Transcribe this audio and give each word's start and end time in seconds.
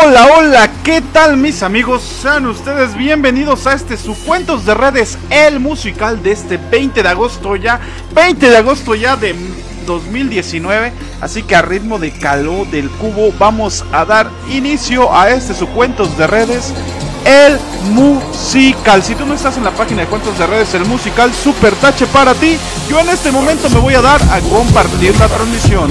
Hola, 0.00 0.28
hola, 0.36 0.70
¿qué 0.84 1.00
tal 1.00 1.36
mis 1.36 1.62
amigos? 1.62 2.02
Sean 2.02 2.46
ustedes 2.46 2.96
bienvenidos 2.96 3.66
a 3.66 3.74
este 3.74 3.96
su 3.96 4.14
Cuentos 4.24 4.64
de 4.64 4.74
Redes, 4.74 5.18
el 5.28 5.60
musical 5.60 6.22
de 6.22 6.32
este 6.32 6.56
20 6.56 7.02
de 7.02 7.08
agosto 7.08 7.56
ya, 7.56 7.80
20 8.14 8.48
de 8.48 8.56
agosto 8.56 8.94
ya 8.94 9.16
de 9.16 9.34
2019. 9.86 10.92
Así 11.20 11.42
que 11.42 11.56
a 11.56 11.62
ritmo 11.62 11.98
de 11.98 12.10
calor 12.12 12.68
del 12.70 12.90
cubo 12.90 13.32
vamos 13.38 13.84
a 13.92 14.04
dar 14.04 14.30
inicio 14.50 15.14
a 15.14 15.30
este 15.30 15.52
su 15.52 15.68
Cuentos 15.68 16.16
de 16.16 16.26
Redes, 16.26 16.72
el 17.24 17.58
musical. 17.92 19.02
Si 19.02 19.14
tú 19.14 19.26
no 19.26 19.34
estás 19.34 19.56
en 19.56 19.64
la 19.64 19.72
página 19.72 20.02
de 20.02 20.08
Cuentos 20.08 20.38
de 20.38 20.46
Redes, 20.46 20.74
el 20.74 20.84
musical 20.86 21.32
Super 21.34 21.74
Tache 21.74 22.06
para 22.06 22.34
ti, 22.34 22.56
yo 22.88 23.00
en 23.00 23.08
este 23.08 23.30
momento 23.30 23.68
me 23.68 23.80
voy 23.80 23.94
a 23.94 24.00
dar 24.00 24.22
a 24.22 24.40
compartir 24.40 25.18
la 25.18 25.28
transmisión. 25.28 25.90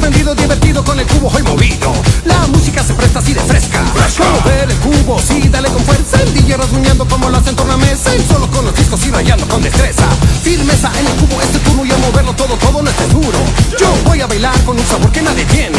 aprendido 0.00 0.34
Divertido 0.34 0.82
con 0.82 0.98
el 0.98 1.06
cubo 1.06 1.28
hoy 1.28 1.42
movido. 1.42 1.92
La 2.24 2.46
música 2.46 2.82
se 2.82 2.94
presta 2.94 3.18
así 3.18 3.34
de 3.34 3.40
fresca. 3.40 3.82
Como 4.16 4.40
ver 4.42 4.70
el 4.70 4.76
cubo, 4.78 5.18
sí, 5.20 5.48
dale 5.48 5.68
con 5.68 5.84
fuerza. 5.84 6.22
El 6.22 6.32
DJ 6.32 6.56
rasguñando 6.56 7.06
como 7.06 7.28
lo 7.28 7.36
hacen 7.36 7.54
tornamesa 7.54 8.14
Y 8.16 8.22
solo 8.22 8.46
con 8.50 8.64
los 8.64 8.74
discos 8.74 9.04
y 9.06 9.10
rayando 9.10 9.46
con 9.48 9.62
destreza. 9.62 10.04
Firmeza 10.42 10.90
en 10.98 11.06
el 11.06 11.12
cubo, 11.12 11.40
este 11.42 11.58
turno 11.58 11.84
y 11.84 11.92
a 11.92 11.98
moverlo 11.98 12.32
todo, 12.34 12.56
todo 12.56 12.82
no 12.82 12.90
es 12.90 13.12
duro. 13.12 13.38
Yo 13.78 13.92
voy 14.06 14.20
a 14.20 14.26
bailar 14.26 14.58
con 14.64 14.78
un 14.78 14.86
sabor 14.86 15.10
que 15.12 15.20
nadie 15.20 15.44
tiene. 15.46 15.78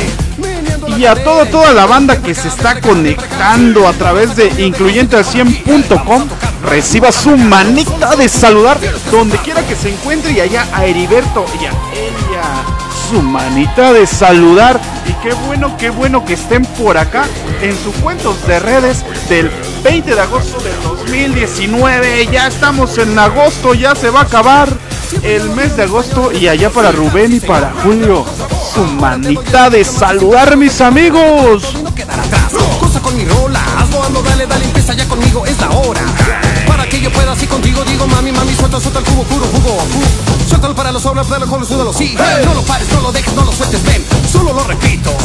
Y 0.98 1.06
a 1.06 1.16
cadera 1.16 1.50
toda, 1.50 1.74
la 1.74 1.86
banda 1.88 2.22
que 2.22 2.36
se 2.36 2.48
está 2.48 2.80
conectando 2.80 3.88
a 3.88 3.94
través 3.94 4.36
de 4.36 4.52
incluyenteal100.com, 4.52 6.28
reciba 6.64 7.12
su 7.12 7.36
manita 7.38 8.16
de 8.16 8.30
saludar 8.30 8.80
donde 9.12 9.38
quiera 9.38 9.66
que 9.66 9.76
se 9.76 9.90
encuentre 9.90 10.32
y 10.32 10.40
allá 10.42 10.68
a 10.74 10.86
Heriberto 10.86 11.46
y 11.60 11.66
a 11.66 11.91
su 13.12 13.22
manita 13.22 13.92
de 13.92 14.08
saludar. 14.08 14.80
Y 15.06 15.14
qué 15.22 15.34
bueno, 15.46 15.76
qué 15.78 15.90
bueno 15.90 16.24
que 16.24 16.34
estén 16.34 16.64
por 16.66 16.98
acá 16.98 17.26
en 17.62 17.78
sus 17.78 17.94
cuentos 17.96 18.48
de 18.48 18.60
redes 18.60 19.04
del 19.28 19.52
20 19.84 20.16
de 20.16 20.22
agosto 20.22 20.62
del 20.62 20.82
2019, 20.82 22.28
ya 22.32 22.48
estamos 22.48 22.98
en 22.98 23.20
agosto, 23.20 23.74
ya 23.74 23.96
se 23.96 24.10
va 24.10 24.22
a 24.22 24.24
acabar 24.24 24.70
el 25.24 25.50
mes 25.50 25.76
de 25.76 25.84
agosto. 25.84 26.32
Y 26.32 26.48
allá 26.48 26.70
para 26.70 26.92
Rubén 26.92 27.34
y 27.34 27.42
para 27.42 27.74
Julio 27.84 28.26
su 28.74 28.84
manita 28.84 29.70
de 29.70 29.84
saludar 29.84 30.56
mis 30.56 30.80
amigos. 30.80 31.64
Cosa 32.80 33.02
con 33.02 33.18
mi 33.18 33.26
rola, 33.26 33.51
ando, 34.04 34.22
dale, 34.22 34.46
dale, 34.48 34.66
empieza 34.66 34.94
ya 34.94 35.08
conmigo, 35.08 35.46
es 35.46 35.60
la 35.60 35.70
hora. 35.72 36.02
Para 36.68 36.88
que 36.88 37.02
yo 37.02 37.12
pueda 37.12 37.32
así 37.34 37.48
contigo, 37.48 37.84
digo, 37.84 38.08
mami, 38.08 38.32
mami, 38.32 38.56
suelta, 38.56 38.80
suelta 38.80 39.00
el 39.00 39.06
cubo, 39.06 39.24
puro 39.24 39.46
jugo. 39.46 39.78
Suéltalo 40.48 40.76
para 40.76 40.92
los 40.92 41.02
sobres, 41.02 41.28
para 41.28 41.46
los 41.46 41.68
súdalo, 41.68 41.94
sí. 41.94 42.16
No 42.46 42.54
lo 42.54 42.62
pares, 42.64 42.88
no 42.94 43.02
lo 43.02 43.12
dejes, 43.12 43.34
no 43.34 43.44
lo 43.44 43.52
sueltes, 43.52 43.84
ven. 43.84 44.04
Solo 44.32 44.54
lo 44.54 44.64
repito. 44.64 45.16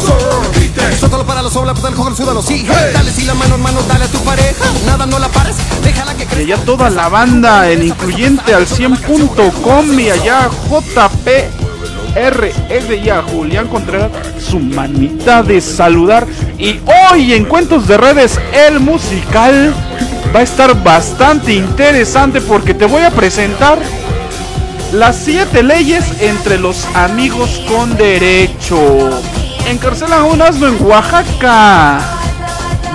Suéltalo 0.99 1.25
para 1.25 1.41
los 1.41 1.53
sobres, 1.53 1.79
para 1.79 1.95
los 1.95 2.17
súdalo, 2.17 2.41
sí. 2.41 2.65
Dale, 2.93 3.11
sí, 3.11 3.23
la 3.25 3.33
mano, 3.33 3.55
hermano, 3.55 3.81
dale 3.87 4.05
a 4.05 4.07
tu 4.07 4.19
pareja. 4.19 4.65
Nada, 4.85 5.05
no 5.05 5.19
la 5.19 5.27
pares, 5.29 5.55
déjala 5.83 6.13
que 6.15 6.23
Y 6.23 6.27
crezca. 6.27 6.53
allá 6.53 6.65
toda 6.65 6.89
la 6.89 7.09
banda 7.09 7.69
en 7.69 7.83
incluyente 7.83 8.53
al 8.53 8.67
100.com 8.67 9.99
y 9.99 10.09
allá 10.09 10.49
JPR 10.69 12.51
es 12.69 12.87
de 12.89 13.01
ya 13.01 13.21
Julián 13.21 13.67
Contreras 13.67 14.11
su 14.39 14.59
manita 14.59 15.43
de 15.43 15.61
saludar 15.61 16.25
y 16.57 16.79
hoy 17.11 17.33
en 17.33 17.45
Cuentos 17.45 17.87
de 17.87 17.97
Redes 17.97 18.39
el 18.51 18.79
musical 18.79 19.73
va 20.35 20.39
a 20.39 20.43
estar 20.43 20.83
bastante 20.83 21.53
interesante 21.53 22.41
porque 22.41 22.73
te 22.73 22.85
voy 22.85 23.03
a 23.03 23.11
presentar 23.11 23.79
las 24.91 25.17
siete 25.17 25.63
leyes 25.63 26.03
entre 26.21 26.57
los 26.57 26.85
amigos 26.95 27.61
con 27.67 27.95
derecho. 27.97 29.09
Encarcelan 29.67 30.21
a 30.21 30.23
un 30.23 30.41
asno 30.41 30.67
en 30.67 30.83
Oaxaca. 30.83 31.99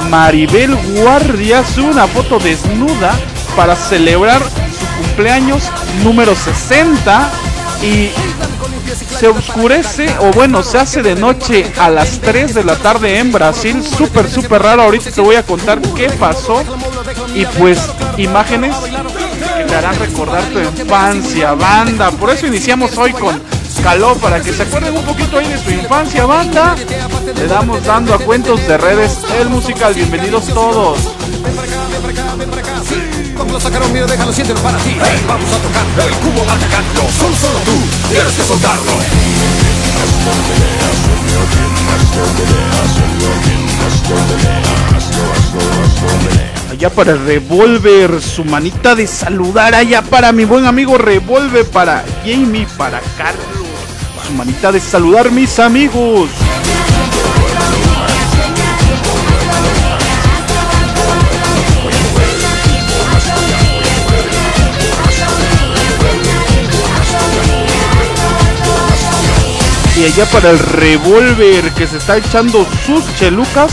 Maribel 0.08 0.74
Guardia 0.74 1.62
sube 1.64 1.90
una 1.90 2.06
foto 2.08 2.38
desnuda 2.38 3.14
para 3.56 3.76
celebrar 3.76 4.42
su 4.42 5.02
cumpleaños 5.02 5.62
número 6.02 6.34
60 6.34 7.30
y 7.82 8.10
se 8.94 9.28
oscurece 9.28 10.14
o 10.20 10.30
bueno, 10.32 10.62
se 10.62 10.78
hace 10.78 11.02
de 11.02 11.14
noche 11.14 11.70
a 11.78 11.90
las 11.90 12.20
3 12.20 12.54
de 12.54 12.64
la 12.64 12.76
tarde 12.76 13.18
en 13.18 13.32
Brasil. 13.32 13.82
Súper, 13.82 14.28
súper 14.30 14.62
raro. 14.62 14.82
Ahorita 14.82 15.10
te 15.10 15.20
voy 15.20 15.36
a 15.36 15.42
contar 15.42 15.80
qué 15.94 16.10
pasó. 16.10 16.62
Y 17.34 17.46
pues 17.46 17.80
imágenes 18.18 18.74
que 18.76 19.64
te 19.64 19.74
harán 19.74 19.98
recordar 19.98 20.44
tu 20.44 20.58
infancia, 20.58 21.52
banda. 21.54 22.10
Por 22.10 22.30
eso 22.30 22.46
iniciamos 22.46 22.96
hoy 22.98 23.12
con 23.12 23.40
calor 23.82 24.18
para 24.18 24.40
que 24.40 24.52
se 24.52 24.62
acuerden 24.62 24.96
un 24.96 25.04
poquito 25.04 25.38
ahí 25.38 25.48
de 25.48 25.58
su 25.58 25.70
infancia, 25.70 26.26
banda. 26.26 26.76
Le 27.34 27.46
damos 27.46 27.84
dando 27.84 28.14
a 28.14 28.18
cuentos 28.18 28.66
de 28.66 28.76
redes 28.76 29.18
el 29.40 29.48
musical. 29.48 29.94
Bienvenidos 29.94 30.46
todos. 30.46 30.98
Lo 33.50 33.60
sacaron, 33.60 33.92
mira, 33.92 34.06
déjalo, 34.06 34.32
siéntelo 34.32 34.60
para 34.60 34.78
ti. 34.78 34.96
Hey, 35.02 35.22
vamos 35.26 35.48
a 35.52 35.58
tocar 35.58 36.06
el 36.06 36.14
cubo 36.16 36.42
atacando. 36.42 37.02
Solo, 37.18 37.36
solo 37.36 37.58
tú 37.64 37.72
tienes 38.08 38.32
que 38.32 38.42
soltarlo. 38.44 38.92
Allá 46.70 46.90
para 46.90 47.14
Revolver, 47.14 48.20
su 48.22 48.44
manita 48.44 48.94
de 48.94 49.06
saludar. 49.06 49.74
Allá 49.74 50.02
para 50.02 50.32
mi 50.32 50.44
buen 50.44 50.64
amigo 50.64 50.96
Revolver, 50.96 51.66
para 51.66 52.04
Jamie, 52.24 52.66
para 52.76 53.00
Carlos. 53.18 53.44
Su 54.26 54.32
manita 54.34 54.72
de 54.72 54.80
saludar, 54.80 55.30
mis 55.30 55.58
amigos. 55.58 56.30
Y 70.02 70.04
allá 70.04 70.26
para 70.32 70.50
el 70.50 70.58
Revolver 70.58 71.70
que 71.74 71.86
se 71.86 71.98
está 71.98 72.16
echando 72.16 72.66
sus 72.84 73.04
chelucas, 73.14 73.70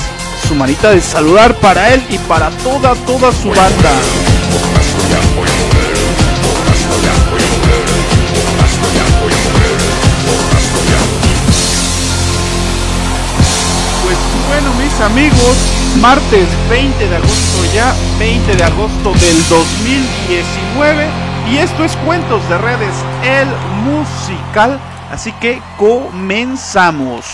su 0.48 0.54
manita 0.54 0.92
de 0.92 1.02
saludar 1.02 1.56
para 1.56 1.92
él 1.92 2.04
y 2.08 2.20
para 2.20 2.52
toda, 2.52 2.94
toda 3.08 3.32
su 3.32 3.48
banda. 3.50 3.92
Pues 14.04 14.18
bueno, 14.50 14.72
mis 14.76 15.02
amigos, 15.02 15.58
martes 16.00 16.48
20 16.70 17.08
de 17.08 17.16
agosto 17.16 17.74
ya, 17.74 17.96
20 18.20 18.56
de 18.56 18.64
agosto 18.64 19.14
del 19.14 19.50
2019. 19.50 21.08
Y 21.52 21.58
esto 21.58 21.84
es 21.84 21.96
Cuentos 22.06 22.48
de 22.50 22.58
Redes, 22.60 22.94
el 23.24 23.48
musical. 23.84 24.80
Así 25.12 25.32
que 25.34 25.62
comenzamos. 25.78 27.26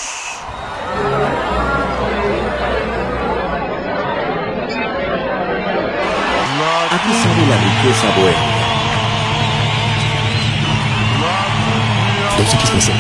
Aquí 6.92 7.14
sabe 7.14 7.46
la 7.48 7.58
riqueza 7.58 8.08
buena. 8.18 8.56
2X 12.38 12.92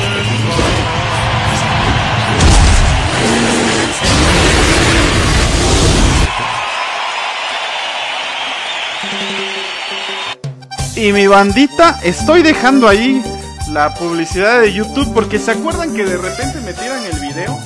Y 10.98 11.12
mi 11.12 11.28
bandita, 11.28 12.00
estoy 12.04 12.42
dejando 12.42 12.88
ahí 12.88 13.22
la 13.76 13.94
publicidad 13.94 14.62
de 14.62 14.72
YouTube 14.72 15.14
porque 15.14 15.38
se 15.38 15.52
acuerdan 15.52 15.94
que 15.94 16.06
de 16.06 16.16
repente 16.16 16.62
me 16.62 16.72
tiran 16.72 17.04
el 17.04 17.20
video. 17.20 17.60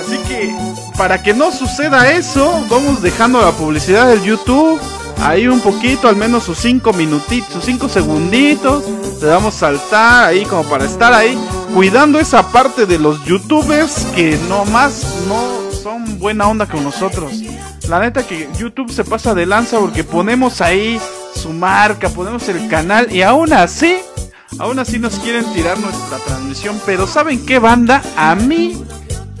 Así 0.00 0.18
que 0.26 0.52
para 0.98 1.22
que 1.22 1.34
no 1.34 1.52
suceda 1.52 2.10
eso, 2.10 2.66
vamos 2.68 3.00
dejando 3.00 3.40
la 3.40 3.52
publicidad 3.52 4.08
del 4.08 4.24
YouTube. 4.24 4.80
Ahí 5.18 5.46
un 5.46 5.60
poquito, 5.60 6.08
al 6.08 6.16
menos 6.16 6.42
sus 6.42 6.58
5 6.58 6.92
minutitos, 6.94 7.52
sus 7.52 7.64
5 7.64 7.88
segunditos. 7.88 8.82
Le 9.22 9.28
damos 9.28 9.54
saltar 9.54 10.24
ahí 10.24 10.44
como 10.44 10.64
para 10.64 10.84
estar 10.84 11.14
ahí. 11.14 11.38
Cuidando 11.72 12.18
esa 12.18 12.50
parte 12.50 12.84
de 12.84 12.98
los 12.98 13.24
youtubers 13.24 14.04
que 14.16 14.36
nomás 14.48 15.04
no 15.28 15.70
son 15.80 16.18
buena 16.18 16.48
onda 16.48 16.66
con 16.66 16.82
nosotros. 16.82 17.30
La 17.88 18.00
neta 18.00 18.26
que 18.26 18.48
YouTube 18.58 18.90
se 18.90 19.04
pasa 19.04 19.32
de 19.32 19.46
lanza 19.46 19.78
porque 19.78 20.02
ponemos 20.02 20.60
ahí 20.60 21.00
su 21.36 21.50
marca, 21.50 22.08
ponemos 22.08 22.48
el 22.48 22.66
canal 22.66 23.12
y 23.14 23.22
aún 23.22 23.52
así, 23.52 23.96
aún 24.58 24.78
así 24.78 24.98
nos 24.98 25.18
quieren 25.18 25.44
tirar 25.52 25.78
nuestra 25.78 26.18
transmisión. 26.18 26.80
Pero 26.86 27.06
¿saben 27.06 27.44
qué 27.44 27.58
banda? 27.58 28.02
A 28.16 28.34
mí, 28.34 28.82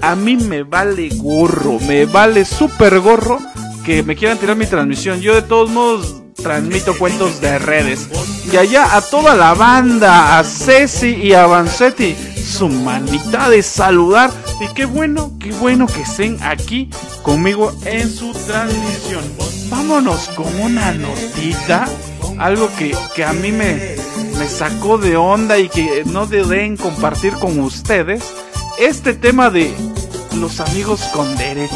a 0.00 0.14
mí 0.14 0.36
me 0.36 0.62
vale 0.62 1.08
gorro, 1.16 1.78
me 1.80 2.06
vale 2.06 2.44
súper 2.44 3.00
gorro 3.00 3.38
que 3.84 4.02
me 4.02 4.16
quieran 4.16 4.38
tirar 4.38 4.56
mi 4.56 4.66
transmisión. 4.66 5.20
Yo 5.20 5.34
de 5.34 5.42
todos 5.42 5.70
modos 5.70 6.22
transmito 6.42 6.96
cuentos 6.98 7.40
de 7.40 7.58
redes. 7.58 8.08
Y 8.52 8.56
allá 8.56 8.96
a 8.96 9.00
toda 9.00 9.34
la 9.34 9.54
banda, 9.54 10.38
a 10.38 10.44
Ceci 10.44 11.08
y 11.08 11.32
a 11.32 11.46
Vanzetti, 11.46 12.14
su 12.36 12.68
manita 12.68 13.48
de 13.48 13.62
saludar. 13.62 14.30
Y 14.60 14.72
qué 14.74 14.84
bueno, 14.84 15.32
qué 15.40 15.52
bueno 15.52 15.86
que 15.86 16.02
estén 16.02 16.38
aquí 16.42 16.88
conmigo 17.22 17.72
en 17.84 18.08
su 18.08 18.32
transmisión. 18.32 19.24
Vámonos 19.68 20.28
con 20.30 20.54
una 20.60 20.92
notita, 20.92 21.86
algo 22.38 22.70
que, 22.78 22.96
que 23.14 23.24
a 23.24 23.32
mí 23.32 23.50
me, 23.50 23.96
me 24.38 24.48
sacó 24.48 24.98
de 24.98 25.16
onda 25.16 25.58
y 25.58 25.68
que 25.68 26.04
no 26.04 26.26
deben 26.26 26.76
compartir 26.76 27.34
con 27.34 27.58
ustedes. 27.60 28.24
Este 28.78 29.14
tema 29.14 29.50
de 29.50 29.74
los 30.38 30.60
amigos 30.60 31.00
con 31.14 31.36
derecho. 31.36 31.74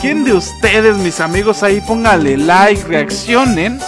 ¿Quién 0.00 0.24
de 0.24 0.32
ustedes, 0.32 0.96
mis 0.96 1.20
amigos, 1.20 1.62
ahí 1.62 1.80
póngale 1.80 2.36
like, 2.36 2.84
reaccionen? 2.84 3.78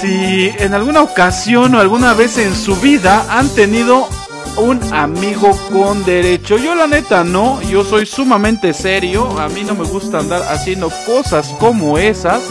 Si 0.00 0.50
en 0.58 0.74
alguna 0.74 1.02
ocasión 1.02 1.74
o 1.74 1.80
alguna 1.80 2.14
vez 2.14 2.38
en 2.38 2.54
su 2.54 2.76
vida 2.76 3.26
han 3.30 3.48
tenido 3.50 4.08
un 4.56 4.80
amigo 4.92 5.56
con 5.72 6.04
derecho. 6.04 6.56
Yo 6.56 6.74
la 6.74 6.86
neta 6.86 7.24
no, 7.24 7.60
yo 7.62 7.84
soy 7.84 8.06
sumamente 8.06 8.72
serio, 8.72 9.38
a 9.38 9.48
mí 9.48 9.64
no 9.64 9.74
me 9.74 9.84
gusta 9.84 10.18
andar 10.18 10.42
haciendo 10.42 10.90
cosas 11.06 11.48
como 11.58 11.98
esas, 11.98 12.42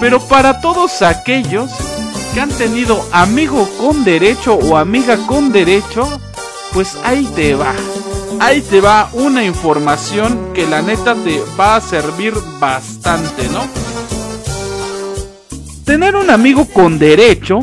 pero 0.00 0.20
para 0.20 0.60
todos 0.60 1.02
aquellos 1.02 1.70
que 2.36 2.42
han 2.42 2.50
tenido 2.50 3.02
amigo 3.12 3.66
con 3.80 4.04
derecho 4.04 4.56
o 4.56 4.76
amiga 4.76 5.16
con 5.26 5.52
derecho, 5.52 6.20
pues 6.74 6.94
ahí 7.02 7.26
te 7.34 7.54
va 7.54 7.74
ahí 8.40 8.60
te 8.60 8.82
va 8.82 9.08
una 9.14 9.42
información 9.42 10.52
que 10.52 10.66
la 10.66 10.82
neta 10.82 11.14
te 11.14 11.40
va 11.58 11.76
a 11.76 11.80
servir 11.80 12.34
bastante, 12.60 13.48
¿no? 13.48 13.62
Tener 15.86 16.14
un 16.14 16.28
amigo 16.28 16.66
con 16.66 16.98
derecho 16.98 17.60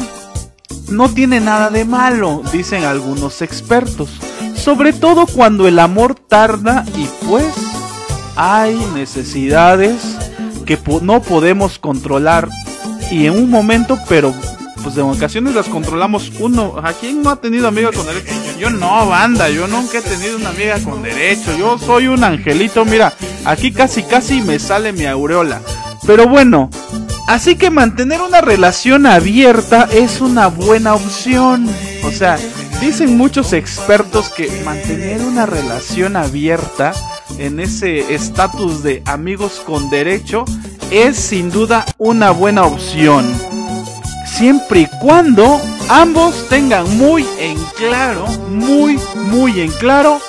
no 0.89 1.07
tiene 1.07 1.39
nada 1.39 1.69
de 1.69 1.85
malo, 1.85 2.41
dicen 2.51 2.83
algunos 2.83 3.43
expertos. 3.43 4.09
Sobre 4.55 4.91
todo 4.91 5.27
cuando 5.27 5.67
el 5.67 5.77
amor 5.77 6.15
tarda 6.15 6.83
y 6.97 7.07
pues 7.27 7.53
hay 8.35 8.75
necesidades 8.95 10.01
que 10.65 10.79
no 11.03 11.21
podemos 11.21 11.77
controlar 11.77 12.49
y 13.11 13.27
en 13.27 13.37
un 13.37 13.51
momento, 13.51 13.99
pero 14.09 14.33
pues 14.83 14.97
en 14.97 15.03
ocasiones 15.03 15.55
las 15.55 15.67
controlamos 15.67 16.31
uno. 16.39 16.75
¿A 16.83 16.91
quién 16.93 17.23
no 17.23 17.29
ha 17.29 17.37
tenido 17.37 17.67
amiga 17.67 17.91
con 17.91 18.05
derecho? 18.05 18.33
Yo 18.59 18.69
no, 18.69 19.07
banda, 19.07 19.49
yo 19.49 19.67
nunca 19.67 19.99
he 19.99 20.01
tenido 20.01 20.37
una 20.37 20.49
amiga 20.49 20.77
con 20.79 21.01
derecho. 21.01 21.55
Yo 21.57 21.79
soy 21.79 22.07
un 22.07 22.23
angelito, 22.23 22.83
mira, 22.83 23.13
aquí 23.45 23.71
casi 23.71 24.03
casi 24.03 24.41
me 24.41 24.59
sale 24.59 24.91
mi 24.91 25.05
aureola. 25.05 25.61
Pero 26.05 26.27
bueno, 26.27 26.69
así 27.27 27.55
que 27.55 27.69
mantener 27.69 28.21
una 28.21 28.41
relación 28.41 29.05
abierta 29.05 29.87
es 29.91 30.19
una 30.19 30.47
buena 30.47 30.95
opción. 30.95 31.69
O 32.03 32.11
sea, 32.11 32.37
dicen 32.81 33.17
muchos 33.17 33.53
expertos 33.53 34.29
que 34.29 34.51
mantener 34.65 35.21
una 35.21 35.45
relación 35.45 36.17
abierta 36.17 36.93
en 37.37 37.61
ese 37.61 38.13
estatus 38.13 38.83
de 38.83 39.01
amigos 39.05 39.61
con 39.65 39.89
derecho 39.89 40.43
es 40.91 41.15
sin 41.15 41.49
duda 41.49 41.85
una 41.97 42.31
buena 42.31 42.65
opción 42.65 43.52
siempre 44.37 44.81
y 44.81 44.87
cuando 44.99 45.61
ambos 45.89 46.47
tengan 46.49 46.97
muy 46.97 47.25
en 47.39 47.57
claro, 47.77 48.25
muy, 48.49 48.99
muy 49.15 49.61
en 49.61 49.71
claro 49.71 50.19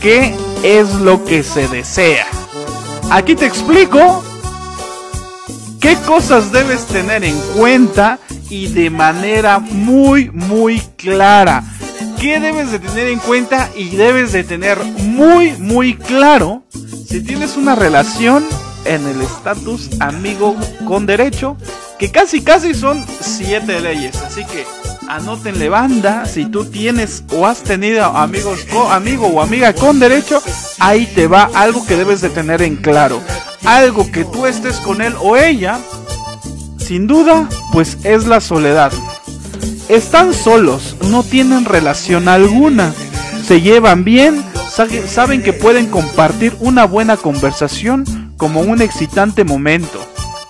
qué 0.00 0.34
es 0.62 0.92
lo 0.96 1.24
que 1.24 1.42
se 1.42 1.68
desea. 1.68 2.26
Aquí 3.10 3.36
te 3.36 3.46
explico 3.46 4.24
qué 5.80 5.96
cosas 6.06 6.50
debes 6.50 6.86
tener 6.86 7.22
en 7.24 7.38
cuenta 7.56 8.18
y 8.50 8.66
de 8.68 8.90
manera 8.90 9.60
muy, 9.60 10.30
muy 10.30 10.80
clara. 10.96 11.62
¿Qué 12.20 12.40
debes 12.40 12.72
de 12.72 12.80
tener 12.80 13.08
en 13.08 13.20
cuenta 13.20 13.70
y 13.76 13.90
debes 13.90 14.32
de 14.32 14.42
tener 14.42 14.82
muy, 14.84 15.52
muy 15.58 15.94
claro 15.94 16.64
si 17.08 17.20
tienes 17.20 17.56
una 17.56 17.76
relación 17.76 18.44
en 18.94 19.06
el 19.06 19.20
estatus 19.22 19.90
amigo 20.00 20.56
con 20.86 21.06
derecho 21.06 21.56
que 21.98 22.10
casi 22.10 22.42
casi 22.42 22.74
son 22.74 23.04
siete 23.20 23.80
leyes. 23.80 24.16
Así 24.22 24.44
que 24.44 24.64
anótenle 25.08 25.68
banda, 25.68 26.26
si 26.26 26.46
tú 26.46 26.64
tienes 26.64 27.24
o 27.32 27.46
has 27.46 27.62
tenido 27.62 28.04
amigos 28.04 28.66
o 28.74 28.90
amigo 28.90 29.26
o 29.26 29.40
amiga 29.40 29.72
con 29.72 29.98
derecho, 29.98 30.42
ahí 30.78 31.06
te 31.06 31.26
va 31.26 31.50
algo 31.54 31.86
que 31.86 31.96
debes 31.96 32.20
de 32.20 32.30
tener 32.30 32.62
en 32.62 32.76
claro. 32.76 33.20
Algo 33.64 34.10
que 34.10 34.24
tú 34.24 34.46
estés 34.46 34.76
con 34.76 35.00
él 35.02 35.14
o 35.20 35.36
ella, 35.36 35.78
sin 36.78 37.06
duda, 37.06 37.48
pues 37.72 37.98
es 38.04 38.26
la 38.26 38.40
soledad. 38.40 38.92
Están 39.88 40.34
solos, 40.34 40.96
no 41.10 41.22
tienen 41.22 41.64
relación 41.64 42.28
alguna, 42.28 42.92
se 43.44 43.60
llevan 43.60 44.04
bien, 44.04 44.44
saben 45.06 45.42
que 45.42 45.52
pueden 45.52 45.86
compartir 45.86 46.56
una 46.60 46.84
buena 46.84 47.16
conversación 47.16 48.25
como 48.36 48.60
un 48.60 48.82
excitante 48.82 49.44
momento 49.44 50.00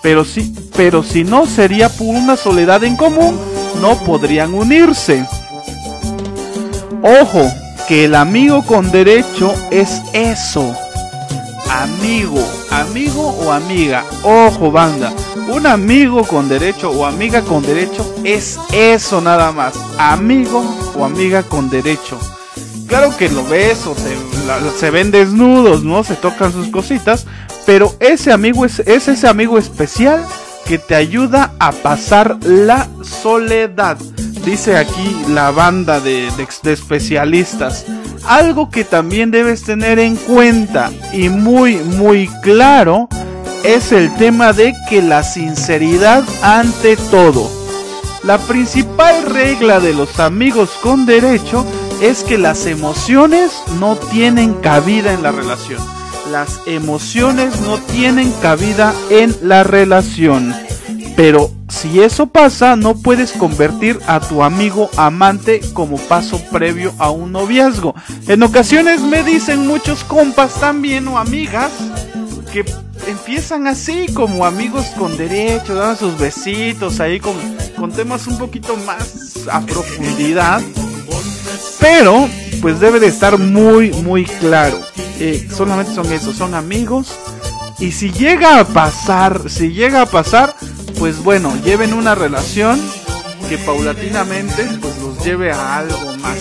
pero 0.01 0.23
si, 0.23 0.53
pero 0.75 1.03
si 1.03 1.23
no 1.23 1.45
sería 1.45 1.89
por 1.89 2.07
una 2.07 2.37
soledad 2.37 2.83
en 2.83 2.95
común, 2.95 3.37
no 3.81 3.97
podrían 4.05 4.53
unirse. 4.53 5.25
Ojo, 7.01 7.51
que 7.87 8.05
el 8.05 8.15
amigo 8.15 8.63
con 8.63 8.91
derecho 8.91 9.53
es 9.71 10.01
eso. 10.13 10.73
Amigo, 11.69 12.41
amigo 12.71 13.21
o 13.21 13.51
amiga. 13.51 14.05
Ojo, 14.23 14.71
banda. 14.71 15.11
Un 15.49 15.67
amigo 15.67 16.23
con 16.23 16.49
derecho 16.49 16.89
o 16.91 17.05
amiga 17.05 17.41
con 17.41 17.61
derecho 17.63 18.15
es 18.23 18.57
eso 18.71 19.21
nada 19.21 19.51
más. 19.51 19.73
Amigo 19.97 20.63
o 20.97 21.05
amiga 21.05 21.43
con 21.43 21.69
derecho. 21.69 22.19
Claro 22.87 23.15
que 23.17 23.29
lo 23.29 23.45
ves 23.45 23.85
o 23.85 23.95
se, 24.77 24.91
ven 24.91 25.11
desnudos, 25.11 25.83
¿no? 25.83 26.03
Se 26.03 26.15
tocan 26.15 26.51
sus 26.51 26.67
cositas. 26.67 27.25
Pero 27.65 27.95
ese 27.99 28.31
amigo 28.31 28.65
es, 28.65 28.79
ese 28.79 29.27
amigo 29.27 29.57
especial 29.57 30.25
que 30.65 30.77
te 30.77 30.95
ayuda 30.95 31.53
a 31.59 31.71
pasar 31.71 32.37
la 32.43 32.87
soledad. 33.01 33.97
Dice 34.45 34.77
aquí 34.77 35.17
la 35.29 35.51
banda 35.51 35.99
de, 35.99 36.29
de, 36.37 36.73
especialistas. 36.73 37.85
Algo 38.25 38.69
que 38.69 38.83
también 38.83 39.31
debes 39.31 39.63
tener 39.63 39.99
en 39.99 40.15
cuenta 40.15 40.91
y 41.13 41.29
muy 41.29 41.77
muy 41.77 42.27
claro 42.41 43.07
es 43.63 43.91
el 43.91 44.13
tema 44.15 44.53
de 44.53 44.73
que 44.89 45.01
la 45.01 45.23
sinceridad 45.23 46.23
ante 46.41 46.95
todo. 46.95 47.49
La 48.23 48.37
principal 48.37 49.25
regla 49.25 49.79
de 49.79 49.93
los 49.93 50.19
amigos 50.19 50.71
con 50.81 51.05
derecho 51.05 51.65
es 52.01 52.23
que 52.23 52.37
las 52.37 52.65
emociones 52.65 53.51
no 53.79 53.95
tienen 53.95 54.53
cabida 54.55 55.13
en 55.13 55.23
la 55.23 55.31
relación 55.31 55.97
las 56.31 56.59
emociones 56.65 57.61
no 57.61 57.77
tienen 57.77 58.31
cabida 58.41 58.93
en 59.09 59.35
la 59.41 59.63
relación. 59.63 60.53
Pero 61.15 61.51
si 61.69 62.01
eso 62.01 62.27
pasa, 62.27 62.75
no 62.75 62.95
puedes 62.95 63.31
convertir 63.31 63.99
a 64.07 64.19
tu 64.19 64.43
amigo 64.43 64.89
amante 64.97 65.61
como 65.73 65.97
paso 65.97 66.39
previo 66.51 66.93
a 66.99 67.09
un 67.09 67.31
noviazgo. 67.31 67.95
En 68.27 68.43
ocasiones 68.43 69.01
me 69.01 69.23
dicen 69.23 69.65
muchos 69.65 70.03
compas 70.03 70.59
también 70.59 71.07
o 71.07 71.17
amigas 71.17 71.71
que 72.51 72.63
empiezan 73.07 73.67
así 73.67 74.07
como 74.13 74.45
amigos 74.45 74.85
con 74.97 75.17
derecho, 75.17 75.75
dan 75.75 75.97
sus 75.97 76.17
besitos 76.17 76.99
ahí 76.99 77.19
con, 77.19 77.35
con 77.77 77.91
temas 77.91 78.27
un 78.27 78.37
poquito 78.37 78.75
más 78.77 79.47
a 79.51 79.61
profundidad. 79.61 80.61
Pero 81.79 82.27
pues 82.61 82.79
debe 82.79 82.99
de 82.99 83.07
estar 83.07 83.37
muy 83.37 83.91
muy 83.91 84.25
claro 84.25 84.79
eh, 85.19 85.47
solamente 85.55 85.93
son 85.93 86.11
eso, 86.11 86.33
son 86.33 86.53
amigos. 86.53 87.15
Y 87.79 87.91
si 87.91 88.11
llega 88.11 88.59
a 88.59 88.65
pasar, 88.65 89.49
si 89.49 89.71
llega 89.71 90.01
a 90.01 90.05
pasar, 90.05 90.55
pues 90.99 91.23
bueno, 91.23 91.53
lleven 91.63 91.93
una 91.93 92.15
relación 92.15 92.79
que 93.49 93.57
paulatinamente 93.57 94.67
pues 94.81 94.97
los 94.99 95.23
lleve 95.23 95.51
a 95.51 95.77
algo 95.77 96.17
más. 96.17 96.37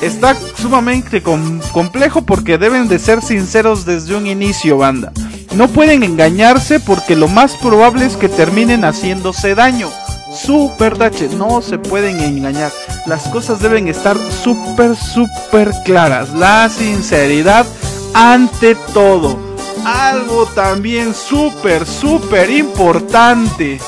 Está 0.00 0.36
sumamente 0.56 1.22
complejo 1.22 2.22
porque 2.22 2.56
deben 2.56 2.88
de 2.88 2.98
ser 2.98 3.20
sinceros 3.22 3.84
desde 3.84 4.14
un 4.14 4.26
inicio, 4.26 4.78
banda. 4.78 5.12
No 5.54 5.68
pueden 5.68 6.02
engañarse 6.02 6.80
porque 6.80 7.16
lo 7.16 7.28
más 7.28 7.56
probable 7.56 8.06
es 8.06 8.16
que 8.16 8.28
terminen 8.28 8.84
haciéndose 8.84 9.54
daño. 9.54 9.90
Super 10.34 10.96
tache, 10.96 11.28
no 11.36 11.60
se 11.60 11.78
pueden 11.78 12.20
engañar. 12.20 12.72
Las 13.06 13.28
cosas 13.28 13.60
deben 13.60 13.88
estar 13.88 14.16
súper, 14.30 14.94
súper 14.96 15.72
claras. 15.84 16.30
La 16.30 16.68
sinceridad 16.68 17.66
ante 18.14 18.74
todo. 18.92 19.38
algo 19.84 20.46
también 20.46 21.14
súper, 21.14 21.86
súper 21.86 22.50
importante 22.50 23.80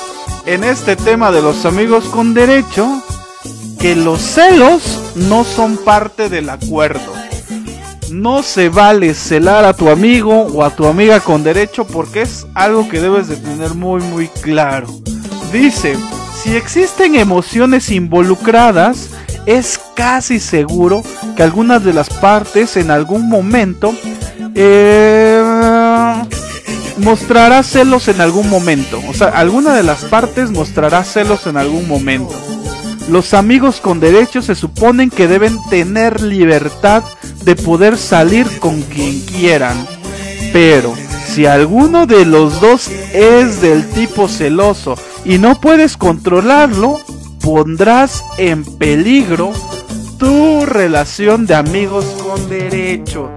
en 0.46 0.64
este 0.64 0.96
tema 0.96 1.30
de 1.30 1.42
los 1.42 1.66
amigos 1.66 2.04
con 2.06 2.32
derecho, 2.34 3.02
que 3.78 3.94
los 3.94 4.20
celos 4.20 5.00
no 5.14 5.44
son 5.44 5.76
parte 5.76 6.28
del 6.28 6.48
acuerdo. 6.48 7.12
No 8.10 8.42
se 8.42 8.68
vale 8.68 9.14
celar 9.14 9.64
a 9.64 9.74
tu 9.74 9.88
amigo 9.88 10.42
o 10.42 10.64
a 10.64 10.70
tu 10.70 10.86
amiga 10.86 11.20
con 11.20 11.42
derecho 11.42 11.86
porque 11.86 12.22
es 12.22 12.46
algo 12.54 12.88
que 12.88 13.00
debes 13.00 13.28
de 13.28 13.36
tener 13.36 13.74
muy 13.74 14.02
muy 14.02 14.28
claro. 14.28 14.86
Dice, 15.52 15.96
si 16.42 16.56
existen 16.56 17.14
emociones 17.14 17.90
involucradas, 17.90 19.10
es 19.46 19.80
casi 19.94 20.40
seguro 20.40 21.02
que 21.36 21.42
algunas 21.42 21.84
de 21.84 21.92
las 21.92 22.10
partes 22.10 22.76
en 22.76 22.90
algún 22.90 23.28
momento 23.28 23.94
eh, 24.54 25.42
mostrará 26.98 27.62
celos 27.62 28.08
en 28.08 28.20
algún 28.20 28.48
momento. 28.50 29.00
O 29.08 29.14
sea, 29.14 29.28
alguna 29.28 29.74
de 29.74 29.82
las 29.82 30.04
partes 30.04 30.50
mostrará 30.50 31.04
celos 31.04 31.46
en 31.46 31.56
algún 31.56 31.86
momento. 31.86 32.34
Los 33.08 33.34
amigos 33.34 33.80
con 33.80 34.00
derechos 34.00 34.46
se 34.46 34.54
suponen 34.54 35.10
que 35.10 35.28
deben 35.28 35.58
tener 35.70 36.22
libertad 36.22 37.04
de 37.44 37.56
poder 37.56 37.96
salir 37.96 38.46
con 38.58 38.82
quien 38.82 39.20
quieran. 39.20 39.76
Pero 40.52 40.94
si 41.32 41.46
alguno 41.46 42.04
de 42.06 42.26
los 42.26 42.60
dos 42.60 42.90
es 43.14 43.62
del 43.62 43.88
tipo 43.88 44.28
celoso 44.28 44.96
y 45.24 45.38
no 45.38 45.58
puedes 45.58 45.96
controlarlo, 45.96 47.00
pondrás 47.40 48.22
en 48.36 48.64
peligro 48.64 49.50
tu 50.18 50.66
relación 50.66 51.46
de 51.46 51.54
amigos 51.54 52.04
con 52.22 52.50
derecho. 52.50 53.30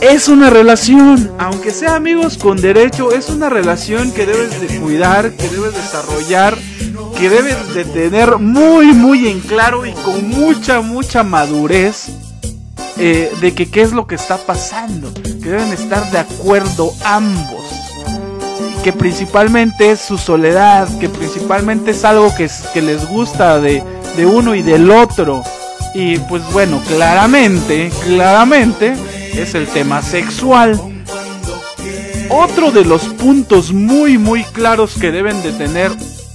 Es 0.00 0.28
una 0.28 0.48
relación, 0.48 1.30
aunque 1.38 1.70
sea 1.70 1.96
amigos 1.96 2.38
con 2.38 2.58
derecho, 2.58 3.12
es 3.12 3.28
una 3.28 3.50
relación 3.50 4.12
que 4.12 4.24
debes 4.24 4.58
de 4.58 4.80
cuidar, 4.80 5.32
que 5.32 5.48
debes 5.50 5.74
desarrollar, 5.74 6.56
que 7.18 7.28
debes 7.28 7.74
de 7.74 7.84
tener 7.84 8.38
muy, 8.38 8.86
muy 8.94 9.28
en 9.28 9.40
claro 9.40 9.84
y 9.84 9.92
con 9.92 10.30
mucha, 10.30 10.80
mucha 10.80 11.22
madurez 11.22 12.08
eh, 13.02 13.32
de 13.40 13.54
que 13.54 13.70
qué 13.70 13.80
es 13.80 13.92
lo 13.92 14.06
que 14.06 14.14
está 14.14 14.36
pasando, 14.36 15.10
que 15.14 15.48
deben 15.48 15.72
estar 15.72 16.10
de 16.10 16.18
acuerdo 16.18 16.92
ambos, 17.02 17.64
que 18.84 18.92
principalmente 18.92 19.90
es 19.90 20.00
su 20.00 20.18
soledad, 20.18 20.86
que 20.98 21.08
principalmente 21.08 21.92
es 21.92 22.04
algo 22.04 22.34
que, 22.34 22.50
que 22.74 22.82
les 22.82 23.08
gusta 23.08 23.58
de, 23.58 23.82
de 24.18 24.26
uno 24.26 24.54
y 24.54 24.60
del 24.60 24.90
otro. 24.90 25.42
Y 25.94 26.18
pues 26.18 26.42
bueno, 26.52 26.82
claramente, 26.86 27.90
claramente 28.04 28.94
es 29.32 29.54
el 29.54 29.66
tema 29.66 30.02
sexual. 30.02 30.78
Otro 32.28 32.70
de 32.70 32.84
los 32.84 33.04
puntos 33.04 33.72
muy 33.72 34.18
muy 34.18 34.44
claros 34.44 34.94
que 35.00 35.10
deben 35.10 35.42
de 35.42 35.52
tener, 35.52 35.90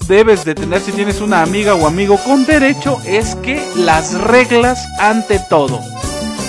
debes 0.07 0.43
de 0.43 0.55
tener 0.55 0.81
si 0.81 0.91
tienes 0.91 1.21
una 1.21 1.43
amiga 1.43 1.75
o 1.75 1.85
amigo 1.85 2.17
con 2.25 2.43
derecho 2.45 2.99
es 3.05 3.35
que 3.35 3.63
las 3.75 4.13
reglas 4.19 4.83
ante 4.99 5.39
todo. 5.47 5.79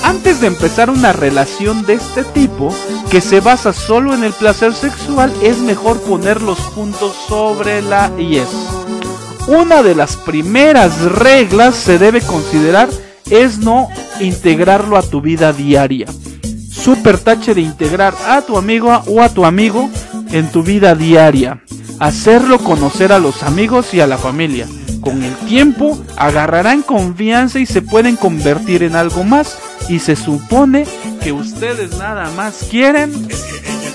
Antes 0.06 0.40
de 0.40 0.46
empezar 0.46 0.88
una 0.88 1.12
relación 1.12 1.84
de 1.84 1.94
este 1.94 2.22
tipo, 2.22 2.72
que 3.10 3.20
se 3.20 3.40
basa 3.40 3.72
solo 3.72 4.14
en 4.14 4.22
el 4.22 4.32
placer 4.32 4.72
sexual, 4.72 5.32
es 5.42 5.58
mejor 5.58 6.00
poner 6.00 6.40
los 6.42 6.60
puntos 6.70 7.12
sobre 7.28 7.82
la 7.82 8.10
es 8.18 8.48
Una 9.48 9.82
de 9.82 9.96
las 9.96 10.16
primeras 10.16 11.00
reglas 11.02 11.74
se 11.74 11.98
debe 11.98 12.20
considerar 12.20 12.88
es 13.30 13.58
no 13.58 13.88
integrarlo 14.20 14.96
a 14.96 15.02
tu 15.02 15.20
vida 15.20 15.52
diaria 15.52 16.06
super 16.86 17.18
tache 17.18 17.52
de 17.52 17.62
integrar 17.62 18.14
a 18.28 18.42
tu 18.42 18.56
amigo 18.56 18.92
o 19.08 19.20
a 19.20 19.28
tu 19.28 19.44
amigo 19.44 19.90
en 20.30 20.52
tu 20.52 20.62
vida 20.62 20.94
diaria. 20.94 21.60
Hacerlo 21.98 22.60
conocer 22.60 23.10
a 23.10 23.18
los 23.18 23.42
amigos 23.42 23.92
y 23.92 23.98
a 23.98 24.06
la 24.06 24.18
familia. 24.18 24.68
Con 25.06 25.22
el 25.22 25.36
tiempo 25.46 25.96
agarrarán 26.16 26.82
confianza 26.82 27.60
y 27.60 27.66
se 27.66 27.80
pueden 27.80 28.16
convertir 28.16 28.82
en 28.82 28.96
algo 28.96 29.22
más. 29.22 29.56
Y 29.88 30.00
se 30.00 30.16
supone 30.16 30.84
que 31.22 31.30
ustedes 31.30 31.96
nada 31.96 32.28
más 32.32 32.66
quieren 32.68 33.28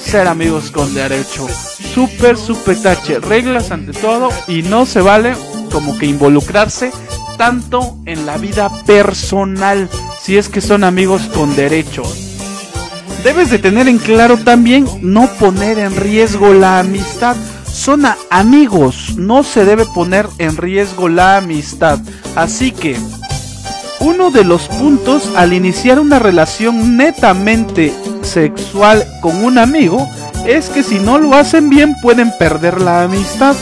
ser 0.02 0.30
amigos 0.30 0.72
con 0.72 0.94
derecho. 0.94 1.50
Super, 1.94 2.38
super 2.38 2.82
tache. 2.82 3.20
Reglas 3.20 3.72
ante 3.72 3.92
todo. 3.92 4.30
Y 4.48 4.62
no 4.62 4.86
se 4.86 5.02
vale 5.02 5.34
como 5.70 5.98
que 5.98 6.06
involucrarse 6.06 6.94
tanto 7.38 7.98
en 8.06 8.26
la 8.26 8.38
vida 8.38 8.70
personal. 8.86 9.90
Si 10.22 10.38
es 10.38 10.48
que 10.48 10.62
son 10.62 10.86
amigos 10.86 11.24
con 11.34 11.54
derecho. 11.58 12.04
Debes 13.26 13.52
de 13.52 13.60
tener 13.60 13.90
en 13.90 13.98
claro 13.98 14.38
también 14.38 14.88
no 15.02 15.28
poner 15.34 15.78
en 15.78 15.94
riesgo 15.94 16.54
la 16.54 16.80
amistad. 16.80 17.36
Son 17.74 18.06
amigos, 18.30 19.16
no 19.18 19.44
se 19.44 19.66
debe 19.66 19.86
poner 19.86 20.28
en 20.38 20.58
riesgo 20.58 21.10
la 21.10 21.38
amistad. 21.38 22.00
Así 22.36 22.72
que, 22.72 22.98
uno 24.00 24.30
de 24.30 24.44
los 24.44 24.68
puntos 24.68 25.30
al 25.36 25.54
iniciar 25.54 26.00
una 26.00 26.20
relación 26.20 26.98
netamente 26.98 27.94
sexual 28.24 29.06
con 29.22 29.44
un 29.44 29.58
amigo 29.58 30.08
es 30.46 30.70
que 30.70 30.84
si 30.84 31.00
no 31.00 31.18
lo 31.18 31.36
hacen 31.36 31.70
bien 31.70 31.96
pueden 32.02 32.32
perder 32.38 32.82
la 32.82 33.04
amistad. 33.04 33.56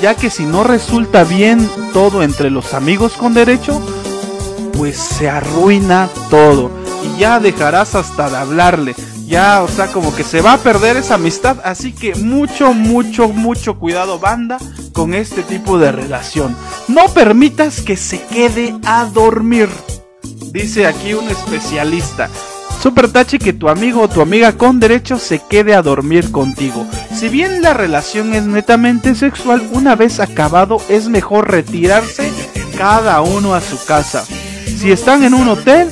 Ya 0.00 0.14
que 0.14 0.30
si 0.30 0.44
no 0.44 0.62
resulta 0.62 1.24
bien 1.24 1.70
todo 1.92 2.22
entre 2.22 2.50
los 2.50 2.74
amigos 2.74 3.12
con 3.14 3.34
derecho, 3.34 3.80
pues 4.76 4.96
se 4.96 5.28
arruina 5.28 6.08
todo 6.28 6.70
y 7.04 7.20
ya 7.20 7.40
dejarás 7.40 7.94
hasta 7.94 8.28
de 8.30 8.36
hablarle. 8.36 8.94
Ya, 9.32 9.62
o 9.62 9.68
sea, 9.68 9.86
como 9.86 10.14
que 10.14 10.24
se 10.24 10.42
va 10.42 10.52
a 10.52 10.58
perder 10.58 10.98
esa 10.98 11.14
amistad. 11.14 11.56
Así 11.64 11.94
que 11.94 12.14
mucho, 12.16 12.74
mucho, 12.74 13.28
mucho 13.28 13.78
cuidado, 13.78 14.18
banda, 14.18 14.58
con 14.92 15.14
este 15.14 15.42
tipo 15.42 15.78
de 15.78 15.90
relación. 15.90 16.54
No 16.86 17.08
permitas 17.08 17.80
que 17.80 17.96
se 17.96 18.20
quede 18.20 18.74
a 18.84 19.06
dormir. 19.06 19.70
Dice 20.52 20.86
aquí 20.86 21.14
un 21.14 21.30
especialista. 21.30 22.28
Super 22.82 23.10
tache 23.10 23.38
que 23.38 23.54
tu 23.54 23.70
amigo 23.70 24.02
o 24.02 24.08
tu 24.08 24.20
amiga 24.20 24.52
con 24.52 24.80
derecho 24.80 25.18
se 25.18 25.38
quede 25.38 25.74
a 25.74 25.80
dormir 25.80 26.30
contigo. 26.30 26.86
Si 27.16 27.30
bien 27.30 27.62
la 27.62 27.72
relación 27.72 28.34
es 28.34 28.42
netamente 28.42 29.14
sexual, 29.14 29.66
una 29.72 29.96
vez 29.96 30.20
acabado 30.20 30.76
es 30.90 31.08
mejor 31.08 31.50
retirarse 31.50 32.30
cada 32.76 33.22
uno 33.22 33.54
a 33.54 33.62
su 33.62 33.82
casa. 33.86 34.26
Si 34.26 34.92
están 34.92 35.24
en 35.24 35.32
un 35.32 35.48
hotel, 35.48 35.88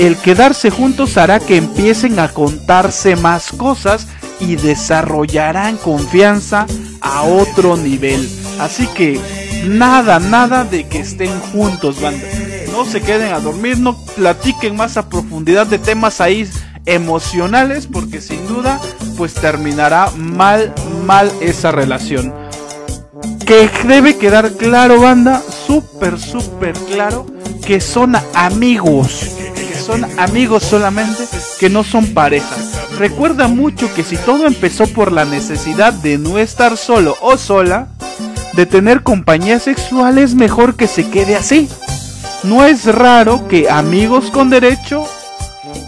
el 0.00 0.16
quedarse 0.16 0.70
juntos 0.70 1.18
hará 1.18 1.40
que 1.40 1.58
empiecen 1.58 2.18
a 2.20 2.28
contarse 2.28 3.16
más 3.16 3.52
cosas 3.52 4.06
y 4.40 4.56
desarrollarán 4.56 5.76
confianza 5.76 6.64
a 7.02 7.22
otro 7.24 7.76
nivel. 7.76 8.26
Así 8.58 8.86
que 8.86 9.20
nada, 9.66 10.18
nada 10.18 10.64
de 10.64 10.88
que 10.88 11.00
estén 11.00 11.38
juntos, 11.52 12.00
banda. 12.00 12.26
No 12.72 12.86
se 12.86 13.02
queden 13.02 13.34
a 13.34 13.40
dormir, 13.40 13.78
no 13.78 13.94
platiquen 14.16 14.74
más 14.74 14.96
a 14.96 15.10
profundidad 15.10 15.66
de 15.66 15.78
temas 15.78 16.22
ahí 16.22 16.48
emocionales 16.86 17.86
porque 17.86 18.22
sin 18.22 18.48
duda 18.48 18.80
pues 19.18 19.34
terminará 19.34 20.10
mal, 20.16 20.74
mal 21.04 21.30
esa 21.42 21.72
relación. 21.72 22.32
Que 23.44 23.68
debe 23.86 24.16
quedar 24.16 24.52
claro, 24.52 24.98
banda, 24.98 25.42
súper, 25.66 26.18
súper 26.18 26.72
claro, 26.72 27.26
que 27.66 27.82
son 27.82 28.16
amigos 28.32 29.39
son 29.80 30.06
amigos 30.18 30.62
solamente, 30.62 31.24
que 31.58 31.70
no 31.70 31.82
son 31.82 32.14
parejas. 32.14 32.72
Recuerda 32.98 33.48
mucho 33.48 33.92
que 33.94 34.04
si 34.04 34.16
todo 34.16 34.46
empezó 34.46 34.86
por 34.86 35.12
la 35.12 35.24
necesidad 35.24 35.92
de 35.92 36.18
no 36.18 36.38
estar 36.38 36.76
solo 36.76 37.16
o 37.20 37.36
sola, 37.36 37.88
de 38.54 38.66
tener 38.66 39.02
compañía 39.02 39.58
sexual 39.58 40.18
es 40.18 40.34
mejor 40.34 40.76
que 40.76 40.86
se 40.86 41.08
quede 41.08 41.36
así. 41.36 41.68
No 42.42 42.64
es 42.64 42.86
raro 42.86 43.48
que 43.48 43.70
amigos 43.70 44.30
con 44.30 44.50
derecho 44.50 45.04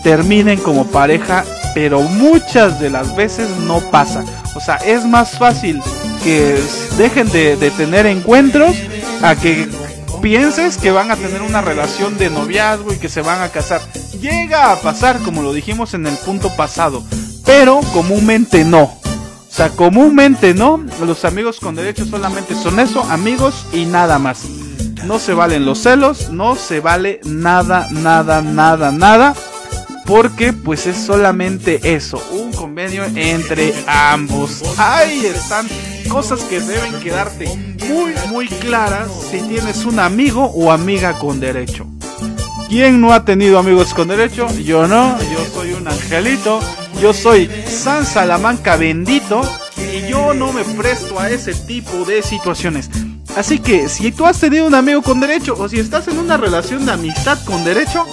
terminen 0.02 0.58
como 0.58 0.86
pareja, 0.86 1.44
pero 1.74 2.02
muchas 2.02 2.80
de 2.80 2.90
las 2.90 3.14
veces 3.16 3.48
no 3.66 3.80
pasa. 3.90 4.24
O 4.54 4.60
sea, 4.60 4.76
es 4.76 5.04
más 5.04 5.38
fácil 5.38 5.80
que 6.22 6.58
dejen 6.96 7.28
de, 7.30 7.56
de 7.56 7.70
tener 7.70 8.06
encuentros 8.06 8.76
a 9.22 9.34
que 9.34 9.68
pienses 10.22 10.78
que 10.78 10.92
van 10.92 11.10
a 11.10 11.16
tener 11.16 11.42
una 11.42 11.60
relación 11.60 12.16
de 12.16 12.30
noviazgo 12.30 12.94
y 12.94 12.98
que 12.98 13.08
se 13.08 13.20
van 13.20 13.42
a 13.42 13.48
casar. 13.48 13.82
Llega 14.20 14.72
a 14.72 14.76
pasar, 14.80 15.18
como 15.18 15.42
lo 15.42 15.52
dijimos 15.52 15.94
en 15.94 16.06
el 16.06 16.16
punto 16.16 16.48
pasado, 16.56 17.02
pero 17.44 17.80
comúnmente 17.92 18.64
no. 18.64 18.82
O 18.82 19.54
sea, 19.54 19.70
comúnmente 19.70 20.54
no. 20.54 20.82
Los 21.04 21.24
amigos 21.24 21.58
con 21.58 21.74
derechos 21.74 22.08
solamente 22.08 22.54
son 22.54 22.78
eso, 22.78 23.02
amigos 23.10 23.66
y 23.72 23.84
nada 23.84 24.18
más. 24.18 24.44
No 25.04 25.18
se 25.18 25.34
valen 25.34 25.66
los 25.66 25.82
celos, 25.82 26.30
no 26.30 26.54
se 26.54 26.78
vale 26.78 27.20
nada, 27.24 27.88
nada, 27.90 28.40
nada, 28.40 28.92
nada. 28.92 29.34
Porque 30.06 30.52
pues 30.52 30.86
es 30.86 30.96
solamente 30.96 31.80
eso, 31.94 32.22
un 32.32 32.52
convenio 32.52 33.04
entre 33.14 33.74
ambos. 33.86 34.62
Ahí 34.78 35.26
están 35.26 35.66
cosas 36.04 36.40
que 36.42 36.60
deben 36.60 37.00
quedarte 37.00 37.46
muy, 37.88 38.14
muy 38.28 38.48
claras 38.48 39.08
si 39.30 39.40
tienes 39.42 39.84
un 39.84 39.98
amigo 39.98 40.44
o 40.44 40.72
amiga 40.72 41.18
con 41.18 41.40
derecho. 41.40 41.86
¿Quién 42.68 43.00
no 43.00 43.12
ha 43.12 43.24
tenido 43.24 43.58
amigos 43.58 43.92
con 43.92 44.08
derecho? 44.08 44.46
Yo 44.58 44.88
no, 44.88 45.18
yo 45.20 45.44
soy 45.52 45.72
un 45.72 45.86
angelito, 45.86 46.60
yo 47.00 47.12
soy 47.12 47.50
San 47.66 48.06
Salamanca 48.06 48.76
bendito 48.76 49.42
y 49.76 50.08
yo 50.08 50.32
no 50.32 50.52
me 50.52 50.64
presto 50.64 51.20
a 51.20 51.28
ese 51.28 51.54
tipo 51.54 52.04
de 52.04 52.22
situaciones. 52.22 52.88
Así 53.36 53.58
que 53.58 53.88
si 53.88 54.12
tú 54.12 54.26
has 54.26 54.38
tenido 54.38 54.66
un 54.66 54.74
amigo 54.74 55.02
con 55.02 55.20
derecho 55.20 55.54
o 55.58 55.68
si 55.68 55.78
estás 55.78 56.08
en 56.08 56.18
una 56.18 56.36
relación 56.36 56.86
de 56.86 56.92
amistad 56.92 57.38
con 57.44 57.64
derecho, 57.64 58.06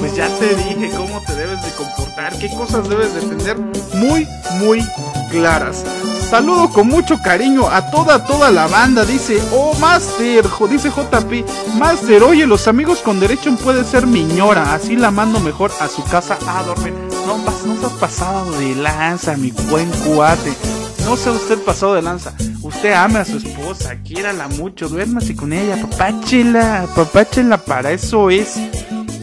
pues 0.00 0.16
ya 0.16 0.28
te 0.38 0.54
dije 0.54 0.90
cómo 0.96 1.22
te 1.24 1.34
debes 1.34 1.62
de 1.64 1.70
comportar, 1.72 2.36
qué 2.38 2.48
cosas 2.48 2.88
debes 2.88 3.14
de 3.14 3.20
tener 3.20 3.56
muy, 3.94 4.26
muy 4.58 4.84
claras. 5.30 5.84
Saludo 6.32 6.70
con 6.70 6.88
mucho 6.88 7.20
cariño 7.20 7.68
a 7.68 7.90
toda, 7.90 8.24
toda 8.24 8.50
la 8.50 8.66
banda. 8.66 9.04
Dice, 9.04 9.38
oh, 9.52 9.74
Master, 9.78 10.42
dice 10.70 10.88
JP, 10.88 11.76
Master, 11.76 12.22
oye, 12.22 12.46
los 12.46 12.66
amigos 12.68 13.00
con 13.00 13.20
derecho 13.20 13.54
puede 13.56 13.84
ser 13.84 14.06
miñora, 14.06 14.72
así 14.72 14.96
la 14.96 15.10
mando 15.10 15.40
mejor 15.40 15.70
a 15.78 15.88
su 15.88 16.02
casa 16.04 16.38
a 16.48 16.62
dormir. 16.62 16.94
No, 17.26 17.36
no 17.36 17.76
se 17.78 17.84
has 17.84 17.92
pasado 18.00 18.50
de 18.52 18.74
lanza, 18.76 19.36
mi 19.36 19.50
buen 19.68 19.90
cuate. 19.90 20.54
No 21.04 21.18
sea 21.18 21.32
usted 21.32 21.58
pasado 21.58 21.96
de 21.96 22.00
lanza. 22.00 22.32
Usted 22.62 22.94
ama 22.94 23.20
a 23.20 23.24
su 23.26 23.36
esposa, 23.36 23.96
quiérala 24.02 24.48
mucho, 24.48 24.88
duérmase 24.88 25.36
con 25.36 25.52
ella, 25.52 25.82
papáchela, 25.82 26.86
papáchela, 26.96 27.58
para 27.58 27.92
eso 27.92 28.30
es. 28.30 28.54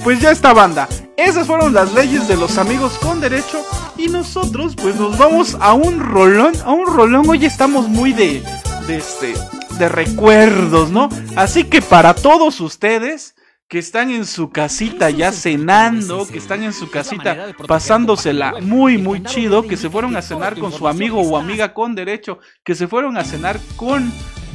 Pues 0.04 0.20
ya 0.20 0.30
está 0.30 0.54
banda. 0.54 0.88
Esas 1.18 1.48
fueron 1.48 1.74
las 1.74 1.92
leyes 1.92 2.28
de 2.28 2.38
los 2.38 2.60
amigos 2.60 3.00
con 3.02 3.20
derecho. 3.20 3.66
Y 4.00 4.08
nosotros 4.08 4.78
pues 4.82 4.96
nos 4.96 5.18
vamos 5.18 5.58
a 5.60 5.74
un 5.74 6.00
rolón. 6.00 6.54
A 6.64 6.72
un 6.72 6.86
rolón. 6.86 7.28
Hoy 7.28 7.46
estamos 7.46 7.90
muy 7.90 8.14
de. 8.14 8.42
de 8.88 8.98
este. 8.98 9.34
de 9.78 9.90
recuerdos, 9.90 10.90
¿no? 10.90 11.10
Así 11.36 11.66
que 11.66 11.82
para 11.82 12.14
todos 12.14 12.62
ustedes 12.62 13.36
que 13.68 13.78
están 13.78 14.10
en 14.10 14.26
su 14.26 14.52
casita 14.52 15.10
ya 15.10 15.34
cenando, 15.34 16.26
que 16.26 16.38
están 16.38 16.64
en 16.64 16.72
su 16.72 16.90
casita 16.90 17.54
pasándosela 17.68 18.56
muy 18.62 18.98
muy 18.98 19.22
chido, 19.22 19.68
que 19.68 19.76
se 19.76 19.90
fueron 19.90 20.16
a 20.16 20.22
cenar 20.22 20.58
con 20.58 20.72
su 20.72 20.88
amigo 20.88 21.22
o 21.22 21.38
amiga 21.38 21.74
con 21.74 21.94
derecho, 21.94 22.40
que 22.64 22.76
se 22.76 22.88
fueron 22.88 23.18
a 23.18 23.26
cenar 23.26 23.60
con 23.76 24.12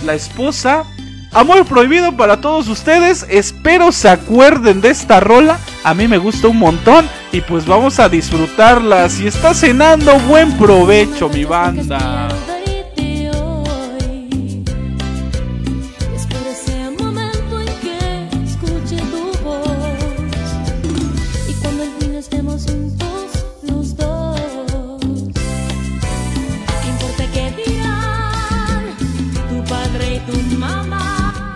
la 0.06 0.14
esposa 0.14 0.84
Amor 1.34 1.66
prohibido 1.66 2.16
para 2.16 2.40
todos 2.40 2.68
ustedes. 2.68 3.26
Espero 3.28 3.90
se 3.90 4.08
acuerden 4.08 4.80
de 4.80 4.90
esta 4.90 5.18
rola. 5.18 5.58
A 5.82 5.92
mí 5.92 6.06
me 6.06 6.16
gusta 6.16 6.46
un 6.46 6.58
montón. 6.58 7.08
Y 7.32 7.40
pues 7.40 7.66
vamos 7.66 7.98
a 7.98 8.08
disfrutarla. 8.08 9.08
Si 9.08 9.26
está 9.26 9.52
cenando, 9.52 10.16
buen 10.20 10.56
provecho, 10.56 11.28
mi 11.28 11.44
banda. 11.44 12.28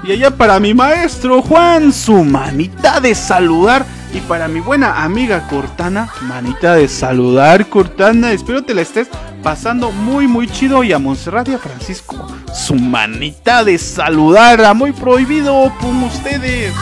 Y 0.08 0.12
allá 0.12 0.30
para 0.30 0.58
mi 0.58 0.72
maestro 0.72 1.42
Juan, 1.42 1.92
su 1.92 2.24
manita 2.24 2.98
de 2.98 3.14
saludar. 3.14 3.84
Y 4.14 4.20
para 4.20 4.48
mi 4.48 4.58
buena 4.58 5.04
amiga 5.04 5.46
Cortana, 5.50 6.08
manita 6.22 6.76
de 6.76 6.88
saludar, 6.88 7.68
Cortana. 7.68 8.32
Espero 8.32 8.64
te 8.64 8.72
la 8.72 8.80
estés 8.80 9.08
pasando 9.42 9.92
muy, 9.92 10.26
muy 10.26 10.48
chido. 10.48 10.82
Y 10.82 10.94
a 10.94 10.98
Monserrat 10.98 11.50
y 11.50 11.52
a 11.52 11.58
Francisco, 11.58 12.26
su 12.54 12.74
manita 12.76 13.64
de 13.64 13.76
saludar. 13.76 14.64
A 14.64 14.72
muy 14.72 14.92
prohibido 14.92 15.70
con 15.78 16.02
ustedes. 16.04 16.72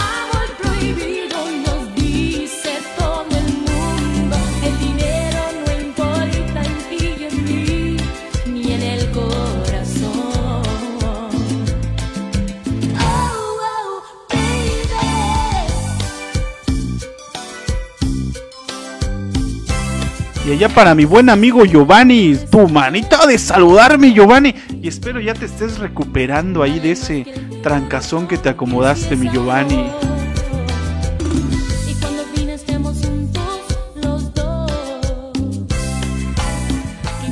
Y 20.47 20.53
allá 20.53 20.69
para 20.69 20.95
mi 20.95 21.05
buen 21.05 21.29
amigo 21.29 21.65
Giovanni, 21.65 22.37
tu 22.49 22.69
manita 22.69 23.27
de 23.27 23.37
saludarme 23.37 24.13
Giovanni. 24.13 24.55
Y 24.81 24.87
espero 24.87 25.19
ya 25.19 25.35
te 25.35 25.47
estés 25.47 25.79
recuperando 25.79 26.63
ahí 26.63 26.79
de 26.79 26.93
ese 26.93 27.27
trancazón 27.65 28.29
que 28.29 28.39
te 28.39 28.51
acomodaste 28.51 29.17
mi 29.17 29.29
Giovanni. 29.29 29.91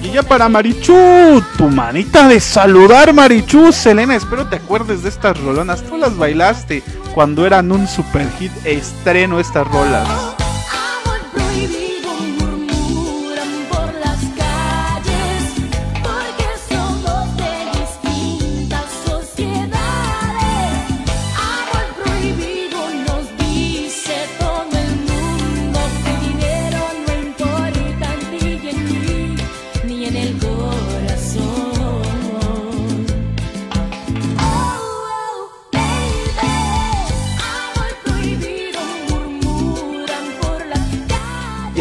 Y 0.03 0.11
ya 0.11 0.24
para 0.24 0.48
Marichu, 0.48 1.40
tu 1.57 1.68
manita 1.70 2.27
de 2.27 2.40
saludar 2.40 3.12
Marichu, 3.12 3.70
Selena, 3.70 4.16
espero 4.16 4.48
te 4.48 4.57
acuerdes 4.57 5.05
de 5.05 5.11
estas 5.11 5.40
rolonas. 5.40 5.85
Tú 5.85 5.98
las 5.98 6.16
bailaste 6.16 6.83
cuando 7.14 7.46
eran 7.46 7.70
un 7.70 7.87
super 7.87 8.29
hit 8.40 8.50
estreno 8.64 9.38
estas 9.38 9.68
rolas. 9.68 10.34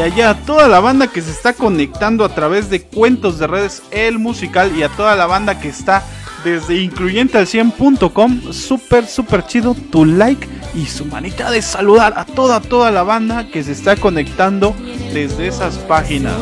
Allá 0.04 0.32
a 0.32 0.36
toda 0.36 0.68
la 0.68 0.80
banda 0.80 1.08
que 1.08 1.22
se 1.22 1.32
está 1.32 1.54
conectando 1.54 2.26
a 2.26 2.36
través 2.36 2.70
de 2.70 2.82
Cuentos 2.82 3.40
de 3.40 3.48
Redes, 3.48 3.84
el 3.92 4.20
musical, 4.20 4.76
y 4.76 4.84
a 4.84 4.90
toda 4.90 5.16
la 5.16 5.26
banda 5.26 5.60
que 5.60 5.70
está 5.70 6.04
desde 6.44 6.82
incluyente 6.82 7.38
al 7.38 7.48
100.com, 7.48 8.52
súper, 8.52 9.08
súper 9.08 9.46
chido, 9.46 9.76
tu 9.92 10.04
like 10.04 10.48
y 10.76 10.86
su 10.88 11.06
manita 11.06 11.50
de 11.50 11.62
saludar 11.62 12.14
a 12.18 12.26
toda, 12.26 12.60
toda 12.60 12.92
la 12.92 13.04
banda 13.04 13.48
que 13.48 13.64
se 13.64 13.72
está 13.72 13.96
conectando 13.96 14.76
desde 15.14 15.48
esas 15.48 15.78
páginas. 15.78 16.36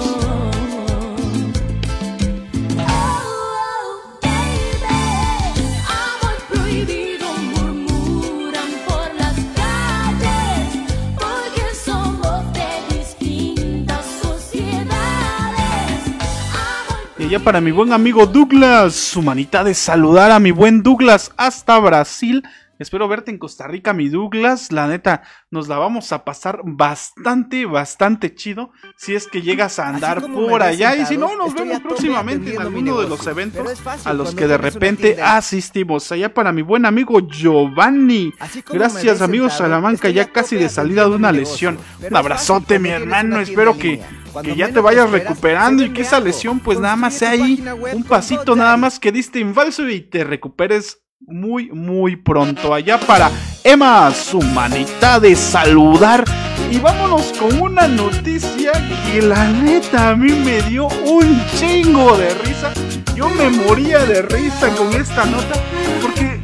Ya 17.32 17.40
para 17.40 17.62
mi 17.62 17.72
buen 17.72 17.94
amigo 17.94 18.26
Douglas, 18.26 18.94
su 18.94 19.22
manita 19.22 19.64
de 19.64 19.74
saludar 19.74 20.32
a 20.32 20.40
mi 20.42 20.52
buen 20.52 20.84
Douglas 20.84 21.32
hasta 21.38 21.80
Brasil. 21.80 22.44
Espero 22.82 23.08
verte 23.08 23.30
en 23.30 23.38
Costa 23.38 23.68
Rica, 23.68 23.94
mi 23.94 24.10
Douglas. 24.10 24.72
La 24.72 24.88
neta, 24.88 25.22
nos 25.52 25.68
la 25.68 25.78
vamos 25.78 26.12
a 26.14 26.26
pasar 26.26 26.62
bastante, 26.64 27.68
bastante 27.68 28.34
chido. 28.34 28.72
Si 28.98 29.14
es 29.14 29.28
que 29.28 29.44
llegas 29.44 29.78
a 29.78 29.88
andar 29.88 30.26
por 30.32 30.64
allá. 30.64 30.96
y 30.96 31.06
si 31.06 31.16
no, 31.16 31.38
nos 31.38 31.54
vemos 31.54 31.80
próximamente 31.82 32.56
en 32.56 32.62
alguno 32.62 33.00
de 33.00 33.08
los 33.08 33.28
eventos 33.28 33.80
a 34.04 34.14
los 34.14 34.34
que 34.34 34.48
de 34.48 34.58
repente 34.58 35.22
asistimos. 35.22 36.12
Allá 36.12 36.34
para 36.34 36.52
mi 36.52 36.64
buen 36.64 36.88
amigo 36.88 37.20
Giovanni. 37.20 38.34
Gracias, 38.74 39.22
amigos 39.22 39.54
Salamanca, 39.54 40.10
ya 40.10 40.32
casi 40.32 40.56
de 40.56 40.68
salida 40.68 41.08
de 41.08 41.16
una 41.16 41.32
lesión. 41.32 41.78
Un 42.10 42.16
abrazote, 42.16 42.80
mi 42.80 42.90
hermano. 42.90 43.40
Espero 43.40 43.78
que 43.78 44.02
que 44.44 44.56
ya 44.56 44.72
te 44.72 44.80
vayas 44.80 45.10
recuperando 45.12 45.84
y 45.84 45.92
que 45.92 46.02
esa 46.02 46.20
lesión 46.20 46.60
pues 46.60 46.80
nada 46.80 46.96
más 46.96 47.16
sea 47.16 47.32
ahí 47.32 47.62
un 47.94 48.04
pasito 48.04 48.56
nada 48.56 48.78
más 48.78 49.00
que 49.00 49.12
diste 49.12 49.40
en 49.40 49.54
falso 49.54 49.88
y 49.90 50.02
te 50.02 50.24
recuperes 50.24 51.01
muy 51.28 51.70
muy 51.72 52.16
pronto 52.16 52.74
allá 52.74 53.00
para 53.00 53.32
Emma 53.64 54.12
su 54.12 54.42
manita 54.42 55.20
de 55.20 55.36
saludar. 55.36 56.26
Y 56.72 56.80
vámonos 56.80 57.34
con 57.38 57.62
una 57.62 57.88
noticia 57.88 58.72
que 59.06 59.22
la 59.22 59.48
neta 59.48 60.10
a 60.10 60.16
mí 60.16 60.32
me 60.32 60.62
dio 60.64 60.88
un 60.88 61.42
chingo 61.58 62.18
de 62.18 62.34
risa. 62.36 62.72
Yo 63.16 63.30
me 63.30 63.50
moría 63.50 64.00
de 64.06 64.22
risa 64.22 64.70
con 64.76 64.94
esta 64.94 65.26
nota 65.26 65.56
porque 66.02 66.42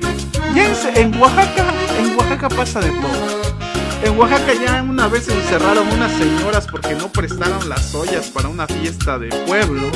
ya 0.53 0.91
en 0.95 1.19
Oaxaca 1.19 1.65
en 1.99 2.17
Oaxaca 2.17 2.49
pasa 2.49 2.79
de 2.79 2.89
todo. 2.89 3.57
En 4.03 4.17
Oaxaca 4.17 4.53
ya 4.53 4.83
una 4.83 5.07
vez 5.07 5.27
encerraron 5.27 5.87
unas 5.91 6.11
señoras 6.11 6.67
porque 6.67 6.93
no 6.95 7.09
prestaron 7.09 7.67
las 7.67 7.95
ollas 7.95 8.27
para 8.27 8.47
una 8.47 8.67
fiesta 8.67 9.17
de 9.17 9.29
pueblo. 9.47 9.89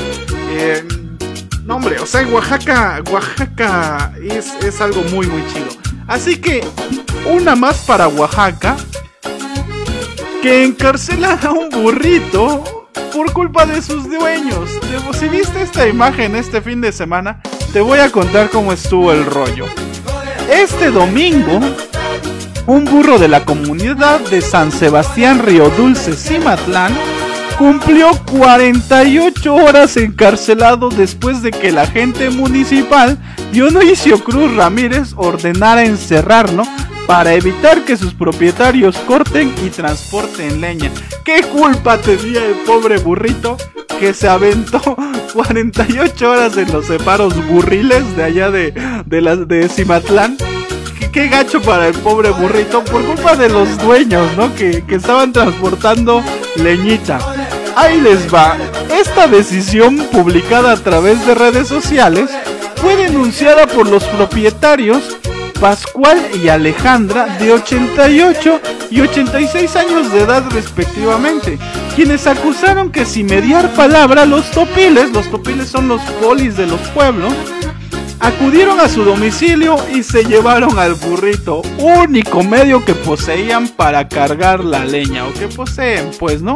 Eh, 0.49 0.83
no 1.65 1.75
hombre, 1.75 1.99
o 1.99 2.05
sea, 2.05 2.25
Oaxaca, 2.27 3.01
Oaxaca 3.11 4.13
es, 4.21 4.53
es 4.63 4.81
algo 4.81 5.01
muy 5.03 5.27
muy 5.27 5.43
chido. 5.47 5.67
Así 6.07 6.37
que 6.37 6.65
una 7.25 7.55
más 7.55 7.77
para 7.85 8.07
Oaxaca. 8.07 8.75
que 10.41 10.63
encarcelan 10.63 11.39
a 11.45 11.51
un 11.51 11.69
burrito 11.69 12.87
por 13.13 13.31
culpa 13.31 13.65
de 13.65 13.81
sus 13.81 14.09
dueños. 14.09 14.69
Si 15.13 15.29
viste 15.29 15.61
esta 15.61 15.87
imagen 15.87 16.35
este 16.35 16.61
fin 16.61 16.81
de 16.81 16.91
semana, 16.91 17.41
te 17.71 17.79
voy 17.79 17.99
a 17.99 18.11
contar 18.11 18.49
cómo 18.49 18.73
estuvo 18.73 19.11
el 19.11 19.23
rollo. 19.23 19.65
Este 20.51 20.89
domingo, 20.89 21.59
un 22.65 22.85
burro 22.85 23.19
de 23.19 23.27
la 23.27 23.45
comunidad 23.45 24.19
de 24.31 24.41
San 24.41 24.71
Sebastián 24.71 25.43
Río 25.43 25.69
Dulce 25.69 26.13
Cimatlán 26.13 26.97
cumplió 27.61 28.09
48 28.31 29.53
horas 29.53 29.95
encarcelado 29.95 30.89
después 30.89 31.43
de 31.43 31.51
que 31.51 31.71
la 31.71 31.83
agente 31.83 32.31
municipal 32.31 33.19
Dionisio 33.51 34.23
Cruz 34.23 34.55
Ramírez 34.55 35.13
ordenara 35.15 35.83
encerrarlo 35.83 36.63
para 37.05 37.35
evitar 37.35 37.85
que 37.85 37.97
sus 37.97 38.15
propietarios 38.15 38.97
corten 39.05 39.53
y 39.63 39.69
transporten 39.69 40.59
leña. 40.59 40.89
¿Qué 41.23 41.43
culpa 41.43 41.99
tenía 41.99 42.43
el 42.43 42.55
pobre 42.65 42.97
burrito 42.97 43.57
que 43.99 44.15
se 44.15 44.27
aventó 44.27 44.81
48 45.35 46.31
horas 46.31 46.57
en 46.57 46.73
los 46.73 46.87
separos 46.87 47.45
burriles 47.45 48.17
de 48.17 48.23
allá 48.23 48.49
de, 48.49 48.73
de, 49.05 49.21
la, 49.21 49.35
de 49.35 49.69
Cimatlán? 49.69 50.35
¿Qué, 51.13 51.27
gacho 51.27 51.61
para 51.61 51.87
el 51.89 51.93
pobre 51.93 52.31
burrito 52.31 52.83
por 52.85 53.03
culpa 53.03 53.35
de 53.35 53.49
los 53.49 53.77
dueños, 53.77 54.25
¿no? 54.35 54.55
Que, 54.55 54.83
que 54.83 54.95
estaban 54.95 55.31
transportando 55.31 56.23
leñita. 56.55 57.40
Ahí 57.75 58.01
les 58.01 58.33
va. 58.33 58.57
Esta 58.99 59.27
decisión 59.27 59.97
publicada 60.11 60.73
a 60.73 60.77
través 60.77 61.25
de 61.25 61.35
redes 61.35 61.67
sociales 61.67 62.29
fue 62.75 62.95
denunciada 62.95 63.67
por 63.67 63.87
los 63.87 64.03
propietarios 64.05 65.17
Pascual 65.61 66.19
y 66.43 66.49
Alejandra 66.49 67.37
de 67.37 67.51
88 67.51 68.59
y 68.89 69.01
86 69.01 69.75
años 69.75 70.11
de 70.11 70.21
edad 70.21 70.43
respectivamente, 70.49 71.59
quienes 71.95 72.25
acusaron 72.25 72.91
que 72.91 73.05
sin 73.05 73.27
mediar 73.27 73.71
palabra 73.75 74.25
los 74.25 74.49
topiles, 74.49 75.11
los 75.11 75.29
topiles 75.29 75.69
son 75.69 75.87
los 75.87 76.01
polis 76.19 76.57
de 76.57 76.65
los 76.65 76.79
pueblos, 76.95 77.31
acudieron 78.19 78.79
a 78.79 78.89
su 78.89 79.03
domicilio 79.03 79.75
y 79.93 80.01
se 80.01 80.23
llevaron 80.23 80.79
al 80.79 80.95
burrito, 80.95 81.61
único 81.77 82.41
medio 82.41 82.83
que 82.83 82.95
poseían 82.95 83.67
para 83.67 84.07
cargar 84.07 84.65
la 84.65 84.83
leña, 84.83 85.27
o 85.27 85.33
que 85.33 85.47
poseen, 85.47 86.09
pues, 86.17 86.41
¿no? 86.41 86.55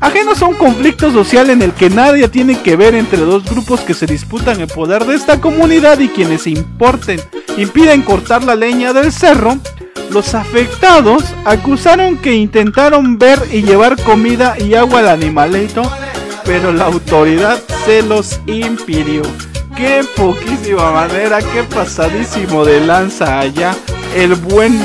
Ajenos 0.00 0.42
a 0.42 0.46
un 0.46 0.54
conflicto 0.54 1.10
social 1.10 1.48
en 1.50 1.62
el 1.62 1.72
que 1.72 1.88
nadie 1.88 2.28
tiene 2.28 2.60
que 2.60 2.76
ver 2.76 2.94
entre 2.94 3.18
dos 3.18 3.44
grupos 3.44 3.80
que 3.80 3.94
se 3.94 4.06
disputan 4.06 4.60
el 4.60 4.68
poder 4.68 5.04
de 5.06 5.16
esta 5.16 5.40
comunidad 5.40 5.98
y 6.00 6.08
quienes 6.08 6.46
importen, 6.46 7.20
impiden 7.56 8.02
cortar 8.02 8.44
la 8.44 8.54
leña 8.54 8.92
del 8.92 9.10
cerro, 9.10 9.58
los 10.10 10.34
afectados 10.34 11.24
acusaron 11.44 12.18
que 12.18 12.34
intentaron 12.34 13.18
ver 13.18 13.40
y 13.50 13.62
llevar 13.62 14.00
comida 14.02 14.56
y 14.58 14.74
agua 14.74 15.00
al 15.00 15.08
animalito, 15.08 15.82
pero 16.44 16.72
la 16.72 16.84
autoridad 16.84 17.58
se 17.84 18.02
los 18.02 18.40
impidió. 18.46 19.22
Qué 19.76 20.02
poquísima 20.14 20.92
manera, 20.92 21.38
qué 21.38 21.62
pasadísimo 21.64 22.64
de 22.64 22.80
lanza 22.80 23.40
allá 23.40 23.74
el 24.14 24.34
buen 24.34 24.78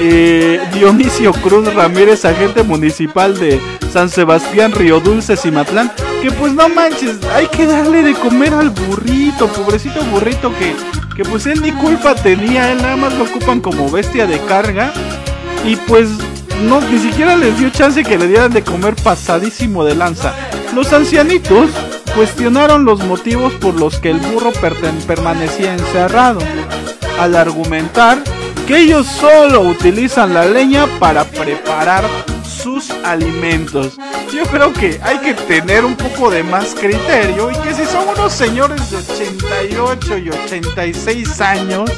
eh, 0.00 0.60
Dionisio 0.72 1.32
Cruz 1.32 1.72
Ramírez, 1.74 2.24
agente 2.24 2.62
municipal 2.62 3.38
de 3.38 3.60
San 3.92 4.08
Sebastián, 4.08 4.72
Río 4.72 5.00
Dulce, 5.00 5.36
Cimatlán, 5.36 5.92
que 6.22 6.30
pues 6.32 6.52
no 6.52 6.68
manches, 6.68 7.18
hay 7.34 7.46
que 7.46 7.66
darle 7.66 8.02
de 8.02 8.14
comer 8.14 8.54
al 8.54 8.70
burrito, 8.70 9.46
pobrecito 9.48 10.04
burrito 10.06 10.52
que, 10.58 10.74
que 11.16 11.24
pues 11.24 11.46
él 11.46 11.62
ni 11.62 11.72
culpa 11.72 12.14
tenía, 12.14 12.72
él 12.72 12.82
nada 12.82 12.96
más 12.96 13.12
lo 13.14 13.24
ocupan 13.24 13.60
como 13.60 13.90
bestia 13.90 14.26
de 14.26 14.38
carga 14.40 14.92
y 15.64 15.76
pues 15.76 16.08
no, 16.62 16.80
ni 16.80 16.98
siquiera 16.98 17.36
les 17.36 17.58
dio 17.58 17.70
chance 17.70 18.02
que 18.02 18.18
le 18.18 18.28
dieran 18.28 18.52
de 18.52 18.62
comer 18.62 18.94
pasadísimo 18.96 19.84
de 19.84 19.94
lanza. 19.94 20.34
Los 20.74 20.92
ancianitos 20.92 21.70
cuestionaron 22.14 22.84
los 22.84 23.04
motivos 23.04 23.52
por 23.54 23.74
los 23.74 23.98
que 23.98 24.10
el 24.10 24.18
burro 24.18 24.52
permanecía 25.06 25.74
encerrado, 25.74 26.40
al 27.20 27.36
argumentar 27.36 28.22
que 28.66 28.78
ellos 28.78 29.06
solo 29.06 29.60
utilizan 29.60 30.32
la 30.32 30.46
leña 30.46 30.86
para 30.98 31.24
preparar 31.24 32.04
sus 32.44 32.90
alimentos. 33.04 33.98
Yo 34.32 34.44
creo 34.44 34.72
que 34.72 34.98
hay 35.02 35.18
que 35.18 35.34
tener 35.34 35.84
un 35.84 35.94
poco 35.94 36.30
de 36.30 36.42
más 36.42 36.74
criterio 36.74 37.50
y 37.50 37.54
que 37.58 37.74
si 37.74 37.84
son 37.84 38.08
unos 38.08 38.32
señores 38.32 38.90
de 38.90 38.96
88 38.96 40.18
y 40.18 40.30
86 40.30 41.40
años, 41.42 41.90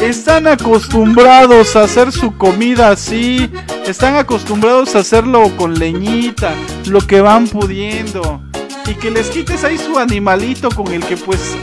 están 0.00 0.46
acostumbrados 0.46 1.74
a 1.74 1.82
hacer 1.82 2.12
su 2.12 2.36
comida 2.36 2.90
así, 2.90 3.50
están 3.86 4.16
acostumbrados 4.16 4.94
a 4.94 5.00
hacerlo 5.00 5.50
con 5.56 5.78
leñita, 5.78 6.54
lo 6.86 7.00
que 7.00 7.20
van 7.20 7.48
pudiendo. 7.48 8.40
Y 8.86 8.94
que 8.94 9.10
les 9.10 9.30
quites 9.30 9.64
ahí 9.64 9.78
su 9.78 9.98
animalito 9.98 10.68
con 10.70 10.92
el 10.92 11.04
que 11.04 11.16
pues 11.16 11.56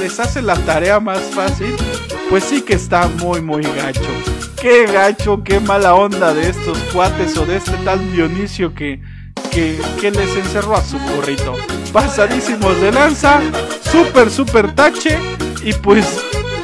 les 0.00 0.20
hace 0.20 0.42
la 0.42 0.54
tarea 0.56 1.00
más 1.00 1.20
fácil 1.32 1.74
pues 2.30 2.44
sí 2.44 2.62
que 2.62 2.74
está 2.74 3.08
muy 3.08 3.42
muy 3.42 3.62
gacho. 3.62 4.00
Qué 4.60 4.86
gacho, 4.86 5.42
qué 5.42 5.58
mala 5.58 5.94
onda 5.94 6.32
de 6.32 6.48
estos 6.48 6.78
cuates 6.92 7.36
o 7.36 7.44
de 7.44 7.56
este 7.56 7.72
tal 7.84 8.12
Dionisio 8.12 8.72
que, 8.72 9.02
que, 9.50 9.78
que 10.00 10.10
les 10.12 10.36
encerró 10.36 10.76
a 10.76 10.84
su 10.84 10.98
burrito. 10.98 11.56
Pasadísimos 11.92 12.80
de 12.80 12.92
lanza, 12.92 13.40
súper, 13.90 14.30
súper 14.30 14.74
tache. 14.74 15.18
Y 15.64 15.72
pues 15.72 16.06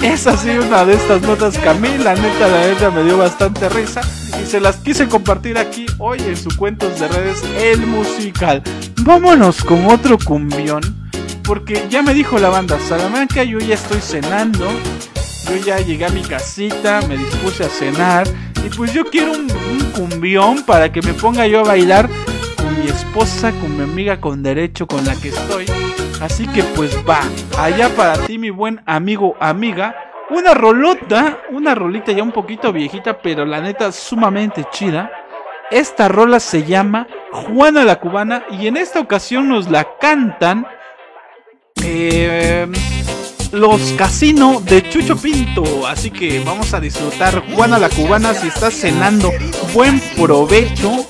es 0.03 0.27
así 0.27 0.51
una 0.51 0.85
de 0.85 0.95
estas 0.95 1.23
notas 1.23 1.59
que 1.59 1.69
a 1.69 1.75
mí 1.75 1.89
la 1.99 2.15
neta, 2.15 2.49
la 2.49 2.61
neta 2.61 2.91
me 2.91 3.03
dio 3.03 3.19
bastante 3.19 3.69
risa. 3.69 4.03
Y 4.41 4.47
se 4.47 4.61
las 4.61 4.77
quise 4.77 5.09
compartir 5.09 5.59
aquí 5.59 5.87
hoy 5.99 6.21
en 6.21 6.37
su 6.37 6.55
cuentos 6.57 7.01
de 7.01 7.09
redes, 7.09 7.43
el 7.59 7.87
musical. 7.87 8.63
Vámonos 9.03 9.65
con 9.65 9.87
otro 9.87 10.17
cumbión. 10.19 10.83
Porque 11.43 11.87
ya 11.89 12.03
me 12.03 12.13
dijo 12.13 12.39
la 12.39 12.51
banda 12.51 12.79
Salamanca, 12.79 13.43
yo 13.43 13.59
ya 13.59 13.75
estoy 13.75 14.01
cenando 14.01 14.69
yo 15.49 15.57
ya 15.57 15.79
llegué 15.79 16.07
a 16.07 16.11
mi 16.11 16.23
casita, 16.23 17.01
me 17.09 17.17
dispuse 17.17 17.65
a 17.65 17.69
cenar 17.69 18.27
y 18.65 18.69
pues 18.75 18.93
yo 18.93 19.05
quiero 19.05 19.33
un, 19.33 19.47
cumbión 19.97 20.63
para 20.65 20.93
que 20.93 21.01
me 21.01 21.15
ponga 21.15 21.47
yo 21.47 21.61
a 21.61 21.65
bailar 21.65 22.09
con 22.57 22.79
mi 22.79 22.89
esposa, 22.89 23.51
con 23.53 23.77
mi 23.77 23.83
amiga 23.83 24.21
con 24.21 24.43
derecho 24.43 24.87
con 24.87 25.05
la 25.07 25.15
que 25.17 25.29
estoy. 25.29 25.65
Así 26.21 26.47
que 26.49 26.63
pues 26.63 26.97
va, 27.09 27.21
allá 27.59 27.89
para 27.91 28.19
ti 28.27 28.39
mi 28.39 28.51
buen 28.51 28.83
amigo, 28.85 29.37
amiga, 29.41 29.95
una 30.31 30.53
rolota, 30.53 31.39
una 31.51 31.75
rolita 31.75 32.13
ya 32.13 32.23
un 32.23 32.33
poquito 32.33 32.73
viejita, 32.73 33.19
pero 33.19 33.47
la 33.47 33.61
neta 33.61 33.93
sumamente 33.93 34.65
chida. 34.71 35.11
Esta 35.71 36.09
rola 36.09 36.41
se 36.41 36.65
llama 36.65 37.07
Juana 37.33 37.85
la 37.85 37.99
Cubana 37.99 38.45
y 38.51 38.67
en 38.67 38.77
esta 38.77 39.01
ocasión 39.01 39.49
nos 39.49 39.71
la 39.71 39.97
cantan 39.99 40.67
eh, 41.83 42.67
los 43.57 43.81
casinos 43.93 44.65
de 44.65 44.89
Chucho 44.89 45.17
Pinto. 45.17 45.87
Así 45.87 46.11
que 46.11 46.43
vamos 46.45 46.75
a 46.75 46.81
disfrutar 46.81 47.43
Juana 47.55 47.79
la 47.79 47.89
Cubana 47.89 48.35
si 48.35 48.49
estás 48.49 48.75
cenando. 48.75 49.33
Buen 49.73 50.01
provecho. 50.17 51.07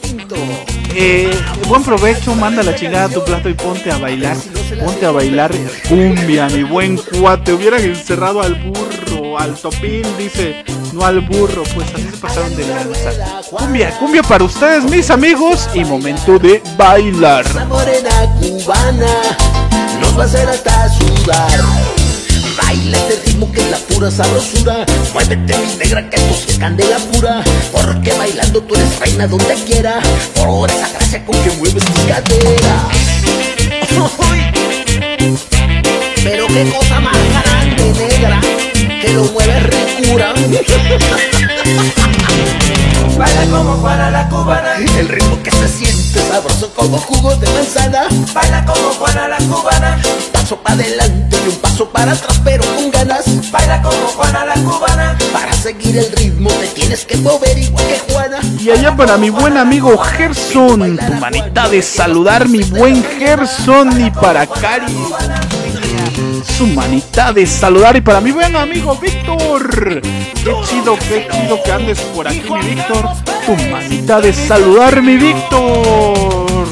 Eh, 0.95 1.31
buen 1.69 1.83
provecho, 1.83 2.35
manda 2.35 2.63
la 2.63 2.75
chingada 2.75 3.05
a 3.05 3.09
tu 3.09 3.23
plato 3.23 3.49
y 3.49 3.55
ponte 3.55 3.91
a 3.91 3.99
bailar. 3.99 4.37
Ponte 4.83 5.05
a 5.05 5.11
bailar 5.11 5.53
cumbia, 5.89 6.49
mi 6.49 6.63
buen 6.63 6.97
cuate. 6.97 7.53
Hubieran 7.53 7.81
encerrado 7.81 8.41
al 8.41 8.55
burro, 8.55 9.39
al 9.39 9.55
topín, 9.57 10.05
dice, 10.17 10.65
no 10.93 11.05
al 11.05 11.21
burro. 11.21 11.65
Pues 11.75 11.93
así 11.93 12.09
se 12.11 12.17
pasaron 12.17 12.55
de 12.57 12.67
lanza. 12.67 13.43
Cumbia, 13.51 13.91
cumbia 13.99 14.23
para 14.23 14.45
ustedes, 14.45 14.85
mis 14.85 15.11
amigos. 15.11 15.69
Y 15.75 15.85
momento 15.85 16.39
de 16.39 16.63
bailar. 16.79 17.45
morena 17.67 18.35
cubana 18.41 19.37
nos 20.01 20.17
va 20.17 20.23
a 20.23 20.27
hacer 20.27 20.49
hasta 20.49 20.89
sudar. 20.89 21.96
Baila 22.67 22.99
este 22.99 23.23
ritmo 23.25 23.51
que 23.53 23.61
es 23.61 23.71
la 23.71 23.79
pura 23.79 24.11
sabrosura. 24.11 24.85
Muévete 25.15 25.57
mi 25.57 25.77
negra 25.77 26.11
que 26.11 26.17
esto 26.17 26.51
es 26.51 26.59
candela 26.59 26.99
pura. 27.13 27.45
Porque 27.71 28.13
bailando 28.15 28.61
tú 28.61 28.75
eres 28.75 28.99
reina 28.99 29.29
donde 29.29 29.55
quiera. 29.67 30.01
Por 30.35 30.69
esa 30.69 30.89
gracia 30.89 31.25
con 31.25 31.41
que 31.45 31.51
mueves 31.53 31.85
tu 31.85 31.93
cadera 32.09 32.89
Pero 36.25 36.47
qué 36.49 36.73
cosa 36.77 37.01
más 37.01 37.17
grande 37.33 37.93
negra 37.93 38.41
Que 38.89 39.13
lo 39.13 39.25
mueve 39.25 39.61
ricura 39.61 40.33
Baila 43.19 43.45
como 43.51 43.75
Juana 43.77 44.11
la 44.11 44.29
cubana 44.29 44.77
El 44.99 45.09
ritmo 45.09 45.43
que 45.43 45.51
se 45.51 45.69
siente 45.69 46.21
sabroso 46.29 46.73
como 46.75 46.99
jugo 46.99 47.35
de 47.37 47.49
manzana 47.51 48.07
Baila 48.35 48.65
como 48.65 48.91
Juana 48.91 49.29
la 49.29 49.39
cubana 49.39 49.99
paso 50.47 50.63
para 50.63 50.77
adelante 50.77 51.37
y 51.45 51.49
un 51.49 51.57
paso 51.57 51.89
para 51.89 52.13
atrás, 52.13 52.41
pero 52.45 52.63
con 52.77 52.89
ganas. 52.93 53.51
Baila 53.51 53.83
como 53.83 53.97
Juana 53.97 54.45
la 54.45 54.55
cubana. 54.55 55.19
Para 55.33 55.53
seguir 55.55 55.99
el 55.99 56.13
ritmo 56.13 56.51
te 56.51 56.69
tienes 56.69 57.05
que 57.05 57.17
mover 57.17 57.59
igual 57.59 57.85
que 57.85 58.13
Juana. 58.13 58.39
Y 58.61 58.71
allá 58.71 58.95
para 58.97 59.17
mi 59.17 59.29
buen 59.29 59.57
amigo 59.57 59.99
Gerson, 59.99 60.97
tu 60.99 61.13
manita 61.15 61.69
de 61.69 61.83
saludar, 61.83 62.49
mi 62.49 62.63
buen 62.63 63.03
Gerson, 63.03 64.07
y 64.07 64.09
para 64.13 64.47
Cari. 64.47 64.95
Su 66.45 66.67
manita 66.67 67.33
de 67.33 67.47
saludar. 67.47 67.97
Y 67.97 68.01
para 68.01 68.21
mi 68.21 68.33
buen 68.33 68.55
amigo 68.57 68.97
Víctor, 68.97 70.01
qué 70.03 70.55
chido, 70.69 70.97
qué 71.09 71.29
chido 71.31 71.63
que 71.63 71.73
andes 71.73 72.01
por 72.01 72.27
aquí, 72.27 72.43
mi 72.51 72.75
Víctor. 72.75 73.09
Tu 73.45 73.57
manita 73.71 74.21
de 74.21 74.33
saludar, 74.33 75.01
mi 75.03 75.17
Víctor. 75.17 76.67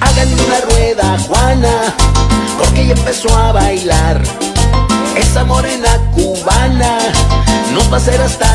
Hagan 0.00 0.28
una 0.32 0.60
rueda, 0.72 1.18
Juana, 1.26 1.94
porque 2.58 2.82
ella 2.82 2.94
empezó 2.94 3.36
a 3.36 3.52
bailar. 3.52 4.22
Esa 5.16 5.44
morena 5.44 5.88
cubana 6.14 6.98
nos 7.72 7.90
va 7.90 7.96
a 7.96 8.00
hacer 8.00 8.20
hasta. 8.20 8.47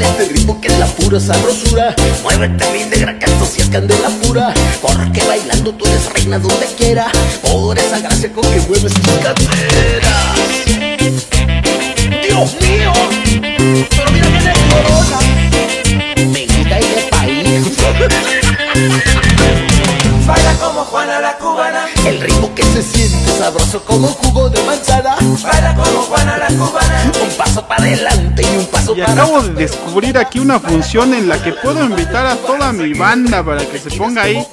Este 0.00 0.24
ritmo 0.32 0.60
que 0.60 0.68
es 0.68 0.78
la 0.78 0.86
pura 0.86 1.20
sabrosura. 1.20 1.94
Muévete 2.22 2.64
mi 2.72 2.84
negra 2.84 3.18
que 3.18 3.26
esto 3.26 3.46
sí 3.46 3.60
es 3.60 3.68
candela 3.68 4.08
pura. 4.22 4.54
Porque 4.80 5.22
bailando 5.24 5.72
tú 5.74 5.84
eres 5.86 6.12
reina 6.12 6.38
donde 6.38 6.66
quiera. 6.76 7.10
Por 7.42 7.78
esa 7.78 8.00
gracia 8.00 8.32
con 8.32 8.42
que 8.42 8.60
mueves 8.60 8.94
tus 8.94 9.18
caderas. 9.18 10.36
Dios 12.26 12.56
mío, 12.60 12.92
pero 13.90 14.10
mira 14.12 14.28
que 14.28 14.40
decorosa. 14.48 15.18
Me 16.32 16.46
gusta 16.46 16.78
ese 16.78 17.08
país. 17.10 18.38
Juana 20.92 21.20
la 21.20 21.38
cubana, 21.38 21.86
El 22.06 22.20
ritmo 22.20 22.54
que 22.54 22.62
se 22.64 22.82
siente 22.82 23.32
sabroso 23.38 23.82
como 23.82 24.08
jugo 24.08 24.50
de 24.50 24.62
manzana. 24.64 25.16
baila 25.42 25.74
como 25.74 26.02
Juana 26.02 26.36
la 26.36 26.46
cubana, 26.48 27.10
Un 27.22 27.30
paso 27.30 27.66
para 27.66 27.82
adelante 27.84 28.42
y 28.42 28.56
un 28.58 28.66
paso 28.66 28.94
Y 28.94 29.00
para 29.00 29.12
acabo 29.14 29.40
de 29.40 29.54
descubrir 29.54 30.18
aquí 30.18 30.38
una 30.38 30.60
función 30.60 31.14
en 31.14 31.28
la 31.30 31.42
que 31.42 31.52
puedo 31.54 31.82
invitar 31.82 32.26
a 32.26 32.36
toda 32.36 32.74
mi 32.74 32.92
banda 32.92 33.42
para 33.42 33.64
que 33.64 33.78
se 33.78 33.90
ponga 33.96 34.24
ahí 34.24 34.46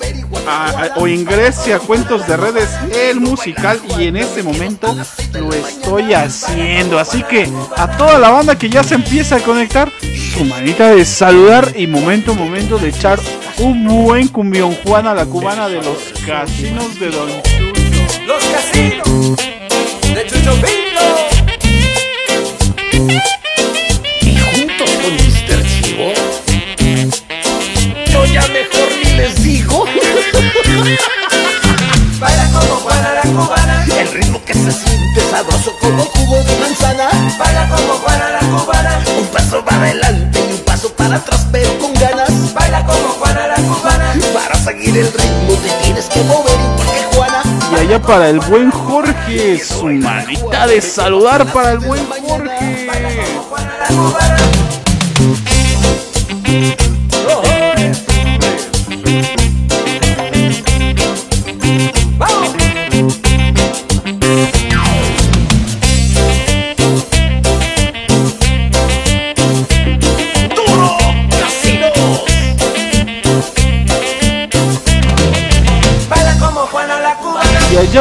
a- 0.47 0.69
a- 0.69 0.91
o 0.95 1.07
ingrese 1.09 1.73
a 1.73 1.79
cuentos 1.79 2.25
de 2.25 2.37
redes 2.37 2.69
el 2.95 3.19
musical 3.19 3.77
y 3.99 4.05
en 4.07 4.15
este 4.15 4.41
momento 4.41 4.95
lo 5.33 5.53
estoy 5.53 6.13
haciendo. 6.13 6.99
Así 6.99 7.21
que 7.23 7.51
a 7.75 7.97
toda 7.97 8.17
la 8.17 8.29
banda 8.29 8.57
que 8.57 8.69
ya 8.69 8.81
se 8.83 8.95
empieza 8.95 9.35
a 9.35 9.39
conectar, 9.41 9.91
su 10.33 10.45
manita 10.45 10.89
de 10.95 11.03
saludar 11.05 11.73
y 11.75 11.85
momento, 11.85 12.33
momento 12.33 12.77
de 12.77 12.89
echar 12.89 13.19
un 13.59 13.85
buen 14.05 14.27
cumbión 14.29 14.75
Juana 14.85 15.13
la 15.13 15.25
cubana 15.25 15.67
de 15.67 15.81
los 15.81 15.97
casinos 16.25 16.99
de 16.99 17.09
Don 17.09 17.29
Chucho. 17.43 18.21
los 18.25 18.43
casinos 18.45 19.37
de 20.13 20.27
Chucho 20.27 20.53
Pinto. 20.55 21.05
Y 24.21 24.37
juntos 24.37 24.89
con 25.01 25.13
Mr. 25.13 25.63
Chivo. 25.67 26.13
Yo 28.11 28.25
ya 28.25 28.41
mejor 28.47 28.89
ni 29.03 29.11
les 29.17 29.43
digo. 29.43 29.85
Baila 32.19 32.45
como 32.51 32.75
Juana 32.75 33.13
la 33.13 33.21
cubana, 33.21 33.85
El 33.97 34.07
ritmo 34.11 34.43
que 34.45 34.53
se 34.53 34.71
siente 34.71 35.21
sabroso 35.31 35.73
como 35.79 36.03
jugo 36.03 36.43
de 36.43 36.55
manzana. 36.59 37.09
baila 37.37 37.69
como 37.69 37.93
Juana 37.93 38.29
la 38.29 38.39
cubana, 38.39 39.03
Un 39.19 39.27
paso 39.27 39.63
para 39.63 39.83
adelante 39.83 40.39
y 40.49 40.53
un 40.53 40.59
paso 40.59 40.93
para 40.93 41.15
atrás, 41.17 41.47
pero 41.51 41.77
con 41.79 41.93
seguir 44.69 44.97
el 44.97 45.11
ritmo 45.11 45.53
te 45.63 45.83
tienes 45.83 46.05
que 46.09 46.21
mover 46.23 46.53
igual 46.53 46.87
que 46.93 47.15
Juana. 47.15 47.41
Y 47.71 47.75
allá 47.79 47.99
para 48.01 48.29
el 48.29 48.39
buen 48.39 48.69
Jorge, 48.69 49.57
su 49.63 49.85
manita 49.85 50.67
de 50.67 50.79
saludar 50.81 51.51
para 51.51 51.71
el 51.71 51.79
buen 51.79 52.05
Jorge. 52.05 52.87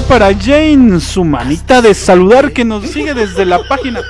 Para 0.08 0.34
Jane, 0.34 1.00
su 1.00 1.22
manita 1.22 1.82
de 1.82 1.92
saludar 1.92 2.52
que 2.52 2.64
nos 2.64 2.88
sigue 2.88 3.12
desde 3.12 3.44
la 3.44 3.62
página 3.68 4.00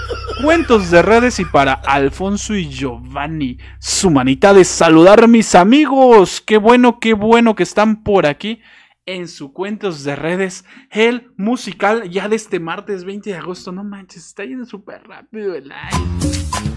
Cuentos 0.45 0.93
de 0.93 1.03
Redes 1.03 1.41
y 1.41 1.45
para 1.45 1.73
Alfonso 1.73 2.55
y 2.55 2.69
Giovanni, 2.69 3.59
su 3.81 4.09
manita 4.09 4.55
de 4.55 4.65
saludar 4.65 5.27
mis 5.27 5.57
amigos. 5.57 6.41
Qué 6.41 6.57
bueno, 6.57 7.01
qué 7.01 7.15
bueno 7.15 7.57
que 7.57 7.65
están 7.65 8.05
por 8.05 8.27
aquí 8.27 8.61
en 9.07 9.27
su 9.27 9.53
Cuentos 9.53 10.05
de 10.05 10.15
Redes, 10.15 10.65
el 10.91 11.33
musical 11.37 12.09
ya 12.09 12.29
de 12.29 12.37
este 12.37 12.61
martes 12.61 13.05
20 13.05 13.31
de 13.31 13.37
agosto. 13.37 13.73
No 13.73 13.83
manches, 13.83 14.25
está 14.27 14.45
yendo 14.45 14.67
súper 14.67 15.03
rápido 15.03 15.55
el 15.55 15.73
año. 15.73 16.68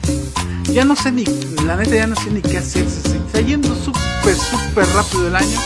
Ya 0.71 0.85
no 0.85 0.95
sé 0.95 1.11
ni, 1.11 1.25
la 1.65 1.75
neta 1.75 1.95
ya 1.95 2.07
no 2.07 2.15
sé 2.15 2.31
ni 2.31 2.41
qué 2.41 2.57
hacer. 2.57 2.87
Se 2.89 3.17
está 3.17 3.41
yendo 3.41 3.75
súper, 3.75 4.35
súper 4.35 4.87
rápido 4.93 5.27
el 5.27 5.35
año. 5.35 5.59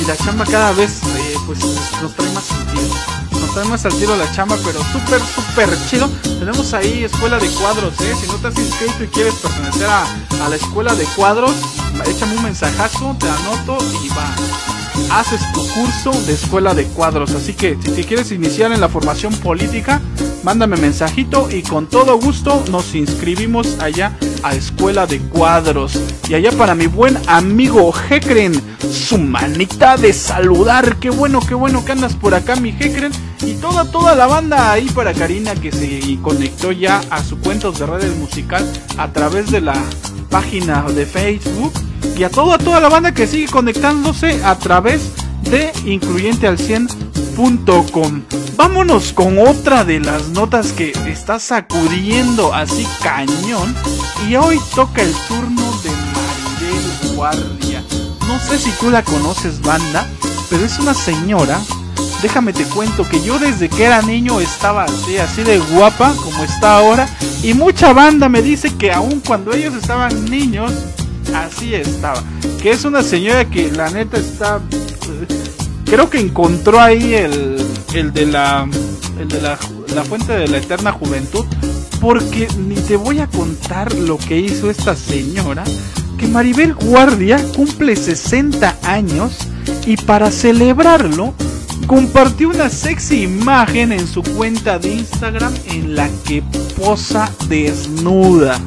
Y 0.00 0.06
la 0.06 0.16
chamba 0.16 0.44
cada 0.44 0.72
vez, 0.72 1.02
eh, 1.16 1.36
pues, 1.46 1.58
nos 2.00 2.14
trae 2.14 2.30
más 2.30 2.50
al. 2.52 3.40
Nos 3.40 3.54
trae 3.54 3.64
más 3.66 3.84
al 3.84 3.94
tiro 3.94 4.16
la 4.16 4.30
chamba, 4.32 4.56
pero 4.64 4.80
súper, 4.84 5.20
súper 5.20 5.68
chido. 5.88 6.08
Tenemos 6.38 6.72
ahí 6.74 7.04
escuela 7.04 7.38
de 7.38 7.48
cuadros, 7.48 8.00
eh. 8.00 8.14
Si 8.20 8.28
no 8.28 8.34
te 8.34 8.48
has 8.48 8.58
inscrito 8.58 9.02
y 9.02 9.08
quieres 9.08 9.34
pertenecer 9.34 9.88
a, 9.88 10.04
a 10.44 10.48
la 10.48 10.56
escuela 10.56 10.94
de 10.94 11.04
cuadros, 11.16 11.52
échame 12.06 12.36
un 12.36 12.44
mensajazo, 12.44 13.16
te 13.18 13.28
anoto 13.28 13.78
y 14.04 14.08
va 14.10 14.81
haces 15.12 15.40
tu 15.52 15.66
curso 15.68 16.12
de 16.26 16.32
escuela 16.32 16.74
de 16.74 16.84
cuadros. 16.84 17.32
Así 17.32 17.52
que 17.52 17.76
si 17.82 17.90
te 17.90 18.04
quieres 18.04 18.32
iniciar 18.32 18.72
en 18.72 18.80
la 18.80 18.88
formación 18.88 19.34
política, 19.34 20.00
mándame 20.42 20.76
mensajito 20.76 21.48
y 21.50 21.62
con 21.62 21.86
todo 21.86 22.18
gusto 22.18 22.64
nos 22.70 22.94
inscribimos 22.94 23.78
allá 23.80 24.16
a 24.42 24.54
escuela 24.54 25.06
de 25.06 25.18
cuadros. 25.20 25.98
Y 26.28 26.34
allá 26.34 26.50
para 26.52 26.74
mi 26.74 26.86
buen 26.86 27.18
amigo 27.26 27.92
Hekren, 28.08 28.60
su 28.90 29.18
manita 29.18 29.96
de 29.96 30.12
saludar. 30.12 30.96
Qué 30.96 31.10
bueno, 31.10 31.40
qué 31.40 31.54
bueno 31.54 31.84
que 31.84 31.92
andas 31.92 32.14
por 32.14 32.34
acá, 32.34 32.56
mi 32.56 32.70
Hekren. 32.70 33.12
Y 33.44 33.54
toda, 33.54 33.90
toda 33.90 34.14
la 34.14 34.26
banda 34.26 34.72
ahí 34.72 34.88
para 34.90 35.12
Karina 35.12 35.54
que 35.54 35.72
se 35.72 36.18
conectó 36.22 36.72
ya 36.72 37.00
a 37.10 37.22
su 37.22 37.38
cuentos 37.38 37.78
de 37.78 37.86
redes 37.86 38.16
musical 38.16 38.64
a 38.96 39.12
través 39.12 39.50
de 39.50 39.60
la 39.60 39.74
página 40.32 40.82
de 40.82 41.06
Facebook 41.06 41.72
y 42.16 42.24
a 42.24 42.30
toda 42.30 42.56
toda 42.56 42.80
la 42.80 42.88
banda 42.88 43.12
que 43.12 43.28
sigue 43.28 43.48
conectándose 43.48 44.42
a 44.42 44.58
través 44.58 45.12
de 45.42 45.70
incluyenteal100.com. 45.84 48.22
Vámonos 48.56 49.12
con 49.12 49.38
otra 49.38 49.84
de 49.84 50.00
las 50.00 50.30
notas 50.30 50.72
que 50.72 50.92
está 51.06 51.38
sacudiendo 51.38 52.54
así 52.54 52.88
cañón 53.02 53.74
y 54.26 54.36
hoy 54.36 54.58
toca 54.74 55.02
el 55.02 55.12
turno 55.28 55.70
de 55.82 55.90
Maribel 55.90 57.14
Guardia. 57.14 57.84
No 58.26 58.40
sé 58.40 58.56
si 58.58 58.70
tú 58.80 58.88
la 58.90 59.04
conoces, 59.04 59.60
banda, 59.60 60.08
pero 60.48 60.64
es 60.64 60.78
una 60.78 60.94
señora 60.94 61.60
déjame 62.22 62.52
te 62.52 62.64
cuento 62.64 63.06
que 63.08 63.20
yo 63.20 63.38
desde 63.38 63.68
que 63.68 63.84
era 63.84 64.00
niño 64.00 64.40
estaba 64.40 64.84
así, 64.84 65.18
así 65.18 65.42
de 65.42 65.58
guapa 65.58 66.14
como 66.22 66.42
está 66.44 66.78
ahora. 66.78 67.08
Y 67.42 67.52
mucha 67.54 67.92
banda 67.92 68.28
me 68.28 68.40
dice 68.40 68.74
que 68.76 68.92
aun 68.92 69.20
cuando 69.20 69.52
ellos 69.52 69.74
estaban 69.74 70.24
niños, 70.26 70.72
así 71.34 71.74
estaba. 71.74 72.22
Que 72.62 72.70
es 72.70 72.84
una 72.84 73.02
señora 73.02 73.44
que 73.44 73.72
la 73.72 73.90
neta 73.90 74.18
está... 74.18 74.60
Creo 75.84 76.08
que 76.08 76.20
encontró 76.20 76.80
ahí 76.80 77.14
el, 77.14 77.56
el 77.92 78.12
de 78.12 78.26
la... 78.26 78.68
El 79.18 79.28
de 79.28 79.42
la, 79.42 79.58
la 79.94 80.04
fuente 80.04 80.32
de 80.32 80.48
la 80.48 80.58
eterna 80.58 80.92
juventud. 80.92 81.44
Porque 82.00 82.48
ni 82.56 82.76
te 82.76 82.96
voy 82.96 83.18
a 83.18 83.26
contar 83.26 83.92
lo 83.94 84.16
que 84.16 84.38
hizo 84.38 84.70
esta 84.70 84.96
señora. 84.96 85.64
Que 86.18 86.26
Maribel 86.28 86.74
Guardia 86.74 87.44
cumple 87.54 87.96
60 87.96 88.78
años. 88.84 89.36
Y 89.86 89.96
para 89.96 90.30
celebrarlo, 90.30 91.34
compartió 91.86 92.48
una 92.48 92.68
sexy 92.68 93.22
imagen 93.22 93.92
en 93.92 94.06
su 94.06 94.22
cuenta 94.22 94.78
de 94.78 94.94
Instagram 94.94 95.54
en 95.66 95.94
la 95.94 96.08
que 96.26 96.42
posa 96.78 97.30
desnuda. 97.48 98.58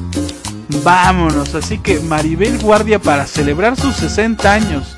Vámonos, 0.83 1.53
así 1.55 1.77
que 1.77 1.99
Maribel 1.99 2.57
Guardia 2.59 2.99
para 2.99 3.27
celebrar 3.27 3.75
sus 3.75 3.95
60 3.95 4.51
años 4.51 4.97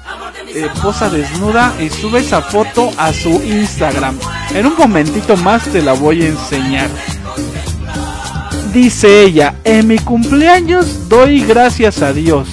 eh, 0.54 0.70
posa 0.82 1.10
desnuda 1.10 1.74
y 1.80 1.90
sube 1.90 2.20
esa 2.20 2.42
foto 2.42 2.92
a 2.98 3.14
su 3.14 3.30
Instagram. 3.44 4.18
En 4.54 4.66
un 4.66 4.76
momentito 4.78 5.36
más 5.38 5.64
te 5.66 5.82
la 5.82 5.94
voy 5.94 6.24
a 6.24 6.30
enseñar. 6.30 6.90
Dice 8.74 9.24
ella, 9.24 9.56
en 9.64 9.88
mi 9.88 9.98
cumpleaños 10.00 11.10
doy 11.10 11.42
gracias 11.42 12.02
a 12.02 12.14
Dios 12.14 12.48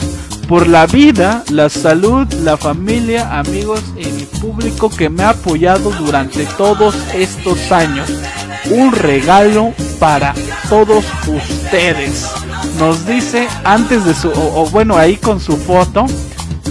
por 0.48 0.68
la 0.68 0.86
vida, 0.86 1.42
la 1.50 1.68
salud, 1.68 2.26
la 2.42 2.56
familia, 2.56 3.38
amigos 3.38 3.82
y 3.96 4.06
mi 4.06 4.24
público 4.24 4.90
que 4.90 5.08
me 5.08 5.22
ha 5.22 5.30
apoyado 5.30 5.90
durante 5.90 6.44
todos 6.56 6.94
estos 7.14 7.72
años. 7.72 8.08
Un 8.70 8.92
regalo 8.92 9.72
para 9.98 10.34
todos 10.68 11.04
ustedes. 11.26 12.26
nos 12.78 13.06
dice 13.06 13.46
antes 13.64 14.04
de 14.04 14.14
su, 14.14 14.30
o, 14.30 14.68
bueno, 14.70 14.96
ahí 14.96 15.16
con 15.16 15.40
su 15.40 15.56
foto, 15.56 16.06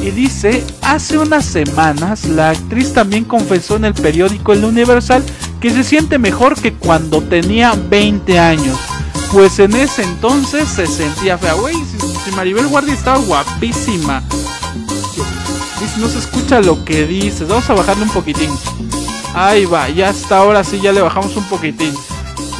y 0.01 0.11
dice, 0.11 0.63
hace 0.81 1.17
unas 1.17 1.45
semanas 1.45 2.25
la 2.25 2.49
actriz 2.49 2.93
también 2.93 3.23
confesó 3.23 3.77
en 3.77 3.85
el 3.85 3.93
periódico 3.93 4.51
El 4.53 4.65
Universal 4.65 5.23
que 5.61 5.71
se 5.71 5.83
siente 5.83 6.17
mejor 6.17 6.59
que 6.59 6.73
cuando 6.73 7.21
tenía 7.21 7.73
20 7.89 8.37
años. 8.37 8.77
Pues 9.33 9.57
en 9.57 9.75
ese 9.75 10.03
entonces 10.03 10.69
se 10.69 10.85
sentía 10.85 11.39
fea. 11.39 11.55
Güey, 11.55 11.75
si, 12.23 12.31
Maribel 12.35 12.67
Guardia 12.67 12.93
estaba 12.93 13.17
guapísima. 13.17 14.21
No 15.97 16.07
se 16.07 16.19
escucha 16.19 16.61
lo 16.61 16.85
que 16.85 17.07
dices. 17.07 17.47
Vamos 17.47 17.67
a 17.67 17.73
bajarle 17.73 18.03
un 18.03 18.09
poquitín. 18.09 18.51
Ahí 19.33 19.65
va, 19.65 19.89
ya 19.89 20.09
hasta 20.09 20.37
ahora 20.37 20.63
sí 20.63 20.79
ya 20.79 20.91
le 20.91 21.01
bajamos 21.01 21.35
un 21.35 21.45
poquitín. 21.45 21.95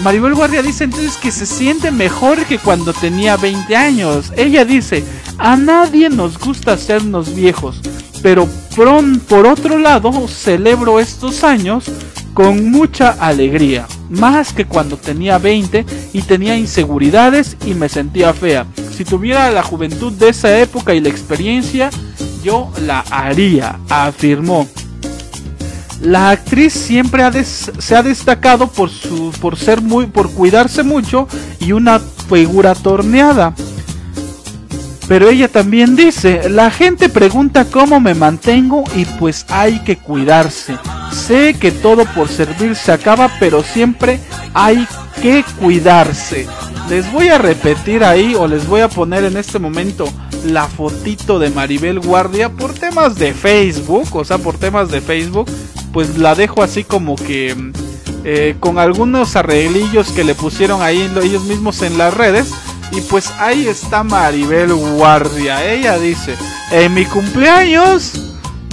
Maribel 0.01 0.33
Guardia 0.33 0.63
dice 0.63 0.85
entonces 0.85 1.15
que 1.17 1.31
se 1.31 1.45
siente 1.45 1.91
mejor 1.91 2.43
que 2.45 2.57
cuando 2.57 2.91
tenía 2.91 3.37
20 3.37 3.75
años. 3.75 4.33
Ella 4.35 4.65
dice, 4.65 5.03
a 5.37 5.55
nadie 5.55 6.09
nos 6.09 6.39
gusta 6.39 6.73
hacernos 6.73 7.35
viejos, 7.35 7.81
pero 8.23 8.47
por 8.75 9.45
otro 9.45 9.77
lado 9.77 10.27
celebro 10.27 10.99
estos 10.99 11.43
años 11.43 11.85
con 12.33 12.71
mucha 12.71 13.11
alegría, 13.11 13.87
más 14.09 14.53
que 14.53 14.65
cuando 14.65 14.97
tenía 14.97 15.37
20 15.37 15.85
y 16.13 16.21
tenía 16.23 16.57
inseguridades 16.57 17.57
y 17.65 17.73
me 17.73 17.89
sentía 17.89 18.33
fea. 18.33 18.65
Si 18.95 19.05
tuviera 19.05 19.51
la 19.51 19.63
juventud 19.63 20.11
de 20.13 20.29
esa 20.29 20.57
época 20.59 20.93
y 20.93 20.99
la 20.99 21.09
experiencia, 21.09 21.89
yo 22.43 22.71
la 22.85 23.01
haría, 23.09 23.79
afirmó. 23.89 24.67
La 26.01 26.31
actriz 26.31 26.73
siempre 26.73 27.23
se 27.45 27.95
ha 27.95 28.03
destacado 28.03 28.67
por 28.67 28.89
su 28.89 29.31
por 29.39 29.57
ser 29.57 29.81
muy 29.81 30.07
por 30.07 30.29
cuidarse 30.31 30.83
mucho 30.83 31.29
y 31.59 31.71
una 31.71 31.99
figura 31.99 32.75
torneada. 32.75 33.55
Pero 35.07 35.29
ella 35.29 35.47
también 35.49 35.95
dice, 35.95 36.49
la 36.49 36.71
gente 36.71 37.09
pregunta 37.09 37.65
cómo 37.65 37.99
me 37.99 38.13
mantengo 38.15 38.83
y 38.95 39.05
pues 39.05 39.45
hay 39.49 39.79
que 39.79 39.97
cuidarse. 39.97 40.77
Sé 41.11 41.55
que 41.59 41.71
todo 41.71 42.05
por 42.05 42.29
servir 42.29 42.75
se 42.75 42.91
acaba, 42.93 43.29
pero 43.39 43.63
siempre 43.63 44.19
hay 44.53 44.87
que 45.21 45.43
cuidarse. 45.59 46.47
Les 46.89 47.11
voy 47.11 47.27
a 47.27 47.37
repetir 47.37 48.03
ahí 48.03 48.33
o 48.35 48.47
les 48.47 48.65
voy 48.67 48.81
a 48.81 48.87
poner 48.89 49.23
en 49.25 49.35
este 49.37 49.59
momento 49.59 50.05
la 50.45 50.67
fotito 50.67 51.37
de 51.39 51.49
Maribel 51.49 51.99
Guardia 51.99 52.49
por 52.49 52.73
temas 52.73 53.15
de 53.15 53.33
Facebook, 53.33 54.07
o 54.15 54.23
sea, 54.25 54.37
por 54.37 54.57
temas 54.57 54.89
de 54.89 55.01
Facebook, 55.01 55.49
pues 55.91 56.17
la 56.17 56.33
dejo 56.35 56.63
así 56.63 56.83
como 56.83 57.15
que 57.15 57.55
eh, 58.25 58.55
con 58.59 58.79
algunos 58.79 59.35
arreglillos 59.35 60.09
que 60.11 60.23
le 60.23 60.33
pusieron 60.35 60.81
ahí 60.81 61.09
lo- 61.13 61.21
ellos 61.21 61.43
mismos 61.43 61.81
en 61.81 61.97
las 61.97 62.13
redes. 62.13 62.51
Y 62.93 63.01
pues 63.01 63.33
ahí 63.39 63.67
está 63.67 64.03
Maribel 64.03 64.71
Guardia. 64.75 65.65
Ella 65.65 65.97
dice, 65.97 66.35
en 66.71 66.93
mi 66.93 67.05
cumpleaños, 67.05 68.13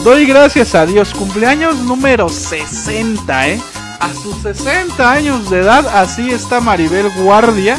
doy 0.05 0.27
gracias 0.27 0.75
a 0.75 0.85
Dios, 0.85 1.15
cumpleaños 1.15 1.79
número 1.79 2.29
60, 2.29 3.49
¿eh? 3.49 3.61
A 3.99 4.13
sus 4.13 4.37
60 4.43 5.11
años 5.11 5.49
de 5.49 5.61
edad, 5.61 5.87
así 5.89 6.31
está 6.31 6.61
Maribel 6.61 7.09
Guardia 7.23 7.79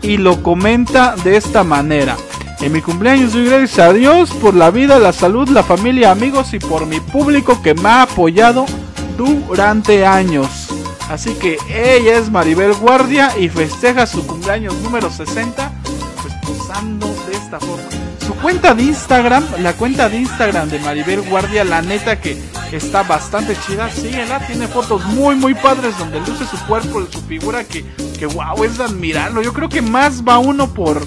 y 0.00 0.16
lo 0.16 0.44
comenta 0.44 1.16
de 1.24 1.36
esta 1.36 1.64
manera. 1.64 2.16
En 2.60 2.70
mi 2.70 2.82
cumpleaños 2.82 3.32
doy 3.32 3.46
gracias 3.46 3.78
a 3.80 3.92
Dios 3.92 4.30
por 4.30 4.54
la 4.54 4.70
vida, 4.70 5.00
la 5.00 5.12
salud, 5.12 5.48
la 5.48 5.64
familia, 5.64 6.12
amigos 6.12 6.54
y 6.54 6.60
por 6.60 6.86
mi 6.86 7.00
público 7.00 7.62
que 7.62 7.74
me 7.74 7.88
ha 7.88 8.02
apoyado 8.02 8.64
durante 9.16 10.06
años. 10.06 10.68
Así 11.08 11.34
que 11.34 11.58
ella 11.68 12.16
es 12.16 12.30
Maribel 12.30 12.74
Guardia 12.74 13.36
y 13.36 13.48
festeja 13.48 14.06
su 14.06 14.24
cumpleaños 14.24 14.74
número 14.82 15.10
60 15.10 15.79
de 16.70 17.32
esta 17.32 17.58
forma. 17.58 17.82
Su 18.24 18.34
cuenta 18.34 18.74
de 18.74 18.84
Instagram, 18.84 19.44
la 19.58 19.72
cuenta 19.72 20.08
de 20.08 20.18
Instagram 20.18 20.68
de 20.68 20.78
Maribel 20.78 21.22
Guardia, 21.22 21.64
la 21.64 21.82
neta 21.82 22.20
que 22.20 22.38
está 22.70 23.02
bastante 23.02 23.56
chida. 23.66 23.90
Síguela, 23.90 24.46
tiene 24.46 24.68
fotos 24.68 25.04
muy 25.06 25.34
muy 25.34 25.54
padres 25.54 25.98
donde 25.98 26.20
luce 26.20 26.46
su 26.46 26.56
cuerpo, 26.66 27.04
su 27.10 27.20
figura 27.22 27.64
que, 27.64 27.84
que 28.18 28.26
wow, 28.26 28.62
es 28.62 28.78
de 28.78 28.84
admirarlo. 28.84 29.42
Yo 29.42 29.52
creo 29.52 29.68
que 29.68 29.82
más 29.82 30.22
va 30.22 30.38
uno 30.38 30.72
por, 30.72 31.04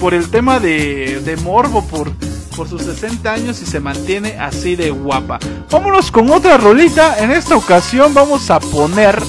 por 0.00 0.12
el 0.12 0.28
tema 0.28 0.60
de, 0.60 1.20
de 1.24 1.36
morbo, 1.38 1.82
por, 1.86 2.12
por 2.54 2.68
sus 2.68 2.82
60 2.82 3.32
años 3.32 3.62
y 3.62 3.66
se 3.66 3.80
mantiene 3.80 4.38
así 4.38 4.76
de 4.76 4.90
guapa. 4.90 5.38
Vámonos 5.70 6.10
con 6.10 6.30
otra 6.30 6.58
rolita. 6.58 7.18
En 7.18 7.30
esta 7.30 7.56
ocasión 7.56 8.12
vamos 8.12 8.50
a 8.50 8.60
poner 8.60 9.22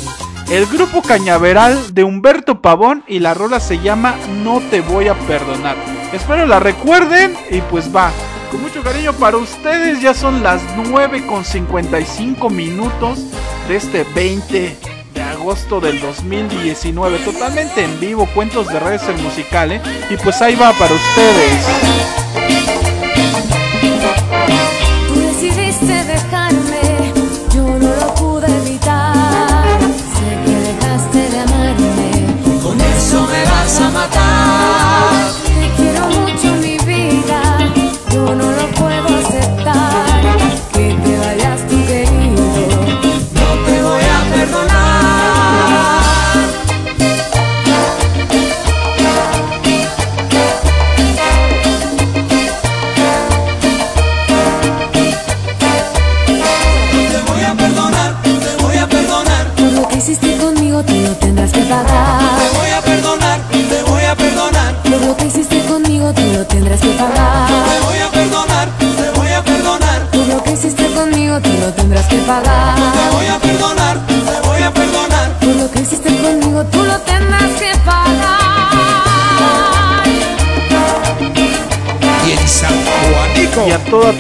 el 0.50 0.66
grupo 0.66 1.02
Cañaveral 1.02 1.94
de 1.94 2.04
Humberto 2.04 2.62
Pavón 2.62 3.04
y 3.08 3.20
la 3.20 3.34
rola 3.34 3.60
se 3.60 3.80
llama 3.80 4.16
No 4.44 4.62
te 4.62 4.82
voy 4.82 5.08
a 5.08 5.14
perdonar. 5.14 5.76
Espero 6.14 6.46
la 6.46 6.60
recuerden 6.60 7.36
y 7.52 7.62
pues 7.62 7.94
va. 7.94 8.12
Con 8.52 8.62
mucho 8.62 8.82
cariño 8.82 9.12
para 9.14 9.36
ustedes, 9.36 10.02
ya 10.02 10.14
son 10.14 10.42
las 10.42 10.62
9 10.78 11.28
con 11.28 11.44
55 11.44 12.50
minutos 12.50 13.20
de 13.68 13.76
este 13.76 14.06
20 14.16 14.78
de 15.14 15.22
agosto 15.22 15.82
del 15.82 16.00
2019. 16.00 17.20
Totalmente 17.20 17.84
en 17.84 18.00
vivo, 18.00 18.26
cuentos 18.34 18.70
de 18.70 18.80
redes 18.80 19.04
el 19.10 19.22
musical, 19.22 19.74
¿eh? 19.74 19.82
Y 20.10 20.16
pues 20.16 20.42
ahí 20.42 20.56
va 20.56 20.72
para 20.74 20.94
ustedes. 20.94 22.47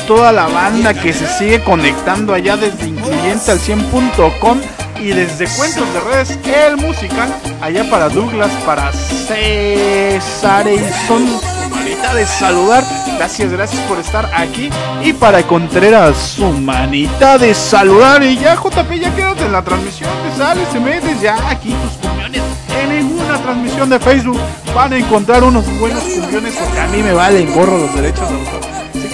Toda 0.07 0.31
la 0.31 0.47
banda 0.47 0.93
que 0.93 1.11
se 1.11 1.27
sigue 1.27 1.61
conectando 1.61 2.33
allá 2.33 2.55
desde 2.55 2.87
incluyente 2.87 3.51
al 3.51 3.59
100.com 3.59 4.57
y 5.01 5.09
desde 5.09 5.47
cuentos 5.47 5.93
de 5.93 5.99
redes 5.99 6.39
el 6.45 6.77
musical 6.77 7.29
allá 7.61 7.87
para 7.89 8.07
Douglas 8.07 8.51
para 8.65 8.91
César 8.93 10.65
y 10.67 10.79
son 11.07 11.25
manita 11.69 12.15
de 12.15 12.25
saludar. 12.25 12.85
Gracias 13.17 13.51
gracias 13.51 13.81
por 13.83 13.99
estar 13.99 14.29
aquí. 14.33 14.69
Y 15.03 15.11
para 15.11 15.43
Contreras 15.43 16.15
su 16.17 16.45
manita 16.45 17.37
de 17.37 17.53
saludar. 17.53 18.23
Y 18.23 18.37
ya 18.37 18.55
JP 18.55 18.91
ya 18.93 19.13
quédate 19.13 19.45
en 19.45 19.51
la 19.51 19.61
transmisión 19.61 20.09
te 20.23 20.37
sales 20.37 20.69
te 20.69 20.79
metes 20.79 21.19
ya 21.21 21.35
aquí 21.49 21.75
tus 21.83 22.09
cumbiones. 22.09 22.41
En 22.81 22.89
ninguna 22.97 23.37
transmisión 23.39 23.89
de 23.89 23.99
Facebook 23.99 24.39
van 24.73 24.93
a 24.93 24.97
encontrar 24.97 25.43
unos 25.43 25.65
buenos 25.79 26.01
cumbiones 26.03 26.55
porque 26.55 26.79
a 26.79 26.87
mí 26.87 27.03
me 27.03 27.11
valen 27.11 27.53
gorro 27.53 27.77
los 27.77 27.93
derechos 27.93 28.29
de 28.29 28.35
autor 28.35 28.56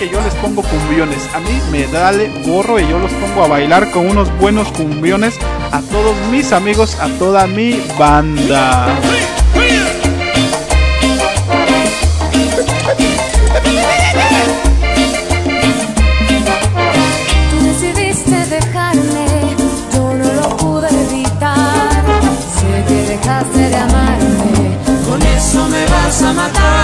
yo 0.09 0.21
les 0.21 0.33
pongo 0.35 0.61
cumbiones. 0.63 1.29
A 1.33 1.39
mí 1.39 1.61
me 1.71 1.87
dale 1.87 2.31
gorro 2.45 2.79
y 2.79 2.87
yo 2.87 2.99
los 2.99 3.11
pongo 3.13 3.43
a 3.43 3.47
bailar 3.47 3.91
con 3.91 4.09
unos 4.09 4.35
buenos 4.39 4.67
cumbiones 4.71 5.37
a 5.71 5.81
todos 5.81 6.15
mis 6.31 6.51
amigos, 6.51 6.97
a 6.99 7.07
toda 7.19 7.47
mi 7.47 7.81
banda. 7.97 8.87
Tú 17.49 17.65
decidiste 17.65 18.45
dejarme, 18.47 19.55
yo 19.93 20.13
no 20.13 20.33
lo 20.33 20.57
pude 20.57 20.89
evitar. 20.89 22.03
Sé 22.59 22.83
que 22.87 23.17
dejaste 23.17 23.69
de 23.69 23.75
amarme, 23.75 24.77
Con 25.07 25.21
eso 25.21 25.67
me 25.69 25.85
vas 25.85 26.21
a 26.23 26.33
matar. 26.33 26.82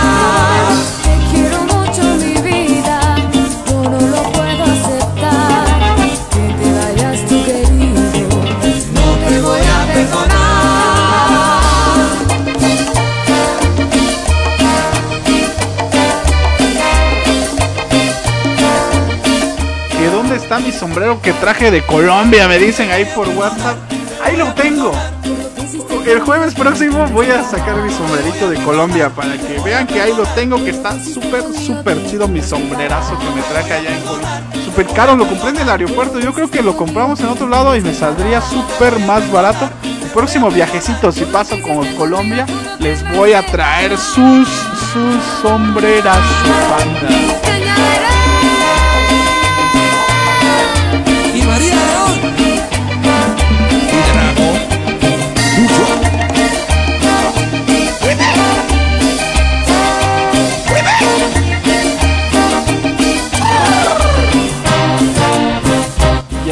Sombrero 20.99 21.21
que 21.21 21.31
traje 21.33 21.71
de 21.71 21.81
Colombia? 21.81 22.47
Me 22.49 22.57
dicen 22.57 22.91
ahí 22.91 23.05
por 23.15 23.27
WhatsApp. 23.29 23.77
Ahí 24.21 24.35
lo 24.35 24.53
tengo. 24.53 24.91
El 26.05 26.19
jueves 26.19 26.53
próximo 26.53 27.07
voy 27.13 27.27
a 27.27 27.41
sacar 27.41 27.77
mi 27.77 27.89
sombrerito 27.89 28.49
de 28.49 28.57
Colombia 28.63 29.09
para 29.09 29.37
que 29.37 29.61
vean 29.63 29.87
que 29.87 30.01
ahí 30.01 30.11
lo 30.13 30.23
tengo, 30.23 30.61
que 30.61 30.71
está 30.71 31.01
súper, 31.01 31.43
súper 31.53 32.05
chido 32.05 32.27
mi 32.27 32.41
sombrerazo 32.41 33.17
que 33.17 33.25
me 33.33 33.41
traje 33.43 33.73
allá 33.73 33.95
en 33.95 34.01
Colombia. 34.01 34.43
Súper 34.65 34.87
caro, 34.87 35.15
lo 35.15 35.25
compré 35.25 35.51
en 35.51 35.57
el 35.59 35.69
aeropuerto. 35.69 36.19
Yo 36.19 36.33
creo 36.33 36.51
que 36.51 36.61
lo 36.61 36.75
compramos 36.75 37.21
en 37.21 37.27
otro 37.27 37.47
lado 37.47 37.75
y 37.77 37.81
me 37.81 37.93
saldría 37.93 38.41
súper 38.41 38.99
más 38.99 39.31
barato. 39.31 39.69
El 39.83 40.09
próximo 40.09 40.51
viajecito, 40.51 41.13
si 41.13 41.23
paso 41.25 41.61
con 41.61 41.85
Colombia, 41.95 42.45
les 42.79 43.09
voy 43.15 43.33
a 43.33 43.45
traer 43.45 43.97
sus, 43.97 44.49
sus 44.49 45.23
sombreras, 45.41 46.19
sus 46.43 46.69
bandas. 46.69 47.58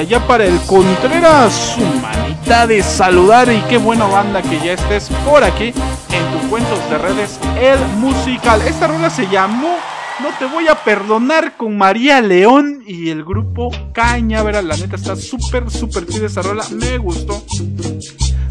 Allá 0.07 0.25
para 0.25 0.45
el 0.45 0.57
Contreras, 0.61 1.75
su 1.75 1.81
manita 1.99 2.65
de 2.65 2.81
saludar 2.81 3.51
y 3.51 3.59
qué 3.67 3.77
buena 3.77 4.05
banda 4.05 4.41
que 4.41 4.57
ya 4.57 4.71
estés 4.71 5.09
por 5.25 5.43
aquí 5.43 5.73
en 6.11 6.31
tu 6.31 6.49
cuentos 6.49 6.79
de 6.89 6.97
redes, 6.97 7.37
el 7.59 7.77
musical. 7.97 8.61
Esta 8.61 8.87
rola 8.87 9.09
se 9.09 9.27
llamó 9.27 9.75
No 10.21 10.29
te 10.39 10.45
voy 10.45 10.69
a 10.69 10.75
perdonar 10.75 11.57
con 11.57 11.77
María 11.77 12.21
León 12.21 12.83
y 12.87 13.09
el 13.09 13.25
grupo 13.25 13.69
Cañaveral. 13.91 14.69
La 14.69 14.77
neta 14.77 14.95
está 14.95 15.17
súper, 15.17 15.69
súper 15.69 16.07
chida 16.07 16.27
esa 16.27 16.41
rola, 16.41 16.63
me 16.71 16.97
gustó. 16.97 17.43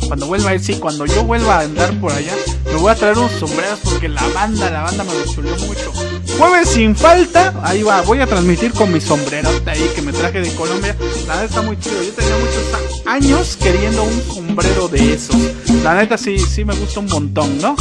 Cuando 0.06 0.26
vuelva 0.26 0.50
a 0.50 0.54
ir, 0.56 0.60
sí, 0.60 0.74
cuando 0.74 1.06
yo 1.06 1.24
vuelva 1.24 1.60
a 1.60 1.62
andar 1.62 1.90
por 2.00 2.12
allá, 2.12 2.34
me 2.66 2.74
voy 2.74 2.92
a 2.92 2.96
traer 2.96 3.16
unos 3.16 3.32
sombreros 3.32 3.80
porque 3.82 4.10
la 4.10 4.26
banda, 4.34 4.70
la 4.70 4.82
banda 4.82 5.04
me 5.04 5.14
lo 5.14 5.56
mucho. 5.66 5.92
Jueves 6.38 6.68
sin 6.68 6.94
falta, 6.94 7.54
ahí 7.62 7.82
va, 7.82 8.02
voy 8.02 8.20
a 8.20 8.26
transmitir 8.26 8.72
con 8.72 8.92
mi 8.92 9.00
sombrero 9.00 9.48
de 9.60 9.70
ahí 9.70 9.90
que 9.94 10.02
me 10.02 10.12
traje 10.12 10.40
de 10.40 10.54
Colombia. 10.54 10.94
La 11.26 11.36
neta 11.36 11.46
está 11.46 11.62
muy 11.62 11.78
chido, 11.78 12.02
yo 12.02 12.12
tenía 12.12 12.36
muchos 12.36 13.06
años 13.06 13.56
queriendo 13.56 14.02
un 14.02 14.22
sombrero 14.22 14.88
de 14.88 15.14
esos. 15.14 15.36
La 15.82 15.94
neta 15.94 16.18
sí, 16.18 16.38
sí 16.38 16.64
me 16.64 16.74
gusta 16.74 17.00
un 17.00 17.06
montón, 17.06 17.58
¿no? 17.58 17.74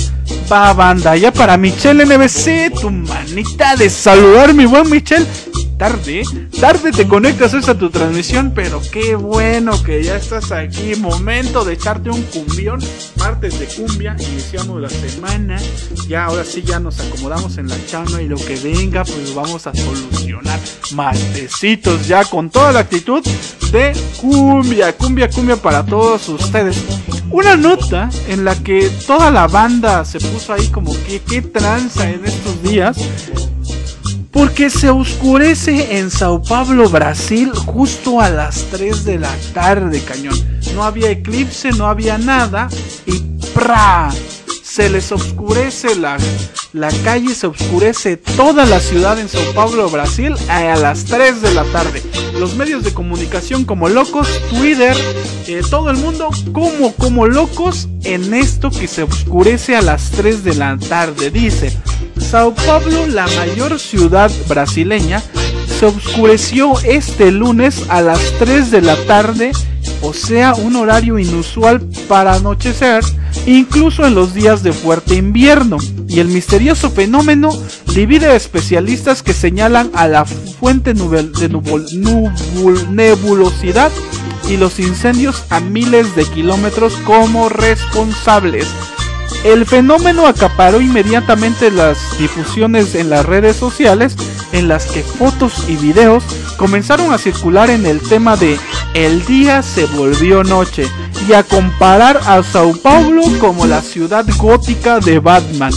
Va 0.50 0.72
banda, 0.74 1.18
ya 1.18 1.34
para 1.34 1.58
Michelle 1.58 2.06
NBC, 2.06 2.80
tu 2.80 2.90
manita 2.90 3.76
de 3.76 3.90
saludar, 3.90 4.54
mi 4.54 4.66
buen 4.66 4.90
Michelle. 4.90 5.26
Tarde, 5.78 6.24
tarde 6.62 6.94
te 6.94 7.06
conectas 7.06 7.54
a 7.68 7.78
tu 7.78 7.90
transmisión, 7.90 8.54
pero 8.56 8.82
qué 8.94 9.16
bueno 9.16 9.84
que 9.84 10.02
ya 10.04 10.16
estás 10.16 10.54
aquí. 10.54 10.96
Momento 10.96 11.66
de 11.66 11.74
echarte 11.74 12.10
un 12.10 12.22
cumbión, 12.24 12.80
martes 13.18 13.60
de 13.60 13.66
cumbia, 13.66 14.16
iniciamos 14.18 14.82
la 14.82 14.90
semana. 14.90 15.58
Ya 16.08 16.26
ahora 16.26 16.46
sí 16.46 16.62
ya 16.62 16.80
nos 16.80 17.02
acomodamos 17.02 17.58
en 17.58 17.68
la 17.68 17.76
chama 17.88 18.22
y 18.22 18.30
lo 18.30 18.38
que 18.38 18.56
venga, 18.56 19.04
pues 19.04 19.30
lo 19.30 19.36
vamos 19.36 19.68
a 19.68 19.76
solucionar. 19.76 20.60
Martesitos 20.94 22.08
ya 22.08 22.24
con 22.24 22.50
toda 22.50 22.72
la 22.72 22.80
actitud 22.80 23.22
de 23.74 23.92
cumbia, 24.22 24.94
cumbia, 24.94 25.30
cumbia 25.30 25.58
para 25.58 25.86
todos 25.86 26.30
ustedes. 26.30 26.82
Una 27.32 27.58
nota 27.58 28.10
en 28.30 28.46
la 28.46 28.56
que 28.56 28.90
toda 29.06 29.30
la 29.30 29.48
banda 29.48 30.06
se 30.06 30.22
puso 30.22 30.54
ahí 30.54 30.68
como 30.70 30.94
que 31.06 31.20
qué 31.20 31.42
tranza 31.42 32.10
en 32.10 32.24
estos 32.24 32.64
días. 32.64 32.98
Porque 34.36 34.70
se 34.70 34.90
oscurece 34.90 35.98
en 35.98 36.12
Sao 36.12 36.42
Paulo, 36.44 36.90
Brasil, 36.90 37.52
justo 37.54 38.20
a 38.20 38.30
las 38.30 38.66
3 38.70 39.06
de 39.06 39.18
la 39.18 39.34
tarde, 39.54 40.02
cañón. 40.02 40.36
No 40.76 40.84
había 40.84 41.10
eclipse, 41.10 41.72
no 41.72 41.88
había 41.88 42.18
nada. 42.18 42.68
Y 43.06 43.20
¡pra! 43.54 44.10
Se 44.62 44.90
les 44.90 45.14
oscurece 45.14 45.96
la, 45.96 46.18
la 46.74 46.90
calle, 47.06 47.34
se 47.34 47.48
oscurece 47.48 48.18
toda 48.18 48.66
la 48.66 48.82
ciudad 48.82 49.18
en 49.20 49.30
Sao 49.30 49.54
Paulo, 49.54 49.90
Brasil, 49.90 50.36
a 50.50 50.76
las 50.76 51.06
3 51.06 51.42
de 51.42 51.54
la 51.54 51.64
tarde. 51.72 52.04
Los 52.38 52.58
medios 52.58 52.84
de 52.84 52.94
comunicación 52.94 53.64
como 53.64 53.88
locos, 53.88 54.28
Twitter, 54.50 54.98
eh, 55.48 55.62
todo 55.70 55.90
el 55.90 55.96
mundo 55.96 56.30
como, 56.52 56.94
como 56.96 57.26
locos 57.26 57.88
en 58.04 58.34
esto 58.34 58.70
que 58.70 58.90
se 58.90 59.04
oscurece 59.04 59.78
a 59.78 59.82
las 59.82 60.12
3 60.12 60.44
de 60.44 60.56
la 60.56 60.78
tarde. 60.78 61.32
Dice, 61.32 61.72
Sao 62.20 62.54
Paulo, 62.54 63.06
la 63.08 63.28
mayor 63.28 63.80
ciudad 63.80 64.32
brasileña, 64.48 65.22
se 65.80 65.86
oscureció 65.86 66.74
este 66.82 67.32
lunes 67.32 67.84
a 67.90 68.02
las 68.02 68.20
3 68.40 68.72
de 68.72 68.82
la 68.82 68.96
tarde, 69.06 69.52
o 70.02 70.14
sea, 70.14 70.54
un 70.56 70.76
horario 70.76 71.20
inusual 71.20 71.82
para 72.08 72.34
anochecer, 72.36 73.04
incluso 73.46 74.06
en 74.06 74.16
los 74.16 74.34
días 74.34 74.64
de 74.64 74.74
fuerte 74.74 75.16
invierno. 75.16 75.78
Y 76.08 76.20
el 76.20 76.28
misterioso 76.30 76.90
fenómeno 76.92 77.50
divide 77.94 78.28
a 78.28 78.36
especialistas 78.36 79.22
que 79.22 79.34
señalan 79.34 79.92
a 79.94 80.08
la 80.08 80.26
fuente 80.26 80.96
nubel- 80.96 81.32
de 81.32 81.50
nebulosidad 82.92 83.92
y 84.50 84.58
los 84.58 84.80
incendios 84.80 85.44
a 85.50 85.60
miles 85.60 86.16
de 86.16 86.24
kilómetros 86.26 86.94
como 87.06 87.50
responsables. 87.50 88.68
El 89.46 89.68
fenómeno 89.68 90.26
acaparó 90.26 90.82
inmediatamente 90.82 91.70
las 91.70 92.18
difusiones 92.18 92.96
en 92.96 93.12
las 93.12 93.24
redes 93.28 93.56
sociales 93.56 94.16
en 94.54 94.68
las 94.68 94.88
que 94.88 95.04
fotos 95.04 95.70
y 95.70 95.76
videos 95.76 96.24
comenzaron 96.58 97.14
a 97.14 97.20
circular 97.20 97.70
en 97.70 97.86
el 97.86 98.02
tema 98.02 98.38
de 98.38 98.58
El 98.96 99.24
día 99.28 99.62
se 99.62 99.86
volvió 99.86 100.44
noche 100.44 100.88
y 101.30 101.34
a 101.34 101.44
comparar 101.44 102.20
a 102.26 102.42
Sao 102.42 102.76
Paulo 102.82 103.22
como 103.40 103.68
la 103.68 103.84
ciudad 103.84 104.26
gótica 104.40 105.00
de 105.00 105.20
Batman. 105.20 105.74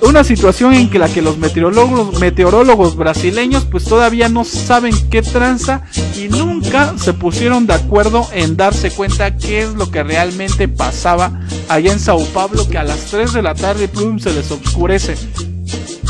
Una 0.00 0.22
situación 0.22 0.74
en 0.74 0.90
que 0.90 0.98
la 0.98 1.08
que 1.08 1.22
los 1.22 1.38
meteorólogos, 1.38 2.20
meteorólogos 2.20 2.96
brasileños 2.96 3.64
pues 3.64 3.84
todavía 3.84 4.28
no 4.28 4.44
saben 4.44 4.94
qué 5.10 5.22
tranza 5.22 5.82
y 6.16 6.28
nunca 6.28 6.94
se 6.98 7.12
pusieron 7.12 7.66
de 7.66 7.74
acuerdo 7.74 8.26
en 8.32 8.56
darse 8.56 8.92
cuenta 8.92 9.36
qué 9.36 9.62
es 9.62 9.74
lo 9.74 9.90
que 9.90 10.04
realmente 10.04 10.68
pasaba 10.68 11.40
allá 11.68 11.92
en 11.92 11.98
Sao 11.98 12.24
Paulo 12.26 12.68
que 12.68 12.78
a 12.78 12.84
las 12.84 13.06
3 13.06 13.32
de 13.32 13.42
la 13.42 13.54
tarde 13.54 13.88
plum 13.88 14.20
se 14.20 14.32
les 14.32 14.50
oscurece. 14.50 15.16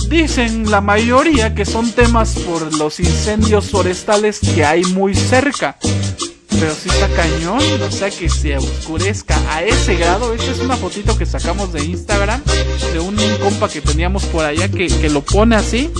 Dicen 0.09 0.70
la 0.70 0.80
mayoría 0.80 1.55
que 1.55 1.64
son 1.64 1.91
temas 1.93 2.34
por 2.39 2.74
los 2.76 3.01
incendios 3.01 3.70
forestales 3.70 4.39
que 4.39 4.64
hay 4.64 4.84
muy 4.84 5.14
cerca. 5.14 5.76
Pero 6.59 6.74
si 6.74 6.88
está 6.88 7.09
cañón, 7.09 7.62
o 7.82 7.90
sea 7.90 8.11
que 8.11 8.28
se 8.28 8.56
oscurezca 8.56 9.36
a 9.50 9.62
ese 9.62 9.94
grado. 9.96 10.34
Esta 10.34 10.50
es 10.50 10.59
una 10.59 10.76
fotito 10.76 11.16
que 11.16 11.26
sacamos 11.26 11.72
de 11.72 11.84
Instagram 11.84 12.42
de 12.92 12.98
un 13.00 13.16
compa 13.42 13.68
que 13.68 13.80
teníamos 13.80 14.24
por 14.24 14.44
allá 14.44 14.68
que, 14.68 14.88
que 14.88 15.09
lo 15.09 15.22
pone 15.22 15.56
así. 15.56 15.90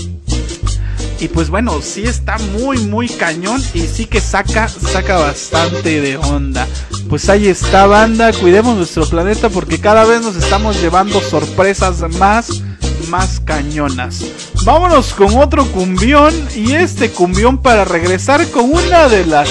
Y 1.19 1.27
pues 1.27 1.49
bueno, 1.49 1.81
sí 1.81 2.03
está 2.03 2.37
muy 2.37 2.77
muy 2.79 3.09
cañón 3.09 3.61
y 3.73 3.81
sí 3.81 4.05
que 4.05 4.21
saca 4.21 4.69
saca 4.69 5.17
bastante 5.17 6.01
de 6.01 6.17
onda. 6.17 6.67
Pues 7.09 7.29
ahí 7.29 7.47
está 7.47 7.87
banda, 7.87 8.31
cuidemos 8.31 8.77
nuestro 8.77 9.05
planeta 9.05 9.49
porque 9.49 9.79
cada 9.79 10.05
vez 10.05 10.21
nos 10.21 10.35
estamos 10.35 10.81
llevando 10.81 11.19
sorpresas 11.21 12.01
más 12.17 12.61
más 13.09 13.39
cañonas. 13.41 14.23
Vámonos 14.71 15.15
con 15.15 15.35
otro 15.35 15.65
cumbión 15.65 16.31
y 16.55 16.73
este 16.73 17.09
cumbión 17.09 17.57
para 17.57 17.85
regresar 17.85 18.47
con 18.51 18.71
una 18.71 19.09
de 19.09 19.25
las 19.25 19.49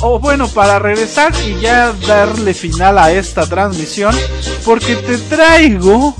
o, 0.00 0.18
bueno, 0.20 0.48
para 0.48 0.78
regresar 0.78 1.34
y 1.46 1.60
ya 1.60 1.92
darle 2.06 2.54
final 2.54 2.96
a 2.96 3.12
esta 3.12 3.46
transmisión 3.46 4.14
porque 4.64 4.96
te 4.96 5.18
traigo 5.18 6.16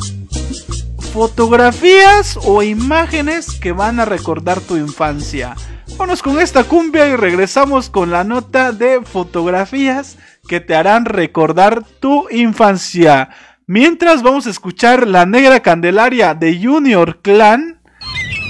fotografías 1.10 2.38
o 2.44 2.62
imágenes 2.62 3.58
que 3.58 3.72
van 3.72 3.98
a 3.98 4.04
recordar 4.04 4.60
tu 4.60 4.76
infancia. 4.76 5.54
Vámonos 5.92 6.22
con 6.22 6.38
esta 6.38 6.64
cumbia 6.64 7.08
y 7.08 7.16
regresamos 7.16 7.88
con 7.88 8.10
la 8.10 8.24
nota 8.24 8.72
de 8.72 9.00
fotografías 9.00 10.18
que 10.46 10.60
te 10.60 10.74
harán 10.74 11.06
recordar 11.06 11.82
tu 11.98 12.28
infancia. 12.28 13.30
Mientras 13.66 14.22
vamos 14.22 14.46
a 14.46 14.50
escuchar 14.50 15.08
La 15.08 15.24
Negra 15.24 15.60
Candelaria 15.60 16.34
de 16.34 16.62
Junior 16.62 17.20
Clan 17.22 17.77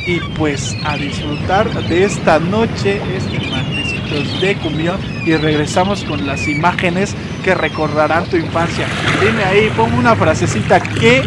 y 0.09 0.21
pues 0.39 0.75
a 0.85 0.97
disfrutar 0.97 1.71
de 1.87 2.05
esta 2.05 2.39
noche, 2.39 2.99
este 3.15 3.47
martesitos 3.51 4.41
de 4.41 4.57
cumbión 4.57 4.99
y 5.27 5.37
regresamos 5.37 6.03
con 6.05 6.27
las 6.27 6.49
imágenes 6.49 7.15
que 7.45 7.55
recordarán 7.55 8.25
tu 8.25 8.39
infancia. 8.39 8.87
Dime 9.21 9.45
ahí, 9.45 9.71
pon 9.77 9.93
una 9.93 10.17
frasecita 10.17 10.81
que 10.81 11.23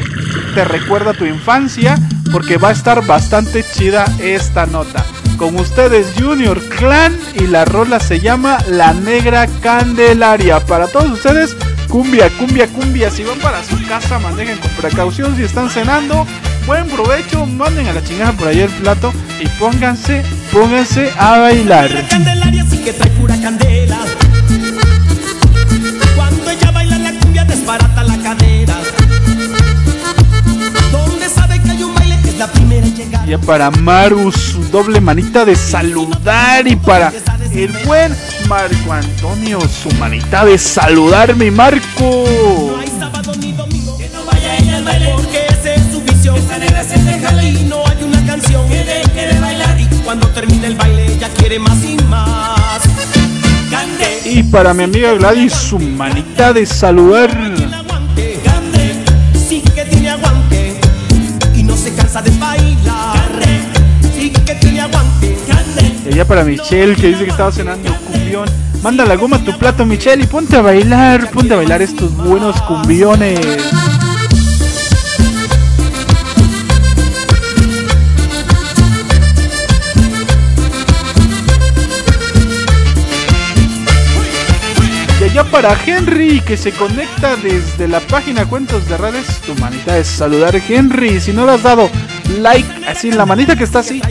te 0.56 0.66
recuerda 0.66 1.14
tu 1.14 1.26
infancia 1.26 1.96
porque 2.32 2.58
va 2.58 2.70
a 2.70 2.74
estar 2.74 3.06
bastante 3.06 3.64
chida 3.64 4.04
esta 4.20 4.66
nota. 4.66 5.06
Con 5.42 5.60
ustedes 5.60 6.14
Junior 6.20 6.62
Clan 6.70 7.18
y 7.34 7.48
la 7.48 7.66
rola 7.66 8.00
se 8.00 8.20
llama 8.20 8.60
La 8.70 8.94
Negra 8.94 9.48
Candelaria. 9.60 10.60
Para 10.60 10.86
todos 10.86 11.10
ustedes, 11.10 11.58
cumbia, 11.90 12.30
cumbia, 12.38 12.68
cumbia. 12.68 13.10
Si 13.10 13.24
van 13.24 13.40
para 13.40 13.64
su 13.64 13.76
casa, 13.88 14.20
manejen 14.20 14.60
con 14.60 14.70
precaución 14.74 15.36
si 15.36 15.42
están 15.42 15.72
cenando 15.72 16.28
buen 16.68 16.88
provecho, 16.90 17.48
manden 17.48 17.88
a 17.88 17.94
la 17.94 18.04
chingada 18.04 18.34
por 18.34 18.50
ahí 18.50 18.60
el 18.60 18.70
plato 18.70 19.12
y 19.40 19.48
pónganse, 19.58 20.22
pónganse 20.54 21.12
a 21.18 21.40
bailar. 21.40 21.90
La 21.90 22.08
Candelaria 22.08 22.64
sí 22.70 22.78
que 22.78 22.94
trae 22.94 23.10
pura 23.10 23.36
candela. 23.42 23.98
Primera 33.26 33.28
en 33.28 33.28
llegar. 33.28 33.28
Ya 33.28 33.38
para 33.38 33.72
Maru 33.72 34.32
su 34.32 34.64
doble 34.70 35.02
manita 35.02 35.46
de 35.46 35.56
saludar 35.56 36.68
y 36.68 36.76
para 36.76 37.12
el 37.54 37.72
buen 37.86 38.16
Marco 38.48 38.94
Antonio 38.94 39.60
su 39.62 39.92
manita 39.96 40.46
de 40.46 40.58
saludar 40.58 41.36
mi 41.36 41.52
Marco. 41.52 42.26
No 42.28 42.80
hay 42.80 42.88
sábado 42.88 43.34
ni 43.40 43.52
domingo 43.54 43.98
que 43.98 44.10
no 44.10 44.24
vaya 44.26 44.58
ella 44.58 44.78
al 44.78 44.84
baile 44.84 45.14
porque 45.16 45.46
ese 45.50 45.76
es 45.76 45.82
su 45.92 46.02
visión. 46.02 46.36
Esa 46.38 46.58
negra 46.58 46.84
se 46.84 46.98
deja 47.04 47.44
y 47.44 47.66
no 47.66 47.86
hay 47.86 48.04
una 48.04 48.26
canción 48.26 48.68
que 48.70 48.84
de 48.84 49.02
quiere 49.14 49.40
bailar 49.40 49.80
y 49.80 49.86
cuando 50.04 50.28
termina 50.30 50.68
el 50.68 50.76
baile 50.76 51.14
ella 51.14 51.30
quiere 51.38 51.60
más 51.60 51.84
y 51.84 51.98
más. 52.10 52.82
Cande, 53.70 54.22
Y 54.26 54.44
para 54.44 54.74
mi 54.74 54.84
amiga 54.84 55.14
Gladys 55.14 55.54
su 55.54 55.80
manita 55.80 56.52
de 56.52 56.66
saludar. 56.66 57.51
Para 66.32 66.46
Michelle 66.46 66.96
que 66.96 67.08
dice 67.08 67.26
que 67.26 67.32
estaba 67.32 67.52
cenando 67.52 67.94
cumbión. 68.10 68.48
Manda 68.82 69.04
la 69.06 69.18
goma 69.18 69.36
a 69.36 69.44
tu 69.44 69.52
plato 69.60 69.86
Michelle 69.86 70.24
y 70.24 70.28
ponte 70.28 70.56
a 70.56 70.62
bailar, 70.62 71.30
ponte 71.30 71.54
a 71.54 71.58
bailar 71.58 71.82
estos 71.82 72.16
buenos 72.16 72.56
cumbiones. 72.62 73.38
Y 85.20 85.24
allá 85.26 85.44
para 85.52 85.76
Henry 85.86 86.40
que 86.40 86.56
se 86.56 86.72
conecta 86.72 87.36
desde 87.36 87.90
la 87.90 88.00
página 88.00 88.46
Cuentos 88.46 88.88
de 88.88 88.96
Redes. 88.96 89.42
Tu 89.46 89.54
manita 89.56 89.98
es 89.98 90.08
saludar 90.08 90.56
Henry. 90.56 91.20
Si 91.20 91.34
no 91.34 91.46
le 91.46 91.52
has 91.52 91.64
dado 91.64 91.90
like, 92.40 92.86
así 92.88 93.10
en 93.10 93.18
la 93.18 93.26
manita 93.26 93.58
que 93.58 93.66
está 93.66 93.80
así, 93.80 94.02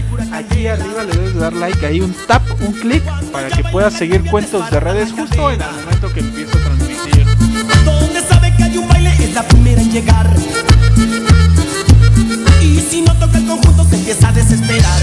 arriba 0.66 1.04
le 1.04 1.12
debes 1.12 1.34
de 1.34 1.40
dar 1.40 1.52
like 1.52 1.86
ahí, 1.86 2.00
un 2.00 2.14
tap, 2.26 2.42
un 2.60 2.72
clic 2.72 3.02
para 3.32 3.48
que 3.48 3.64
puedas 3.64 3.94
seguir 3.94 4.22
Cuentos 4.30 4.70
de 4.70 4.80
Redes 4.80 5.12
justo 5.12 5.50
en 5.50 5.60
el 5.60 5.66
momento 5.72 6.12
que 6.12 6.20
empiezo 6.20 6.58
a 6.58 6.60
transmitir. 6.60 7.26
Donde 7.84 8.20
sabe 8.22 8.54
que 8.56 8.64
hay 8.64 8.76
un 8.76 8.88
baile 8.88 9.12
es 9.18 9.34
la 9.34 9.42
primera 9.42 9.80
en 9.80 9.90
llegar. 9.90 10.30
Y 12.62 12.80
si 12.80 13.02
no 13.02 13.14
toca 13.14 13.38
el 13.38 13.46
conjunto 13.46 13.84
se 13.84 13.96
empieza 13.96 14.28
a 14.28 14.32
desesperar. 14.32 15.00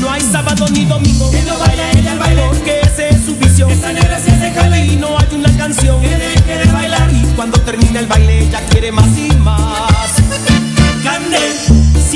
No 0.00 0.10
hay 0.10 0.20
sábado 0.20 0.66
ni 0.70 0.84
domingo 0.84 1.30
que 1.30 1.42
no 1.42 1.58
vaya 1.58 1.90
ella 1.92 2.12
al 2.12 2.18
baile 2.18 2.42
porque 2.48 2.80
ese 2.80 3.10
es 3.10 3.24
su 3.24 3.36
visión. 3.36 3.70
Esa 3.70 3.92
negra 3.92 4.18
se 4.18 4.32
deja 4.36 4.78
y 4.78 4.96
no 4.96 5.18
hay 5.18 5.26
una 5.32 5.56
canción 5.56 6.00
que 6.00 6.42
querer 6.46 6.72
bailar. 6.72 7.10
Y 7.12 7.22
cuando 7.36 7.60
termina 7.60 8.00
el 8.00 8.06
baile 8.06 8.44
ella 8.44 8.60
quiere 8.70 8.90
más. 8.92 9.17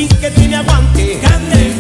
Sí 0.09 0.17
que 0.21 0.31
tiene 0.31 0.57
aguante. 0.57 1.19
Cande, 1.23 1.73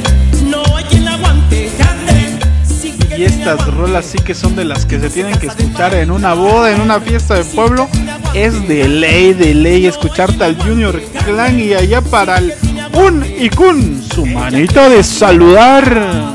no 0.44 0.62
hay 0.76 0.84
quien 0.84 1.04
la 1.04 1.14
aguante. 1.14 1.70
Cande, 1.78 2.38
sí 2.64 2.92
que 2.92 3.18
Y 3.18 3.24
estas 3.24 3.60
aguante. 3.60 3.70
rolas 3.72 4.06
sí 4.06 4.18
que 4.18 4.34
son 4.34 4.54
de 4.56 4.64
las 4.64 4.86
que 4.86 5.00
se 5.00 5.10
tienen 5.10 5.38
que 5.38 5.46
escuchar 5.48 5.94
en 5.94 6.10
una 6.10 6.34
boda, 6.34 6.70
en 6.72 6.80
una 6.80 7.00
fiesta 7.00 7.34
de 7.34 7.44
pueblo. 7.44 7.88
Es 8.34 8.66
de 8.68 8.88
ley, 8.88 9.32
de 9.34 9.54
ley 9.54 9.86
escucharte 9.86 10.44
al 10.44 10.56
Junior 10.56 11.00
Clan 11.24 11.58
y 11.58 11.74
allá 11.74 12.00
para 12.00 12.38
el 12.38 12.54
Un 12.94 13.24
y 13.24 13.48
Kun, 13.50 14.02
su 14.14 14.24
manita 14.26 14.88
de 14.88 15.02
saludar. 15.02 16.34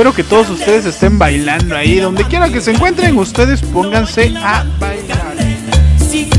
Espero 0.00 0.14
que 0.14 0.24
todos 0.24 0.48
ustedes 0.48 0.86
estén 0.86 1.18
bailando 1.18 1.76
ahí. 1.76 2.00
Donde 2.00 2.24
quiera 2.24 2.48
que 2.48 2.62
se 2.62 2.70
encuentren, 2.70 3.18
ustedes 3.18 3.60
pónganse 3.60 4.32
a 4.34 4.64
bailar. 4.78 5.34
Y. 6.10 6.30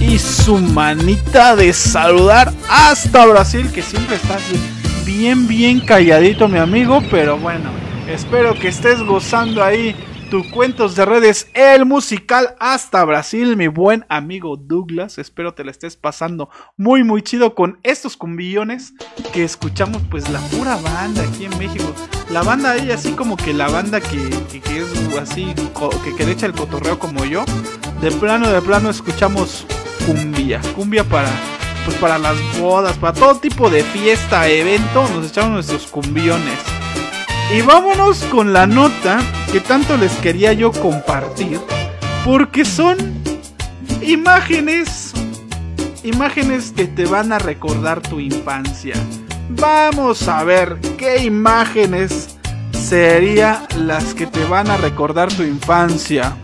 Y 0.00 0.18
su 0.18 0.56
manita 0.56 1.54
de 1.56 1.74
saludar 1.74 2.54
hasta 2.70 3.26
Brasil, 3.26 3.70
que 3.70 3.82
siempre 3.82 4.16
está 4.16 4.36
así 4.36 4.58
bien, 5.04 5.46
bien 5.46 5.80
calladito, 5.80 6.48
mi 6.48 6.58
amigo. 6.58 7.02
Pero 7.10 7.36
bueno, 7.36 7.68
espero 8.08 8.54
que 8.54 8.68
estés 8.68 9.02
gozando 9.02 9.62
ahí 9.62 9.94
cuentos 10.42 10.96
de 10.96 11.04
redes, 11.04 11.48
el 11.54 11.84
musical 11.86 12.56
hasta 12.58 13.04
Brasil, 13.04 13.56
mi 13.56 13.68
buen 13.68 14.04
amigo 14.08 14.56
Douglas. 14.56 15.18
Espero 15.18 15.54
te 15.54 15.62
la 15.64 15.70
estés 15.70 15.96
pasando 15.96 16.48
muy, 16.76 17.04
muy 17.04 17.22
chido 17.22 17.54
con 17.54 17.78
estos 17.82 18.16
cumbillones 18.16 18.94
que 19.32 19.44
escuchamos, 19.44 20.02
pues 20.10 20.28
la 20.30 20.40
pura 20.40 20.76
banda 20.76 21.22
aquí 21.22 21.44
en 21.44 21.56
México. 21.58 21.84
La 22.30 22.42
banda 22.42 22.72
ahí, 22.72 22.90
así 22.90 23.12
como 23.12 23.36
que 23.36 23.52
la 23.52 23.68
banda 23.68 24.00
que, 24.00 24.18
que- 24.50 24.60
que 24.60 24.78
es 24.78 25.16
así, 25.20 25.54
que, 26.04 26.14
que 26.16 26.24
le 26.26 26.32
echa 26.32 26.46
el 26.46 26.52
cotorreo 26.52 26.98
como 26.98 27.24
yo. 27.24 27.44
De 28.00 28.10
plano, 28.10 28.50
de 28.50 28.60
plano 28.62 28.90
escuchamos 28.90 29.66
cumbia. 30.06 30.60
Cumbia 30.74 31.04
para, 31.04 31.30
pues 31.84 31.96
para 31.98 32.18
las 32.18 32.36
bodas, 32.58 32.96
para 32.96 33.12
todo 33.12 33.36
tipo 33.36 33.70
de 33.70 33.82
fiesta, 33.84 34.48
evento. 34.48 35.06
Nos 35.14 35.28
echamos 35.30 35.50
nuestros 35.52 35.86
cumbiones. 35.86 36.58
Y 37.52 37.60
vámonos 37.62 38.24
con 38.24 38.52
la 38.52 38.66
nota 38.66 39.20
que 39.52 39.60
tanto 39.60 39.96
les 39.96 40.12
quería 40.16 40.52
yo 40.52 40.72
compartir. 40.72 41.60
Porque 42.24 42.64
son 42.64 42.96
imágenes. 44.02 45.12
Imágenes 46.02 46.72
que 46.72 46.86
te 46.86 47.06
van 47.06 47.32
a 47.32 47.38
recordar 47.38 48.00
tu 48.00 48.20
infancia. 48.20 48.94
Vamos 49.50 50.28
a 50.28 50.42
ver 50.44 50.78
qué 50.98 51.24
imágenes 51.24 52.36
serían 52.72 53.66
las 53.78 54.14
que 54.14 54.26
te 54.26 54.44
van 54.44 54.70
a 54.70 54.76
recordar 54.76 55.32
tu 55.32 55.42
infancia. 55.42 56.36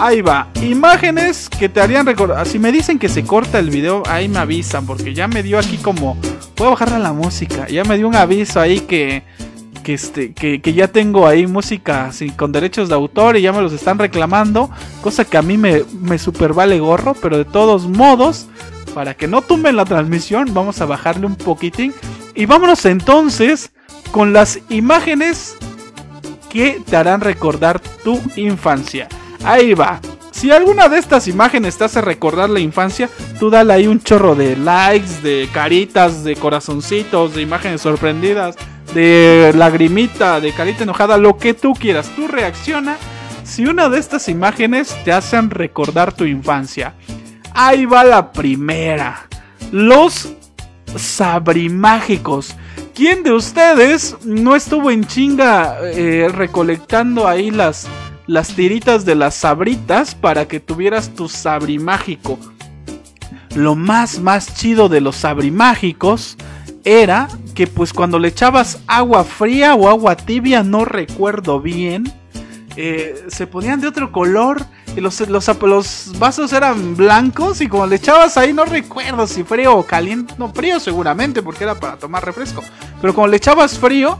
Ahí 0.00 0.20
va, 0.20 0.46
imágenes 0.62 1.48
que 1.48 1.68
te 1.68 1.80
harían 1.80 2.06
recordar. 2.06 2.46
Si 2.46 2.60
me 2.60 2.70
dicen 2.70 3.00
que 3.00 3.08
se 3.08 3.24
corta 3.24 3.58
el 3.58 3.68
video, 3.68 4.04
ahí 4.06 4.28
me 4.28 4.38
avisan, 4.38 4.86
porque 4.86 5.12
ya 5.12 5.26
me 5.26 5.42
dio 5.42 5.58
aquí 5.58 5.76
como. 5.76 6.16
Puedo 6.54 6.70
bajarle 6.70 7.00
la 7.00 7.12
música. 7.12 7.66
Ya 7.66 7.82
me 7.82 7.96
dio 7.96 8.06
un 8.06 8.14
aviso 8.14 8.60
ahí 8.60 8.80
que. 8.80 9.24
Que, 9.82 9.94
este, 9.94 10.34
que, 10.34 10.60
que 10.60 10.74
ya 10.74 10.88
tengo 10.88 11.26
ahí 11.26 11.46
música 11.46 12.10
con 12.36 12.52
derechos 12.52 12.90
de 12.90 12.94
autor 12.94 13.38
y 13.38 13.42
ya 13.42 13.52
me 13.52 13.62
los 13.62 13.72
están 13.72 13.98
reclamando. 13.98 14.70
Cosa 15.00 15.24
que 15.24 15.38
a 15.38 15.42
mí 15.42 15.56
me, 15.56 15.82
me 16.00 16.18
super 16.18 16.52
vale 16.52 16.78
gorro, 16.78 17.14
pero 17.14 17.38
de 17.38 17.46
todos 17.46 17.88
modos, 17.88 18.48
para 18.94 19.14
que 19.14 19.26
no 19.26 19.40
tumben 19.40 19.76
la 19.76 19.86
transmisión, 19.86 20.52
vamos 20.52 20.80
a 20.82 20.86
bajarle 20.86 21.26
un 21.26 21.36
poquitín. 21.36 21.94
Y 22.34 22.44
vámonos 22.44 22.84
entonces 22.84 23.72
con 24.12 24.32
las 24.34 24.60
imágenes 24.68 25.56
que 26.50 26.82
te 26.88 26.96
harán 26.96 27.22
recordar 27.22 27.80
tu 28.04 28.20
infancia. 28.36 29.08
Ahí 29.44 29.74
va. 29.74 30.00
Si 30.30 30.52
alguna 30.52 30.88
de 30.88 30.98
estas 30.98 31.26
imágenes 31.26 31.76
te 31.76 31.84
hace 31.84 32.00
recordar 32.00 32.48
la 32.48 32.60
infancia, 32.60 33.08
tú 33.40 33.50
dale 33.50 33.72
ahí 33.72 33.86
un 33.88 34.00
chorro 34.00 34.36
de 34.36 34.56
likes, 34.56 35.20
de 35.22 35.48
caritas, 35.52 36.22
de 36.22 36.36
corazoncitos, 36.36 37.34
de 37.34 37.42
imágenes 37.42 37.80
sorprendidas, 37.80 38.56
de 38.94 39.52
lagrimita, 39.56 40.40
de 40.40 40.52
carita 40.52 40.84
enojada, 40.84 41.18
lo 41.18 41.36
que 41.36 41.54
tú 41.54 41.72
quieras. 41.74 42.08
Tú 42.14 42.28
reacciona 42.28 42.96
si 43.42 43.66
una 43.66 43.88
de 43.88 43.98
estas 43.98 44.28
imágenes 44.28 44.96
te 45.04 45.12
hacen 45.12 45.50
recordar 45.50 46.12
tu 46.12 46.24
infancia. 46.24 46.94
Ahí 47.52 47.84
va 47.86 48.04
la 48.04 48.30
primera. 48.30 49.26
Los 49.72 50.28
sabrimágicos. 50.94 52.54
¿Quién 52.94 53.22
de 53.22 53.32
ustedes 53.32 54.16
no 54.24 54.54
estuvo 54.56 54.90
en 54.90 55.04
chinga 55.04 55.78
eh, 55.82 56.28
recolectando 56.32 57.28
ahí 57.28 57.50
las, 57.50 57.86
las 58.28 58.54
tiritas 58.54 59.04
de 59.04 59.16
las 59.16 59.34
sabritas 59.34 60.14
para 60.14 60.46
que 60.46 60.60
tuvieras 60.60 61.10
tu 61.10 61.28
sabrimágico? 61.28 62.38
Lo 63.56 63.74
más 63.74 64.20
más 64.20 64.54
chido 64.54 64.88
de 64.88 65.00
los 65.00 65.16
sabrimágicos 65.16 66.36
era 66.84 67.28
que 67.54 67.66
pues 67.66 67.92
cuando 67.92 68.18
le 68.18 68.28
echabas 68.28 68.78
agua 68.86 69.24
fría 69.24 69.74
o 69.74 69.88
agua 69.88 70.16
tibia, 70.16 70.62
no 70.62 70.84
recuerdo 70.84 71.60
bien, 71.60 72.04
eh, 72.76 73.24
se 73.28 73.46
ponían 73.48 73.80
de 73.80 73.88
otro 73.88 74.12
color. 74.12 74.64
y 74.96 75.00
los, 75.00 75.20
los, 75.28 75.48
los 75.62 76.12
vasos 76.18 76.52
eran 76.52 76.96
blancos 76.96 77.60
y 77.60 77.68
como 77.68 77.86
le 77.86 77.96
echabas 77.96 78.36
ahí, 78.36 78.52
no 78.52 78.64
recuerdo 78.64 79.26
si 79.26 79.42
frío 79.42 79.76
o 79.76 79.82
caliente, 79.82 80.34
no 80.38 80.52
frío 80.52 80.78
seguramente 80.78 81.42
porque 81.42 81.64
era 81.64 81.74
para 81.74 81.96
tomar 81.96 82.24
refresco, 82.24 82.62
pero 83.00 83.12
como 83.14 83.26
le 83.26 83.36
echabas 83.38 83.78
frío, 83.78 84.18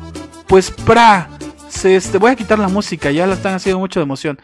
pues 0.48 0.70
pra, 0.70 1.28
este, 1.84 2.18
voy 2.18 2.30
a 2.32 2.36
quitar 2.36 2.58
la 2.58 2.68
música, 2.68 3.10
ya 3.10 3.26
la 3.26 3.34
están 3.34 3.54
haciendo 3.54 3.78
mucho 3.78 4.00
de 4.00 4.04
emoción. 4.04 4.40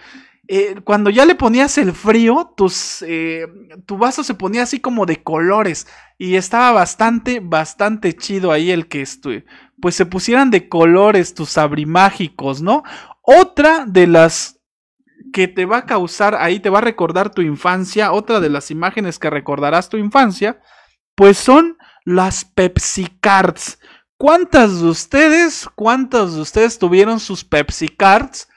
Eh, 0.47 0.77
cuando 0.85 1.09
ya 1.09 1.25
le 1.25 1.35
ponías 1.35 1.79
el 1.79 1.93
frío, 1.93 2.53
tus, 2.55 3.03
eh, 3.03 3.47
tu 3.87 3.97
vaso 3.97 4.23
se 4.23 4.35
ponía 4.35 4.63
así 4.65 4.79
como 4.79 5.07
de 5.07 5.23
colores 5.23 5.87
y 6.19 6.35
estaba 6.37 6.71
bastante, 6.73 7.41
bastante 7.41 8.15
chido 8.15 8.53
ahí 8.53 8.71
el 8.71 8.87
que 8.87 9.03
estu- 9.03 9.45
pues 9.81 9.95
se 9.95 10.05
pusieran 10.05 10.51
de 10.51 10.69
colores 10.69 11.33
tus 11.33 11.57
abrimágicos, 11.57 12.61
¿no? 12.61 12.83
Otra 13.23 13.87
de 13.87 14.07
las 14.07 14.61
que 15.33 15.49
te 15.49 15.65
va 15.65 15.79
a 15.79 15.87
causar, 15.87 16.35
ahí 16.35 16.61
te 16.61 16.69
va 16.71 16.79
a 16.79 16.83
recordar 16.83 17.31
tu 17.31 17.41
infancia, 17.41 18.13
otra 18.13 18.39
de 18.41 18.51
las 18.51 18.71
imágenes 18.71 19.19
que 19.19 19.31
recordarás 19.31 19.89
tu 19.89 19.97
infancia, 19.97 20.61
pues 21.15 21.39
son 21.39 21.79
las 22.05 22.45
Pepsi 22.45 23.07
Cards. 23.21 23.79
¿Cuántas 24.17 24.81
de 24.81 24.87
ustedes, 24.87 25.69
cuántos 25.75 26.37
de 26.37 26.41
ustedes 26.41 26.79
tuvieron 26.79 27.19
sus 27.19 27.45
Pepsi 27.45 27.89
Cards? 27.89 28.49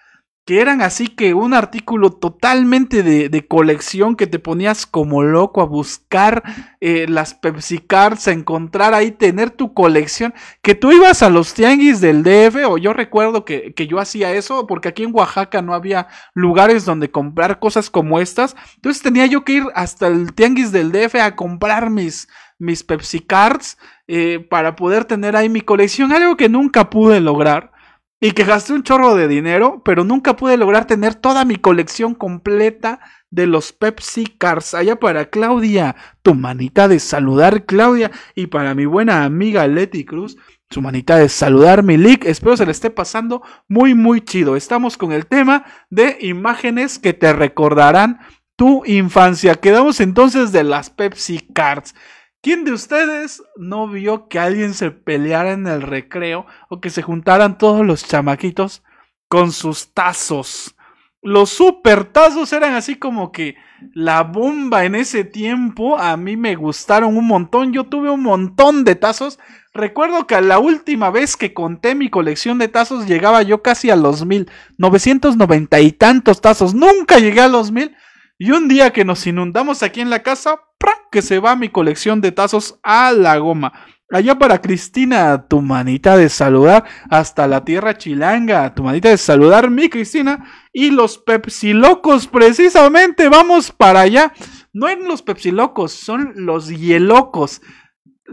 Que 0.46 0.62
eran 0.62 0.82
así 0.82 1.08
que 1.08 1.34
un 1.34 1.54
artículo 1.54 2.12
totalmente 2.12 3.04
de, 3.04 3.28
de 3.28 3.48
colección 3.48 4.16
que 4.16 4.28
te 4.28 4.40
ponías 4.40 4.86
como 4.86 5.24
loco 5.24 5.62
a 5.62 5.66
buscar 5.66 6.44
eh, 6.80 7.06
las 7.10 7.34
Pepsi 7.34 7.80
Cards, 7.80 8.28
a 8.28 8.32
encontrar 8.32 8.94
ahí, 8.94 9.12
tener 9.12 9.50
tu 9.50 9.74
colección. 9.74 10.34
Que 10.62 10.76
tú 10.76 10.92
ibas 10.92 11.24
a 11.24 11.30
los 11.30 11.54
tianguis 11.54 12.00
del 12.02 12.24
DF, 12.24 12.66
o 12.68 12.78
yo 12.78 12.94
recuerdo 12.94 13.44
que, 13.44 13.74
que 13.74 13.88
yo 13.88 14.00
hacía 14.00 14.32
eso, 14.34 14.68
porque 14.68 14.88
aquí 14.88 15.04
en 15.04 15.14
Oaxaca 15.14 15.62
no 15.64 15.74
había 15.74 16.08
lugares 16.34 16.86
donde 16.86 17.12
comprar 17.12 17.60
cosas 17.60 17.90
como 17.90 18.20
estas. 18.20 18.56
Entonces 18.76 19.02
tenía 19.02 19.26
yo 19.26 19.44
que 19.44 19.54
ir 19.54 19.64
hasta 19.74 20.08
el 20.08 20.34
tianguis 20.34 20.72
del 20.72 20.92
DF 20.92 21.16
a 21.16 21.36
comprar 21.36 21.90
mis, 21.90 22.30
mis 22.58 22.84
Pepsi 22.84 23.20
Cards 23.20 23.78
eh, 24.08 24.40
para 24.50 24.76
poder 24.76 25.06
tener 25.06 25.36
ahí 25.36 25.50
mi 25.50 25.62
colección, 25.62 26.12
algo 26.12 26.38
que 26.38 26.50
nunca 26.50 26.90
pude 26.90 27.20
lograr. 27.20 27.72
Y 28.20 28.32
que 28.32 28.46
gasté 28.46 28.74
un 28.74 28.82
chorro 28.82 29.14
de 29.14 29.28
dinero, 29.28 29.84
pero 29.86 30.04
nunca 30.04 30.36
pude 30.36 30.58
lograr 30.58 30.88
tener 30.88 31.14
toda 31.14 31.46
mi 31.46 31.58
colección 31.58 32.16
completa 32.16 33.00
de 33.30 33.46
los 33.46 33.74
Pepsi 33.74 34.26
Cards. 34.26 34.74
Allá 34.74 35.00
para 35.00 35.30
Claudia, 35.30 35.96
tu 36.24 36.34
manita 36.34 36.88
de 36.88 37.00
saludar, 37.00 37.66
Claudia. 37.66 38.10
Y 38.34 38.48
para 38.48 38.74
mi 38.74 38.88
buena 38.88 39.24
amiga 39.24 39.68
Leti 39.68 40.04
Cruz, 40.04 40.36
su 40.70 40.82
manita 40.82 41.18
de 41.18 41.30
saludar, 41.30 41.84
Milik. 41.84 42.26
Espero 42.26 42.58
se 42.58 42.66
le 42.66 42.72
esté 42.72 42.90
pasando 42.90 43.44
muy, 43.68 43.94
muy 43.94 44.22
chido. 44.22 44.56
Estamos 44.56 44.98
con 44.98 45.12
el 45.12 45.28
tema 45.28 45.66
de 45.92 46.18
imágenes 46.22 46.98
que 46.98 47.14
te 47.14 47.32
recordarán 47.34 48.20
tu 48.56 48.84
infancia. 48.86 49.56
Quedamos 49.56 50.00
entonces 50.00 50.52
de 50.52 50.64
las 50.64 50.90
Pepsi 50.90 51.40
Cards. 51.54 51.94
¿Quién 52.42 52.64
de 52.66 52.72
ustedes 52.72 53.44
no 53.58 53.88
vio 53.88 54.28
que 54.28 54.40
alguien 54.40 54.74
se 54.74 54.92
peleara 54.92 55.52
en 55.52 55.68
el 55.68 55.82
recreo 55.82 56.46
o 56.70 56.80
que 56.80 56.90
se 56.90 57.02
juntaran 57.02 57.58
todos 57.58 57.86
los 57.86 58.06
chamaquitos 58.06 58.84
con 59.28 59.52
sus 59.52 59.94
tazos? 59.94 60.76
Los 61.22 61.50
super 61.50 62.06
tazos 62.06 62.54
eran 62.54 62.76
así 62.76 62.96
como 62.96 63.32
que 63.32 63.56
la 63.94 64.24
bomba 64.24 64.86
en 64.86 64.96
ese 64.96 65.24
tiempo. 65.24 65.98
A 65.98 66.16
mí 66.16 66.38
me 66.38 66.56
gustaron 66.56 67.18
un 67.18 67.26
montón. 67.28 67.74
Yo 67.74 67.86
tuve 67.86 68.10
un 68.12 68.22
montón 68.22 68.84
de 68.84 68.96
tazos. 68.96 69.40
Recuerdo 69.74 70.28
que 70.28 70.40
la 70.42 70.60
última 70.60 71.10
vez 71.10 71.36
que 71.36 71.54
conté 71.54 71.96
mi 71.96 72.10
colección 72.10 72.60
de 72.60 72.68
tazos 72.68 73.08
llegaba 73.08 73.42
yo 73.42 73.62
casi 73.62 73.90
a 73.90 73.96
los 73.96 74.26
mil. 74.26 74.50
990 74.78 75.80
y 75.80 75.92
tantos 75.92 76.40
tazos. 76.40 76.74
Nunca 76.74 77.18
llegué 77.20 77.42
a 77.42 77.48
los 77.48 77.72
mil. 77.72 77.96
Y 78.40 78.52
un 78.52 78.68
día 78.68 78.92
que 78.92 79.04
nos 79.04 79.26
inundamos 79.26 79.82
aquí 79.82 80.00
en 80.00 80.12
la 80.12 80.22
casa, 80.22 80.60
¡pra! 80.78 80.94
que 81.12 81.24
se 81.24 81.40
va 81.40 81.56
mi 81.56 81.70
colección 81.70 82.22
de 82.22 82.32
tazos 82.32 82.80
a 82.84 83.12
la 83.12 83.38
goma. 83.38 83.74
Allá 84.12 84.38
para 84.38 84.62
Cristina, 84.62 85.48
tu 85.48 85.62
manita 85.62 86.16
de 86.16 86.30
saludar 86.30 86.86
hasta 87.10 87.48
la 87.48 87.66
tierra 87.66 87.98
chilanga, 87.98 88.74
tu 88.76 88.84
manita 88.84 89.10
de 89.10 89.18
saludar, 89.18 89.72
mi 89.72 89.90
Cristina. 89.90 90.46
Y 90.72 90.92
los 90.92 91.18
Pepsi 91.18 91.74
Locos, 91.74 92.28
precisamente, 92.28 93.28
vamos 93.28 93.72
para 93.72 94.02
allá. 94.02 94.34
No 94.72 94.88
eran 94.88 95.08
los 95.08 95.24
Pepsi 95.24 95.50
Locos, 95.50 95.92
son 95.92 96.34
los 96.36 96.70
Hielocos. 96.70 97.62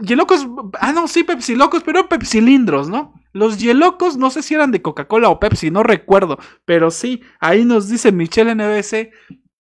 Hielocos, 0.02 0.46
ah 0.80 0.92
no, 0.92 1.08
sí, 1.08 1.24
Pepsi 1.24 1.54
Locos, 1.54 1.82
pero 1.82 2.08
Pepsilindros, 2.08 2.90
¿no? 2.90 3.14
Los 3.32 3.58
Hielocos, 3.58 4.18
no 4.18 4.30
sé 4.30 4.42
si 4.42 4.54
eran 4.54 4.70
de 4.70 4.82
Coca-Cola 4.82 5.30
o 5.30 5.40
Pepsi, 5.40 5.70
no 5.70 5.82
recuerdo, 5.82 6.38
pero 6.64 6.90
sí, 6.90 7.22
ahí 7.40 7.64
nos 7.64 7.88
dice 7.88 8.12
Michelle 8.12 8.54
NBC 8.54 9.10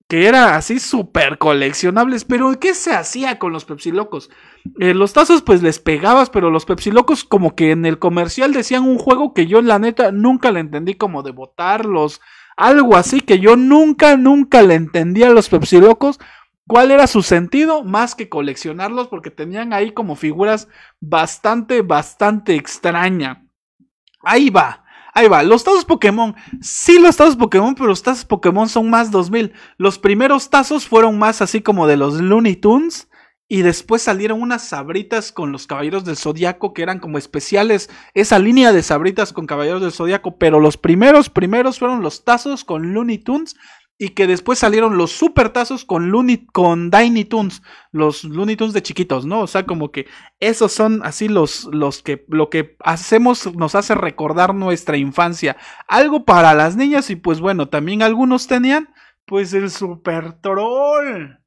que 0.08 0.26
era 0.26 0.56
así 0.56 0.80
súper 0.80 1.38
coleccionables, 1.38 2.24
pero 2.24 2.58
¿qué 2.60 2.74
se 2.74 2.92
hacía 2.92 3.38
con 3.38 3.52
los 3.52 3.64
Pepsi 3.64 3.90
Locos? 3.90 4.30
Eh, 4.78 4.94
los 4.94 5.12
tazos 5.12 5.42
pues 5.42 5.62
les 5.62 5.78
pegabas, 5.78 6.30
pero 6.30 6.50
los 6.50 6.66
Pepsi 6.66 6.90
Locos 6.90 7.24
como 7.24 7.54
que 7.54 7.70
en 7.70 7.86
el 7.86 7.98
comercial 7.98 8.52
decían 8.52 8.82
un 8.82 8.98
juego 8.98 9.32
que 9.32 9.46
yo 9.46 9.62
la 9.62 9.78
neta 9.78 10.12
nunca 10.12 10.52
le 10.52 10.60
entendí 10.60 10.94
como 10.94 11.22
de 11.22 11.32
botarlos, 11.32 12.20
algo 12.56 12.96
así 12.96 13.20
que 13.20 13.38
yo 13.40 13.56
nunca, 13.56 14.16
nunca 14.16 14.62
le 14.62 14.74
entendí 14.74 15.22
a 15.22 15.30
los 15.30 15.48
Pepsi 15.48 15.80
Locos. 15.80 16.20
¿Cuál 16.66 16.90
era 16.90 17.06
su 17.06 17.22
sentido? 17.22 17.84
Más 17.84 18.14
que 18.14 18.30
coleccionarlos 18.30 19.08
porque 19.08 19.30
tenían 19.30 19.74
ahí 19.74 19.92
como 19.92 20.16
figuras 20.16 20.68
bastante, 20.98 21.82
bastante 21.82 22.54
extraña. 22.54 23.46
Ahí 24.22 24.48
va. 24.48 24.83
Ahí 25.16 25.28
va, 25.28 25.44
los 25.44 25.62
tazos 25.62 25.84
Pokémon. 25.84 26.34
Sí, 26.60 26.98
los 26.98 27.16
tazos 27.16 27.36
Pokémon, 27.36 27.76
pero 27.76 27.86
los 27.86 28.02
tazos 28.02 28.24
Pokémon 28.24 28.68
son 28.68 28.90
más 28.90 29.12
2000. 29.12 29.52
Los 29.78 30.00
primeros 30.00 30.50
tazos 30.50 30.88
fueron 30.88 31.18
más 31.18 31.40
así 31.40 31.62
como 31.62 31.86
de 31.86 31.96
los 31.96 32.20
Looney 32.20 32.56
Tunes. 32.56 33.08
Y 33.46 33.62
después 33.62 34.02
salieron 34.02 34.42
unas 34.42 34.66
sabritas 34.66 35.30
con 35.30 35.52
los 35.52 35.68
Caballeros 35.68 36.04
del 36.04 36.16
Zodiaco 36.16 36.72
que 36.74 36.82
eran 36.82 36.98
como 36.98 37.18
especiales. 37.18 37.90
Esa 38.14 38.40
línea 38.40 38.72
de 38.72 38.82
sabritas 38.82 39.32
con 39.32 39.46
Caballeros 39.46 39.82
del 39.82 39.92
Zodiaco. 39.92 40.36
Pero 40.36 40.58
los 40.58 40.76
primeros, 40.76 41.30
primeros 41.30 41.78
fueron 41.78 42.02
los 42.02 42.24
tazos 42.24 42.64
con 42.64 42.92
Looney 42.92 43.18
Tunes. 43.18 43.54
Y 43.96 44.10
que 44.10 44.26
después 44.26 44.58
salieron 44.58 44.96
los 44.96 45.12
super 45.12 45.50
tazos 45.50 45.84
con 45.84 46.10
Looney, 46.10 46.46
con 46.46 46.90
Tiny 46.90 47.24
Toons, 47.24 47.62
los 47.92 48.24
Looney 48.24 48.56
Tunes 48.56 48.74
de 48.74 48.82
chiquitos, 48.82 49.24
¿no? 49.24 49.40
O 49.40 49.46
sea, 49.46 49.66
como 49.66 49.92
que 49.92 50.06
esos 50.40 50.72
son 50.72 51.00
así 51.04 51.28
los, 51.28 51.66
los 51.66 52.02
que 52.02 52.24
lo 52.28 52.50
que 52.50 52.76
hacemos 52.80 53.54
nos 53.54 53.76
hace 53.76 53.94
recordar 53.94 54.52
nuestra 54.52 54.96
infancia. 54.96 55.56
Algo 55.86 56.24
para 56.24 56.54
las 56.54 56.76
niñas 56.76 57.08
y 57.10 57.16
pues 57.16 57.40
bueno, 57.40 57.68
también 57.68 58.02
algunos 58.02 58.48
tenían 58.48 58.88
pues 59.26 59.54
el 59.54 59.70
super 59.70 60.32
troll. 60.40 61.38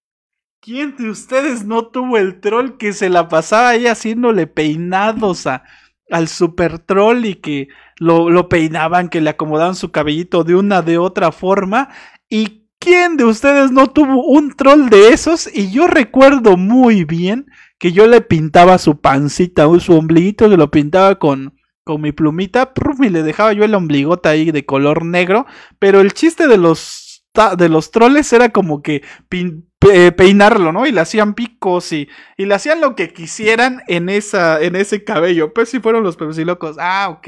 ¿Quién 0.61 0.95
de 0.97 1.09
ustedes 1.09 1.65
no 1.65 1.87
tuvo 1.87 2.17
el 2.17 2.39
troll 2.39 2.77
que 2.77 2.93
se 2.93 3.09
la 3.09 3.27
pasaba 3.27 3.69
ahí 3.69 3.87
haciéndole 3.87 4.47
peinados 4.47 5.47
a, 5.47 5.63
al 6.09 6.27
super 6.27 6.79
troll 6.79 7.25
y 7.25 7.35
que 7.35 7.67
lo, 7.97 8.29
lo 8.29 8.49
peinaban, 8.49 9.09
que 9.09 9.21
le 9.21 9.29
acomodaban 9.29 9.75
su 9.75 9.91
cabellito 9.91 10.43
de 10.43 10.55
una 10.55 10.81
de 10.81 10.97
otra 10.97 11.31
forma? 11.31 11.89
¿Y 12.29 12.67
quién 12.79 13.17
de 13.17 13.25
ustedes 13.25 13.71
no 13.71 13.87
tuvo 13.87 14.25
un 14.25 14.55
troll 14.55 14.89
de 14.89 15.09
esos? 15.09 15.49
Y 15.53 15.71
yo 15.71 15.87
recuerdo 15.87 16.57
muy 16.57 17.03
bien 17.03 17.47
que 17.79 17.91
yo 17.91 18.07
le 18.07 18.21
pintaba 18.21 18.77
su 18.77 18.99
pancita, 18.99 19.67
su 19.79 19.93
ombliguito, 19.93 20.49
que 20.49 20.57
lo 20.57 20.71
pintaba 20.71 21.19
con, 21.19 21.55
con 21.83 22.01
mi 22.01 22.11
plumita, 22.11 22.73
y 23.01 23.09
le 23.09 23.23
dejaba 23.23 23.53
yo 23.53 23.63
el 23.63 23.75
ombligote 23.75 24.29
ahí 24.29 24.51
de 24.51 24.65
color 24.65 25.05
negro. 25.05 25.45
Pero 25.79 26.01
el 26.01 26.13
chiste 26.13 26.47
de 26.47 26.57
los, 26.57 27.23
de 27.57 27.69
los 27.69 27.91
troles 27.91 28.33
era 28.33 28.49
como 28.49 28.81
que 28.81 29.03
peinarlo, 30.17 30.73
¿no? 30.73 30.87
Y 30.87 30.91
le 30.91 31.01
hacían 31.01 31.33
picos 31.33 31.93
y, 31.93 32.09
y 32.35 32.45
le 32.45 32.55
hacían 32.55 32.81
lo 32.81 32.95
que 32.95 33.13
quisieran 33.13 33.83
en, 33.87 34.09
esa, 34.09 34.59
en 34.61 34.75
ese 34.75 35.03
cabello. 35.03 35.53
Pues 35.53 35.69
si 35.69 35.79
fueron 35.79 36.03
los 36.03 36.17
Pepsi 36.17 36.43
locos. 36.43 36.77
Ah, 36.79 37.09
ok. 37.09 37.27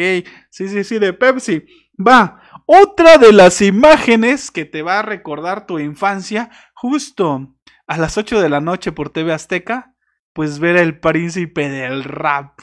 Sí, 0.49 0.67
sí, 0.67 0.83
sí, 0.83 0.99
de 0.99 1.13
Pepsi. 1.13 1.63
Va. 1.95 2.41
Otra 2.71 3.17
de 3.17 3.33
las 3.33 3.63
imágenes 3.63 4.51
que 4.51 4.63
te 4.63 4.83
va 4.83 4.99
a 4.99 5.01
recordar 5.01 5.65
tu 5.65 5.79
infancia, 5.79 6.51
justo 6.75 7.55
a 7.87 7.97
las 7.97 8.15
8 8.15 8.39
de 8.39 8.47
la 8.47 8.61
noche 8.61 8.91
por 8.91 9.09
TV 9.09 9.33
Azteca, 9.33 9.95
pues 10.33 10.59
ver 10.59 10.77
el 10.77 10.99
príncipe 10.99 11.67
del 11.67 12.03
rap. 12.03 12.59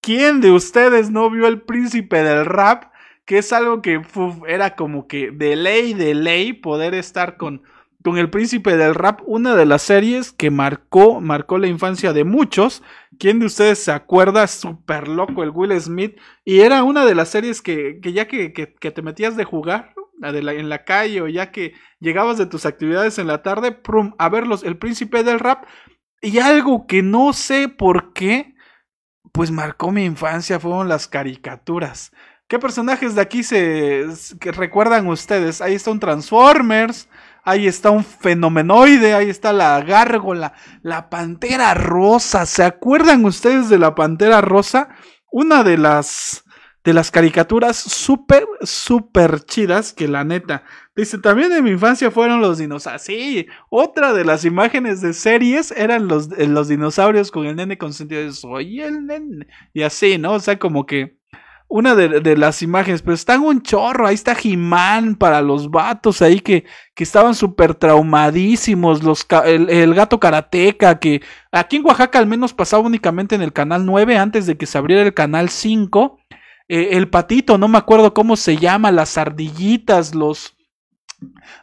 ¿Quién 0.00 0.40
de 0.40 0.52
ustedes 0.52 1.10
no 1.10 1.28
vio 1.28 1.48
el 1.48 1.60
príncipe 1.60 2.22
del 2.22 2.46
rap? 2.46 2.94
Que 3.26 3.36
es 3.36 3.52
algo 3.52 3.82
que 3.82 3.98
uf, 3.98 4.36
era 4.48 4.74
como 4.74 5.06
que 5.06 5.30
de 5.30 5.54
ley, 5.54 5.92
de 5.92 6.14
ley, 6.14 6.54
poder 6.54 6.94
estar 6.94 7.36
con, 7.36 7.62
con 8.02 8.18
el 8.18 8.30
príncipe 8.30 8.76
del 8.76 8.94
rap, 8.94 9.20
una 9.26 9.54
de 9.54 9.66
las 9.66 9.82
series 9.82 10.32
que 10.32 10.50
marcó, 10.50 11.20
marcó 11.20 11.58
la 11.58 11.68
infancia 11.68 12.12
de 12.12 12.24
muchos. 12.24 12.82
¿Quién 13.18 13.38
de 13.38 13.46
ustedes 13.46 13.78
se 13.78 13.92
acuerda? 13.92 14.46
Súper 14.46 15.08
loco 15.08 15.42
el 15.42 15.50
Will 15.50 15.78
Smith. 15.80 16.18
Y 16.44 16.60
era 16.60 16.82
una 16.82 17.04
de 17.04 17.14
las 17.14 17.28
series 17.28 17.62
que, 17.62 18.00
que 18.02 18.12
ya 18.12 18.26
que, 18.26 18.52
que, 18.52 18.66
te 18.66 19.02
metías 19.02 19.36
de 19.36 19.44
jugar 19.44 19.94
en 20.22 20.68
la 20.68 20.84
calle 20.84 21.20
o 21.20 21.28
ya 21.28 21.50
que 21.50 21.74
llegabas 22.00 22.38
de 22.38 22.46
tus 22.46 22.66
actividades 22.66 23.18
en 23.18 23.26
la 23.26 23.42
tarde, 23.42 23.72
prum, 23.72 24.14
a 24.18 24.28
verlos, 24.28 24.62
el 24.64 24.78
príncipe 24.78 25.22
del 25.22 25.40
rap. 25.40 25.64
Y 26.20 26.38
algo 26.38 26.86
que 26.86 27.02
no 27.02 27.32
sé 27.32 27.68
por 27.68 28.12
qué, 28.12 28.54
pues 29.32 29.50
marcó 29.50 29.90
mi 29.90 30.04
infancia, 30.04 30.60
fueron 30.60 30.88
las 30.88 31.08
caricaturas. 31.08 32.12
¿Qué 32.48 32.58
personajes 32.58 33.14
de 33.14 33.22
aquí 33.22 33.42
se 33.42 34.06
que 34.38 34.52
recuerdan 34.52 35.06
ustedes? 35.06 35.60
Ahí 35.60 35.74
está 35.74 35.90
un 35.90 36.00
Transformers, 36.00 37.08
ahí 37.42 37.66
está 37.66 37.90
un 37.90 38.04
fenomenoide, 38.04 39.14
ahí 39.14 39.30
está 39.30 39.52
la 39.52 39.80
gárgola, 39.82 40.54
la 40.82 41.10
pantera 41.10 41.74
rosa. 41.74 42.46
¿Se 42.46 42.62
acuerdan 42.62 43.24
ustedes 43.24 43.68
de 43.68 43.78
la 43.78 43.94
pantera 43.94 44.40
rosa? 44.40 44.88
Una 45.30 45.62
de 45.64 45.78
las 45.78 46.44
de 46.84 46.92
las 46.92 47.10
caricaturas 47.10 47.76
súper, 47.76 48.44
súper 48.62 49.44
chidas 49.44 49.92
que 49.92 50.08
la 50.08 50.24
neta. 50.24 50.64
Dice, 50.96 51.18
también 51.18 51.52
en 51.52 51.62
mi 51.62 51.70
infancia 51.70 52.10
fueron 52.10 52.40
los 52.40 52.58
dinosaurios. 52.58 53.02
Sí, 53.02 53.46
otra 53.70 54.12
de 54.12 54.24
las 54.24 54.44
imágenes 54.44 55.00
de 55.00 55.12
series 55.12 55.70
eran 55.70 56.08
los, 56.08 56.30
eh, 56.36 56.48
los 56.48 56.68
dinosaurios 56.68 57.30
con 57.30 57.46
el 57.46 57.56
nene 57.56 57.78
consentido 57.78 58.22
de 58.22 58.32
soy 58.32 58.80
el 58.80 59.06
nene. 59.06 59.46
Y 59.72 59.82
así, 59.82 60.18
¿no? 60.18 60.32
O 60.32 60.40
sea, 60.40 60.58
como 60.58 60.84
que 60.84 61.21
una 61.72 61.94
de, 61.94 62.36
las 62.36 62.60
imágenes, 62.60 63.00
pero 63.00 63.14
están 63.14 63.40
un 63.40 63.62
chorro, 63.62 64.06
ahí 64.06 64.14
está 64.14 64.34
Jimán 64.34 65.16
para 65.16 65.40
los 65.40 65.70
vatos 65.70 66.20
ahí 66.20 66.40
que, 66.40 66.66
que 66.94 67.02
estaban 67.02 67.34
súper 67.34 67.74
traumadísimos, 67.74 69.02
los, 69.02 69.26
el 69.46 69.94
gato 69.94 70.20
karateca, 70.20 70.98
que 70.98 71.22
aquí 71.50 71.76
en 71.76 71.86
Oaxaca 71.86 72.18
al 72.18 72.26
menos 72.26 72.52
pasaba 72.52 72.86
únicamente 72.86 73.34
en 73.36 73.40
el 73.40 73.54
canal 73.54 73.86
9 73.86 74.18
antes 74.18 74.44
de 74.44 74.58
que 74.58 74.66
se 74.66 74.76
abriera 74.76 75.02
el 75.02 75.14
canal 75.14 75.48
5. 75.48 76.18
Eh, 76.68 76.90
el 76.92 77.08
patito, 77.08 77.56
no 77.56 77.68
me 77.68 77.78
acuerdo 77.78 78.12
cómo 78.12 78.36
se 78.36 78.58
llama, 78.58 78.92
las 78.92 79.16
ardillitas, 79.16 80.14
los... 80.14 80.54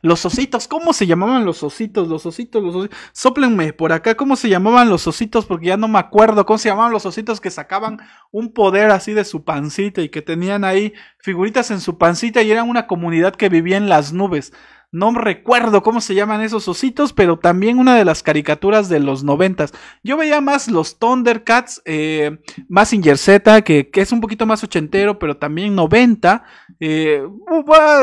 Los 0.01 0.26
ositos, 0.26 0.68
¿cómo 0.68 0.93
se 0.93 1.07
llamaban 1.07 1.45
los 1.45 1.64
ositos? 1.64 2.07
Los 2.07 2.26
ositos, 2.26 2.64
los 2.64 2.76
ositos. 2.76 2.97
Sóplenme 3.12 3.74
por 3.74 3.91
acá, 3.91 4.16
¿cómo 4.16 4.36
se 4.36 4.49
llamaban 4.49 4.89
los 4.89 5.07
ositos? 5.07 5.45
Porque 5.45 5.68
ya 5.68 5.78
no 5.78 5.88
me 5.88 5.99
acuerdo 5.99 6.45
cómo 6.45 6.57
se 6.57 6.70
llamaban 6.70 6.91
los 6.91 7.05
ositos 7.05 7.41
que 7.41 7.51
sacaban 7.51 7.99
un 8.32 8.53
poder 8.53 8.91
así 8.91 9.14
de 9.14 9.26
su 9.26 9.43
pancita 9.43 10.01
y 10.01 10.10
que 10.10 10.22
tenían 10.22 10.64
ahí 10.64 10.93
figuritas 11.20 11.72
en 11.72 11.82
su 11.82 11.97
pancita 11.97 12.41
y 12.41 12.51
eran 12.51 12.70
una 12.70 12.88
comunidad 12.88 13.36
que 13.36 13.49
vivía 13.49 13.78
en 13.78 13.89
las 13.89 14.14
nubes. 14.14 14.53
No 14.92 15.14
recuerdo 15.14 15.84
cómo 15.84 16.02
se 16.02 16.16
llaman 16.16 16.42
esos 16.42 16.68
ositos, 16.68 17.14
pero 17.14 17.38
también 17.38 17.78
una 17.78 17.96
de 17.96 18.06
las 18.06 18.24
caricaturas 18.24 18.90
de 18.90 19.00
los 19.00 19.24
noventas. 19.24 19.72
Yo 20.04 20.18
veía 20.18 20.42
más 20.42 20.68
los 20.68 20.98
Thundercats, 20.98 21.82
eh, 21.86 22.40
Mazinger 22.68 23.20
Z, 23.20 23.62
que, 23.62 23.92
que 23.92 24.02
es 24.02 24.12
un 24.12 24.20
poquito 24.20 24.48
más 24.48 24.64
ochentero, 24.64 25.20
pero 25.20 25.38
también 25.38 25.76
noventa. 25.76 26.44
Eh, 26.80 27.22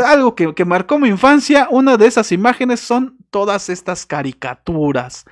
algo 0.07 0.37
que, 0.37 0.55
que 0.55 0.64
marcó 0.64 1.01
mi 1.01 1.09
infancia. 1.09 1.66
Una 1.70 1.97
de 1.97 2.07
esas 2.07 2.30
imágenes 2.30 2.78
son 2.78 3.16
todas 3.30 3.68
estas 3.68 4.07
caricaturas. 4.07 5.24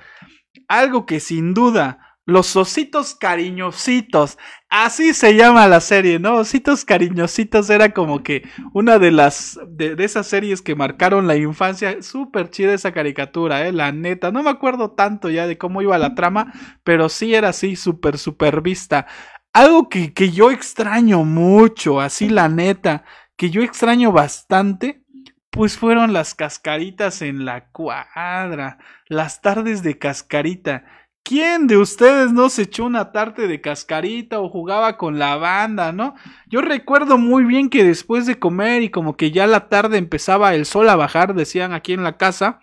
Algo 0.67 1.05
que 1.05 1.21
sin 1.21 1.53
duda, 1.53 2.04
los 2.25 2.55
ositos 2.55 3.13
cariñositos, 3.13 4.37
así 4.69 5.13
se 5.13 5.35
llama 5.35 5.67
la 5.67 5.79
serie, 5.79 6.17
¿no? 6.19 6.37
Ositos 6.37 6.83
cariñositos 6.83 7.69
era 7.69 7.93
como 7.93 8.23
que 8.23 8.49
una 8.73 8.97
de 8.97 9.11
las, 9.11 9.59
de, 9.67 9.95
esas 9.99 10.25
series 10.25 10.61
que 10.61 10.75
marcaron 10.75 11.27
la 11.27 11.35
infancia. 11.35 12.01
Súper 12.01 12.49
chida 12.49 12.73
esa 12.73 12.91
caricatura, 12.91 13.67
¿eh? 13.67 13.71
La 13.71 13.91
neta. 13.91 14.31
No 14.31 14.41
me 14.41 14.49
acuerdo 14.49 14.91
tanto 14.91 15.29
ya 15.29 15.45
de 15.45 15.57
cómo 15.57 15.81
iba 15.83 15.97
la 15.99 16.15
trama, 16.15 16.51
pero 16.83 17.09
sí 17.09 17.35
era 17.35 17.49
así, 17.49 17.75
súper, 17.75 18.17
súper 18.17 18.61
vista. 18.61 19.05
Algo 19.53 19.87
que, 19.87 20.13
que 20.13 20.31
yo 20.31 20.51
extraño 20.51 21.23
mucho, 21.23 22.01
así 22.01 22.27
la 22.29 22.49
neta, 22.49 23.05
que 23.37 23.51
yo 23.51 23.61
extraño 23.61 24.11
bastante, 24.11 25.05
pues 25.51 25.77
fueron 25.77 26.11
las 26.11 26.35
cascaritas 26.35 27.21
en 27.21 27.45
la 27.45 27.69
cuadra, 27.69 28.79
las 29.07 29.41
tardes 29.41 29.83
de 29.83 29.97
cascarita. 29.97 30.83
¿Quién 31.27 31.65
de 31.65 31.77
ustedes 31.77 32.31
no 32.33 32.49
se 32.49 32.61
echó 32.61 32.85
una 32.85 33.11
tarde 33.11 33.47
de 33.47 33.59
cascarita 33.59 34.39
o 34.39 34.47
jugaba 34.47 34.95
con 34.95 35.17
la 35.17 35.35
banda, 35.37 35.91
no? 35.91 36.13
Yo 36.45 36.61
recuerdo 36.61 37.17
muy 37.17 37.45
bien 37.45 37.71
que 37.71 37.83
después 37.83 38.27
de 38.27 38.37
comer 38.37 38.83
y 38.83 38.89
como 38.91 39.17
que 39.17 39.31
ya 39.31 39.47
la 39.47 39.67
tarde 39.67 39.97
empezaba 39.97 40.53
el 40.53 40.67
sol 40.67 40.87
a 40.87 40.95
bajar, 40.95 41.33
decían 41.33 41.73
aquí 41.73 41.93
en 41.93 42.03
la 42.03 42.17
casa, 42.17 42.59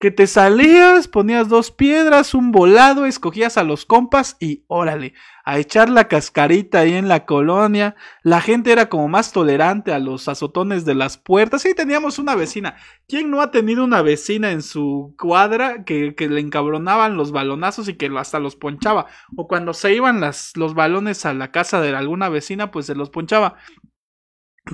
que 0.00 0.12
te 0.12 0.28
salías, 0.28 1.08
ponías 1.08 1.48
dos 1.48 1.72
piedras, 1.72 2.32
un 2.32 2.52
volado, 2.52 3.04
escogías 3.04 3.58
a 3.58 3.64
los 3.64 3.84
compas 3.84 4.36
y 4.38 4.62
órale, 4.68 5.14
a 5.44 5.58
echar 5.58 5.88
la 5.88 6.06
cascarita 6.06 6.80
ahí 6.80 6.94
en 6.94 7.08
la 7.08 7.26
colonia. 7.26 7.96
La 8.22 8.40
gente 8.40 8.70
era 8.70 8.88
como 8.88 9.08
más 9.08 9.32
tolerante 9.32 9.92
a 9.92 9.98
los 9.98 10.28
azotones 10.28 10.84
de 10.84 10.94
las 10.94 11.18
puertas. 11.18 11.62
Sí, 11.62 11.74
teníamos 11.74 12.20
una 12.20 12.36
vecina. 12.36 12.76
¿Quién 13.08 13.28
no 13.28 13.40
ha 13.40 13.50
tenido 13.50 13.82
una 13.82 14.02
vecina 14.02 14.52
en 14.52 14.62
su 14.62 15.16
cuadra 15.18 15.84
que, 15.84 16.14
que 16.14 16.28
le 16.28 16.40
encabronaban 16.40 17.16
los 17.16 17.32
balonazos 17.32 17.88
y 17.88 17.94
que 17.94 18.08
hasta 18.16 18.38
los 18.38 18.54
ponchaba? 18.54 19.06
O 19.36 19.48
cuando 19.48 19.74
se 19.74 19.94
iban 19.94 20.20
los 20.20 20.74
balones 20.74 21.26
a 21.26 21.34
la 21.34 21.50
casa 21.50 21.80
de 21.80 21.96
alguna 21.96 22.28
vecina, 22.28 22.70
pues 22.70 22.86
se 22.86 22.94
los 22.94 23.10
ponchaba 23.10 23.56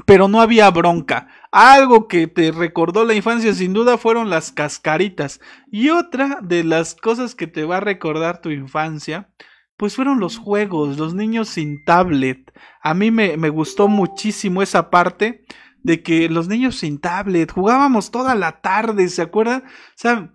pero 0.06 0.28
no 0.28 0.40
había 0.40 0.70
bronca. 0.70 1.28
Algo 1.52 2.08
que 2.08 2.26
te 2.26 2.50
recordó 2.52 3.04
la 3.04 3.14
infancia 3.14 3.54
sin 3.54 3.72
duda 3.72 3.98
fueron 3.98 4.30
las 4.30 4.52
cascaritas. 4.52 5.40
Y 5.70 5.90
otra 5.90 6.38
de 6.42 6.64
las 6.64 6.94
cosas 6.94 7.34
que 7.34 7.46
te 7.46 7.64
va 7.64 7.78
a 7.78 7.80
recordar 7.80 8.40
tu 8.40 8.50
infancia, 8.50 9.30
pues 9.76 9.96
fueron 9.96 10.20
los 10.20 10.38
juegos, 10.38 10.98
los 10.98 11.14
niños 11.14 11.48
sin 11.48 11.84
tablet. 11.84 12.52
A 12.82 12.94
mí 12.94 13.10
me, 13.10 13.36
me 13.36 13.48
gustó 13.48 13.88
muchísimo 13.88 14.62
esa 14.62 14.90
parte 14.90 15.44
de 15.82 16.02
que 16.02 16.28
los 16.28 16.48
niños 16.48 16.76
sin 16.76 16.98
tablet 16.98 17.52
jugábamos 17.52 18.10
toda 18.10 18.34
la 18.34 18.60
tarde, 18.60 19.08
¿se 19.08 19.22
acuerdan? 19.22 19.64
O 19.66 19.96
sea, 19.96 20.34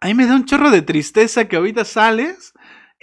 a 0.00 0.06
mí 0.06 0.14
me 0.14 0.26
da 0.26 0.34
un 0.34 0.44
chorro 0.44 0.70
de 0.70 0.82
tristeza 0.82 1.46
que 1.46 1.56
ahorita 1.56 1.84
sales 1.84 2.52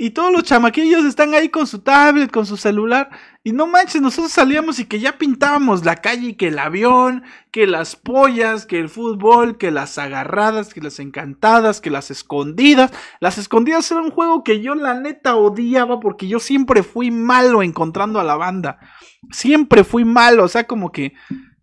y 0.02 0.12
todos 0.12 0.32
los 0.32 0.44
chamaquillos 0.44 1.04
están 1.04 1.34
ahí 1.34 1.50
con 1.50 1.68
su 1.68 1.80
tablet, 1.80 2.32
con 2.32 2.46
su 2.46 2.56
celular. 2.56 3.10
Y 3.44 3.52
no 3.52 3.68
manches, 3.68 4.02
nosotros 4.02 4.32
salíamos 4.32 4.80
y 4.80 4.86
que 4.86 5.02
ya 5.02 5.18
pintábamos 5.18 5.84
la 5.84 5.98
calle, 5.98 6.38
que 6.38 6.48
el 6.48 6.58
avión, 6.58 7.24
que 7.52 7.68
las 7.68 7.98
pollas, 7.98 8.66
que 8.66 8.80
el 8.80 8.88
fútbol, 8.88 9.58
que 9.58 9.72
las 9.72 9.98
agarradas, 9.98 10.74
que 10.74 10.80
las 10.80 11.00
encantadas, 11.00 11.82
que 11.82 11.90
las 11.90 12.12
escondidas. 12.12 12.94
Las 13.20 13.38
escondidas 13.38 13.92
era 13.92 14.00
un 14.00 14.12
juego 14.12 14.42
que 14.46 14.62
yo 14.62 14.74
la 14.74 14.94
neta 14.94 15.36
odiaba 15.36 16.00
porque 16.00 16.30
yo 16.30 16.40
siempre 16.40 16.82
fui 16.82 17.12
malo 17.12 17.62
encontrando 17.62 18.22
a 18.22 18.24
la 18.24 18.38
banda. 18.38 18.80
Siempre 19.32 19.84
fui 19.84 20.06
malo, 20.06 20.46
o 20.46 20.48
sea, 20.48 20.66
como 20.66 20.94
que... 20.94 21.14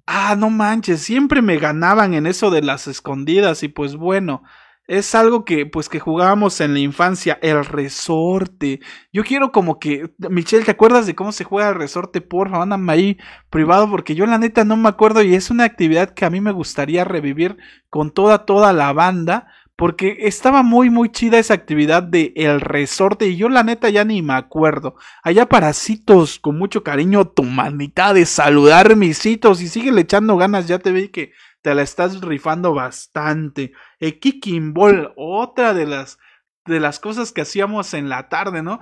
Ah, 0.08 0.36
no 0.36 0.50
manches, 0.50 1.00
siempre 1.00 1.42
me 1.42 1.58
ganaban 1.58 2.14
en 2.14 2.26
eso 2.26 2.52
de 2.52 2.62
las 2.62 2.86
escondidas 2.86 3.64
y 3.64 3.68
pues 3.68 3.96
bueno, 3.96 4.44
es 4.86 5.14
algo 5.14 5.44
que 5.44 5.66
pues 5.66 5.88
que 5.88 6.00
jugábamos 6.00 6.60
en 6.60 6.74
la 6.74 6.80
infancia, 6.80 7.38
el 7.42 7.64
resorte. 7.64 8.80
Yo 9.12 9.24
quiero 9.24 9.52
como 9.52 9.78
que 9.78 10.10
Michelle, 10.18 10.64
¿te 10.64 10.70
acuerdas 10.70 11.06
de 11.06 11.14
cómo 11.14 11.32
se 11.32 11.44
juega 11.44 11.70
el 11.70 11.74
resorte? 11.74 12.20
Porfa, 12.20 12.58
mándame 12.58 12.92
ahí 12.92 13.18
privado 13.50 13.90
porque 13.90 14.14
yo 14.14 14.26
la 14.26 14.38
neta 14.38 14.64
no 14.64 14.76
me 14.76 14.88
acuerdo 14.88 15.22
y 15.22 15.34
es 15.34 15.50
una 15.50 15.64
actividad 15.64 16.10
que 16.10 16.24
a 16.24 16.30
mí 16.30 16.40
me 16.40 16.52
gustaría 16.52 17.04
revivir 17.04 17.56
con 17.90 18.10
toda 18.10 18.44
toda 18.44 18.72
la 18.72 18.92
banda. 18.92 19.48
Porque 19.78 20.16
estaba 20.20 20.62
muy 20.62 20.88
muy 20.88 21.10
chida 21.10 21.38
esa 21.38 21.52
actividad 21.52 22.02
de 22.02 22.32
el 22.34 22.62
resorte 22.62 23.26
y 23.28 23.36
yo 23.36 23.50
la 23.50 23.62
neta 23.62 23.90
ya 23.90 24.06
ni 24.06 24.22
me 24.22 24.32
acuerdo. 24.32 24.94
Allá 25.22 25.44
parasitos, 25.50 26.38
con 26.38 26.56
mucho 26.56 26.82
cariño, 26.82 27.26
tu 27.26 27.42
manita 27.42 28.14
de 28.14 28.24
saludar 28.24 28.96
misitos 28.96 29.60
y 29.60 29.68
sigue 29.68 29.92
echando 30.00 30.38
ganas, 30.38 30.66
ya 30.66 30.78
te 30.78 30.92
vi 30.92 31.08
que 31.08 31.32
te 31.66 31.74
la 31.74 31.82
estás 31.82 32.20
rifando 32.20 32.74
bastante. 32.74 33.72
El 33.98 34.20
kicking 34.20 34.72
ball, 34.72 35.12
otra 35.16 35.74
de 35.74 35.84
las 35.84 36.16
de 36.64 36.78
las 36.78 37.00
cosas 37.00 37.32
que 37.32 37.40
hacíamos 37.40 37.92
en 37.92 38.08
la 38.08 38.28
tarde, 38.28 38.62
¿no? 38.62 38.78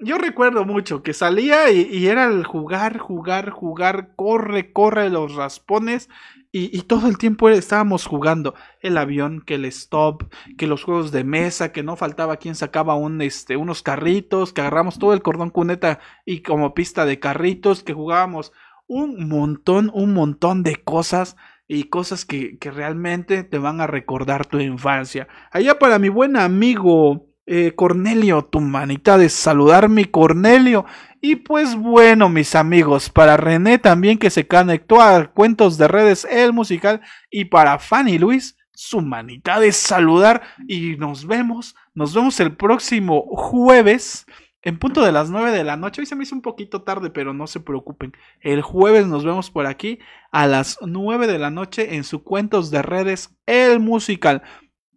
Yo 0.00 0.18
recuerdo 0.18 0.66
mucho 0.66 1.02
que 1.02 1.14
salía 1.14 1.70
y, 1.70 2.06
era 2.06 2.26
el 2.26 2.44
jugar, 2.44 2.98
jugar, 2.98 3.48
jugar, 3.48 4.12
corre, 4.16 4.70
corre 4.74 5.08
los 5.08 5.34
raspones 5.34 6.10
y, 6.52 6.76
y, 6.76 6.82
todo 6.82 7.08
el 7.08 7.16
tiempo 7.16 7.48
estábamos 7.48 8.04
jugando 8.04 8.54
el 8.82 8.98
avión, 8.98 9.40
que 9.40 9.54
el 9.54 9.64
stop, 9.64 10.24
que 10.58 10.66
los 10.66 10.84
juegos 10.84 11.12
de 11.12 11.24
mesa, 11.24 11.72
que 11.72 11.82
no 11.82 11.96
faltaba 11.96 12.36
quien 12.36 12.54
sacaba 12.54 12.96
un, 12.96 13.22
este, 13.22 13.56
unos 13.56 13.82
carritos, 13.82 14.52
que 14.52 14.60
agarramos 14.60 14.98
todo 14.98 15.14
el 15.14 15.22
cordón 15.22 15.48
cuneta 15.48 16.00
y 16.26 16.42
como 16.42 16.74
pista 16.74 17.06
de 17.06 17.18
carritos, 17.18 17.82
que 17.82 17.94
jugábamos 17.94 18.52
un 18.86 19.26
montón, 19.26 19.90
un 19.94 20.12
montón 20.12 20.62
de 20.62 20.76
cosas 20.76 21.36
y 21.68 21.84
cosas 21.84 22.24
que, 22.24 22.58
que, 22.58 22.70
realmente 22.70 23.42
te 23.44 23.58
van 23.58 23.80
a 23.80 23.86
recordar 23.86 24.46
tu 24.46 24.60
infancia. 24.60 25.28
Allá 25.50 25.78
para 25.78 25.98
mi 25.98 26.08
buen 26.08 26.36
amigo 26.36 27.26
eh, 27.48 27.74
Cornelio, 27.76 28.44
tu 28.44 28.60
manita 28.60 29.16
de 29.16 29.28
saludarme, 29.28 30.10
Cornelio. 30.10 30.84
Y 31.20 31.36
pues 31.36 31.76
bueno, 31.76 32.28
mis 32.28 32.56
amigos, 32.56 33.08
para 33.08 33.36
René 33.36 33.78
también 33.78 34.18
que 34.18 34.30
se 34.30 34.48
conectó 34.48 35.00
a 35.00 35.26
Cuentos 35.32 35.78
de 35.78 35.86
Redes, 35.86 36.26
el 36.28 36.52
musical, 36.52 37.02
y 37.30 37.44
para 37.44 37.78
Fanny 37.78 38.18
Luis, 38.18 38.56
su 38.74 39.00
manita 39.00 39.60
de 39.60 39.70
saludar. 39.70 40.42
Y 40.66 40.96
nos 40.96 41.24
vemos, 41.24 41.76
nos 41.94 42.14
vemos 42.14 42.40
el 42.40 42.56
próximo 42.56 43.22
jueves. 43.30 44.26
En 44.66 44.80
punto 44.80 45.04
de 45.04 45.12
las 45.12 45.30
9 45.30 45.52
de 45.52 45.62
la 45.62 45.76
noche, 45.76 46.00
hoy 46.00 46.06
se 46.06 46.16
me 46.16 46.24
hizo 46.24 46.34
un 46.34 46.42
poquito 46.42 46.82
tarde, 46.82 47.08
pero 47.08 47.32
no 47.32 47.46
se 47.46 47.60
preocupen. 47.60 48.12
El 48.40 48.62
jueves 48.62 49.06
nos 49.06 49.24
vemos 49.24 49.48
por 49.48 49.64
aquí 49.64 50.00
a 50.32 50.48
las 50.48 50.78
9 50.84 51.28
de 51.28 51.38
la 51.38 51.52
noche 51.52 51.94
en 51.94 52.02
su 52.02 52.24
Cuentos 52.24 52.72
de 52.72 52.82
Redes, 52.82 53.30
el 53.46 53.78
musical. 53.78 54.42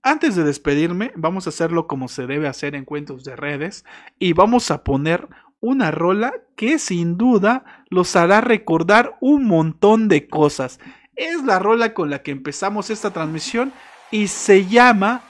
Antes 0.01 0.35
de 0.35 0.43
despedirme, 0.43 1.11
vamos 1.15 1.45
a 1.45 1.51
hacerlo 1.51 1.85
como 1.85 2.07
se 2.07 2.25
debe 2.25 2.47
hacer 2.47 2.73
en 2.73 2.83
Cuentos 2.83 3.23
de 3.23 3.35
Redes 3.35 3.85
y 4.17 4.33
vamos 4.33 4.71
a 4.71 4.83
poner 4.83 5.27
una 5.59 5.91
rola 5.91 6.33
que 6.55 6.79
sin 6.79 7.15
duda 7.15 7.85
los 7.91 8.15
hará 8.15 8.41
recordar 8.41 9.17
un 9.21 9.45
montón 9.45 10.07
de 10.07 10.27
cosas. 10.27 10.79
Es 11.15 11.43
la 11.43 11.59
rola 11.59 11.93
con 11.93 12.09
la 12.09 12.23
que 12.23 12.31
empezamos 12.31 12.89
esta 12.89 13.13
transmisión 13.13 13.71
y 14.09 14.29
se 14.29 14.65
llama 14.65 15.21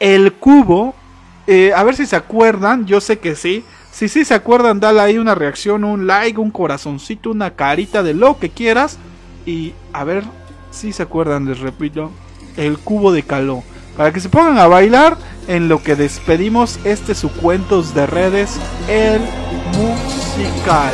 El 0.00 0.34
Cubo. 0.34 0.94
Eh, 1.46 1.72
a 1.72 1.82
ver 1.82 1.94
si 1.96 2.04
se 2.04 2.16
acuerdan, 2.16 2.84
yo 2.84 3.00
sé 3.00 3.20
que 3.20 3.34
sí. 3.34 3.64
Si 3.96 4.08
sí 4.08 4.26
se 4.26 4.34
acuerdan, 4.34 4.78
dale 4.78 5.00
ahí 5.00 5.16
una 5.16 5.34
reacción, 5.34 5.82
un 5.82 6.06
like, 6.06 6.38
un 6.38 6.50
corazoncito, 6.50 7.30
una 7.30 7.52
carita 7.52 8.02
de 8.02 8.12
lo 8.12 8.38
que 8.38 8.50
quieras. 8.50 8.98
Y 9.46 9.72
a 9.94 10.04
ver 10.04 10.22
si 10.70 10.92
se 10.92 11.02
acuerdan, 11.02 11.46
les 11.46 11.60
repito, 11.60 12.10
El 12.58 12.76
Cubo 12.76 13.10
de 13.10 13.22
Caló. 13.22 13.62
Para 13.96 14.12
que 14.12 14.20
se 14.20 14.28
pongan 14.28 14.58
a 14.58 14.66
bailar 14.66 15.16
en 15.48 15.70
lo 15.70 15.82
que 15.82 15.96
despedimos 15.96 16.78
este 16.84 17.14
su 17.14 17.32
cuentos 17.32 17.94
de 17.94 18.06
redes, 18.06 18.58
el 18.86 19.22
musical. 19.78 20.92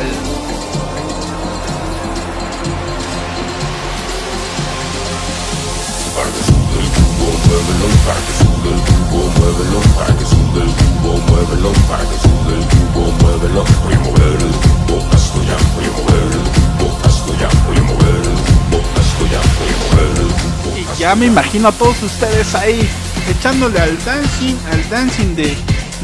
Y 20.75 20.99
ya 20.99 21.15
me 21.15 21.25
imagino 21.25 21.69
a 21.69 21.71
todos 21.71 22.01
ustedes 22.03 22.55
ahí 22.55 22.87
echándole 23.29 23.79
al 23.79 23.97
dancing, 24.03 24.55
al 24.71 24.89
dancing 24.89 25.35
de 25.35 25.55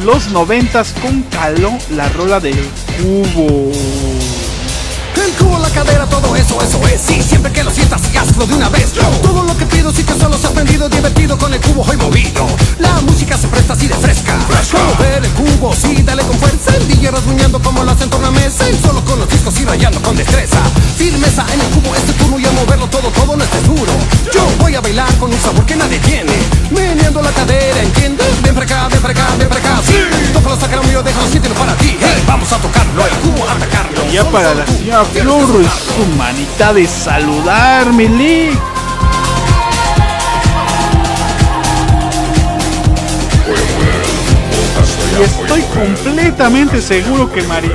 los 0.03 0.29
noventas 0.29 0.93
con 1.01 1.23
caló 1.23 1.77
la 1.91 2.09
rola 2.09 2.39
del 2.39 2.57
cubo. 2.97 3.71
El 5.15 5.31
cubo, 5.37 5.59
la 5.59 5.69
cadera, 5.69 6.05
todo 6.05 6.35
eso, 6.35 6.61
eso 6.61 6.87
es. 6.87 7.01
Sí, 7.01 7.21
siempre 7.21 7.51
que 7.51 7.63
lo 7.63 7.71
sientas 7.71 8.01
y 8.13 8.17
hazlo 8.17 8.45
de 8.45 8.53
una 8.55 8.69
vez. 8.69 8.93
Todo 8.93 9.28
lo 9.89 9.93
que 9.93 9.93
pido 9.93 9.93
si 9.93 10.03
que 10.03 10.19
solo 10.19 10.35
has 10.35 10.45
aprendido 10.45 10.89
Divertido 10.89 11.37
con 11.37 11.53
el 11.53 11.59
cubo 11.61 11.83
hoy 11.87 11.97
movido. 11.97 12.45
La 12.79 13.01
música 13.01 13.37
se 13.37 13.47
presta 13.47 13.73
así 13.73 13.87
de 13.87 13.95
fresca. 13.95 14.37
Mover 14.73 15.23
el 15.23 15.31
cubo, 15.31 15.73
sí, 15.73 16.01
dale 16.03 16.23
con 16.23 16.37
fuerza. 16.37 16.75
El 16.75 16.87
DJ 16.87 17.11
rasguñando 17.11 17.61
como 17.61 17.83
lo 17.83 17.91
hacen 17.91 18.09
tornamesa 18.09 18.67
El 18.67 18.79
solo 18.79 19.03
con 19.05 19.19
los 19.19 19.29
discos 19.29 19.59
y 19.59 19.65
rayando 19.65 20.01
con 20.01 20.15
destreza. 20.15 20.57
Firmeza 20.97 21.45
en 21.53 21.61
el 21.61 21.67
cubo, 21.67 21.95
este 21.95 22.13
turno 22.13 22.39
y 22.39 22.45
a 22.45 22.51
moverlo 22.51 22.87
todo, 22.87 23.09
todo 23.11 23.35
no 23.35 23.43
esté 23.43 23.61
duro. 23.61 23.91
Yo 24.33 24.45
voy 24.59 24.75
a 24.75 24.81
bailar 24.81 25.13
con 25.17 25.31
un 25.31 25.39
sabor 25.39 25.65
que 25.65 25.75
nadie 25.75 25.99
tiene. 25.99 26.33
Meneando 26.71 27.21
la 27.21 27.31
cadera, 27.31 27.81
¿entiendes? 27.81 28.27
Ven 28.41 28.53
para 28.53 28.65
acá, 28.65 28.87
ven 28.89 29.01
para 29.01 29.13
acá, 29.13 29.27
ven 29.37 29.47
para 29.47 29.59
acá. 29.59 29.81
Sí, 29.85 29.95
tócalo, 30.33 30.59
sácalo 30.59 30.83
mío, 30.83 31.03
déjalo, 31.03 31.27
siéntelo 31.29 31.55
para 31.55 31.75
ti. 31.75 31.97
Hey, 31.99 32.23
vamos 32.27 32.51
a 32.51 32.57
tocarlo, 32.57 33.05
el 33.05 33.13
cubo 33.19 33.47
a 33.47 33.53
atacarlo. 33.53 34.05
Y 34.09 34.13
ya 34.13 34.21
Solo, 34.21 34.31
para 34.31 34.55
la 34.55 34.67
señora 34.67 35.05
Flor, 35.05 35.65
su 35.95 36.05
manita 36.17 36.73
de 36.73 36.87
saludar, 36.87 37.93
mi 37.93 38.07
Lick. 38.07 38.78
Y 45.17 45.23
estoy 45.23 45.61
completamente 45.73 46.81
seguro 46.81 47.31
que 47.31 47.41
Marichu 47.43 47.73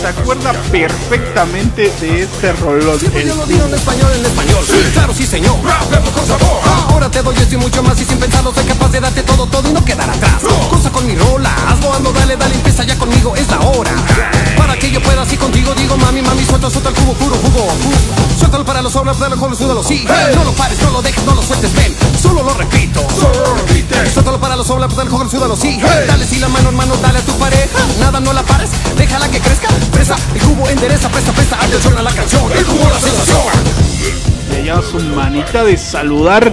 se 0.00 0.06
acuerda 0.08 0.52
perfectamente 0.70 1.90
de 2.00 2.22
este 2.22 2.52
rollo. 2.52 2.98
Sí, 2.98 3.06
pues 3.10 3.26
yo 3.26 3.34
lo 3.34 3.46
digo 3.46 3.64
en 3.66 3.74
español, 3.74 4.12
en 4.14 4.26
español. 4.26 4.64
Sí, 4.66 4.76
claro, 4.92 5.14
sí, 5.14 5.26
señor. 5.26 5.56
Rapero 5.64 6.10
con 6.12 6.26
sabor. 6.26 6.60
Ahora 6.90 7.10
te 7.10 7.22
doy 7.22 7.34
esto 7.36 7.54
y 7.54 7.58
mucho 7.58 7.82
más 7.82 7.98
y 8.00 8.04
sin 8.04 8.18
pensarlo 8.18 8.52
soy 8.52 8.64
capaz 8.64 8.90
de 8.90 9.00
darte 9.00 9.22
todo, 9.22 9.46
todo 9.46 9.68
y 9.68 9.72
no 9.72 9.84
quedar 9.84 10.10
atrás. 10.10 10.42
Cosa 10.70 10.90
con 10.90 11.06
mi 11.06 11.14
rola, 11.14 11.54
hazlo, 11.68 11.94
ando, 11.94 12.12
dale, 12.12 12.36
dale, 12.36 12.54
empieza 12.54 12.84
ya 12.84 12.96
conmigo, 12.96 13.34
es 13.36 13.48
la 13.48 13.60
hora. 13.60 13.92
Para 14.56 14.76
que 14.78 14.90
yo 14.90 15.02
pueda 15.02 15.22
así 15.22 15.36
contigo, 15.36 15.72
digo, 15.86 15.96
mami, 15.98 16.20
mami, 16.22 16.44
suelta, 16.44 16.68
suelta 16.68 16.88
el 16.90 16.94
cubo, 16.96 17.12
puro 17.14 17.36
jugo. 17.36 17.68
Suéltalo 18.38 18.64
para 18.64 18.82
los 18.82 18.94
obras, 18.96 19.18
dale, 19.18 19.36
jolo, 19.36 19.54
súdalo, 19.54 19.82
sí. 19.82 20.04
No 20.34 20.44
lo 20.44 20.52
pares, 20.52 20.80
no 20.82 20.90
lo 20.90 21.02
dejes, 21.02 21.24
no 21.24 21.34
lo 21.34 21.42
sueltes, 21.42 21.72
ven. 21.74 21.94
Solo 22.20 22.42
lo 22.42 22.54
repito. 22.54 23.00
Solo 23.18 23.54
repite. 23.54 24.10
Suéltalo 24.10 24.40
para 24.40 24.56
los 24.56 24.68
obras, 24.70 24.94
dale, 24.96 25.10
jolo, 25.10 25.30
súdalo, 25.30 25.56
sí. 25.56 25.78
Dale, 25.80 26.26
sí, 26.26 26.38
la 26.40 26.48
mano, 26.48 26.70
hermano, 26.70 26.96
dale 26.96 27.18
a 27.18 27.22
tu 27.22 27.32
pareja. 27.38 27.78
Nada, 28.00 28.20
no 28.20 28.32
la 28.32 28.42
pares, 28.42 28.70
déjala 28.96 29.28
que 29.28 29.38
crezca. 29.38 29.68
Presa, 29.92 30.16
el 30.34 30.40
cubo 30.40 30.68
endereza, 30.68 31.08
presta, 31.08 31.32
presta, 31.32 31.56
atención 31.62 31.96
a 31.98 32.02
la 32.02 32.12
canción. 32.12 32.42
El 32.52 32.64
cubo, 32.64 32.88
la 32.88 33.00
sensación. 33.00 33.42
Le 34.50 34.64
llama 34.64 34.82
su 34.82 34.98
manita 35.14 35.64
de 35.64 35.76
saludar 35.76 36.52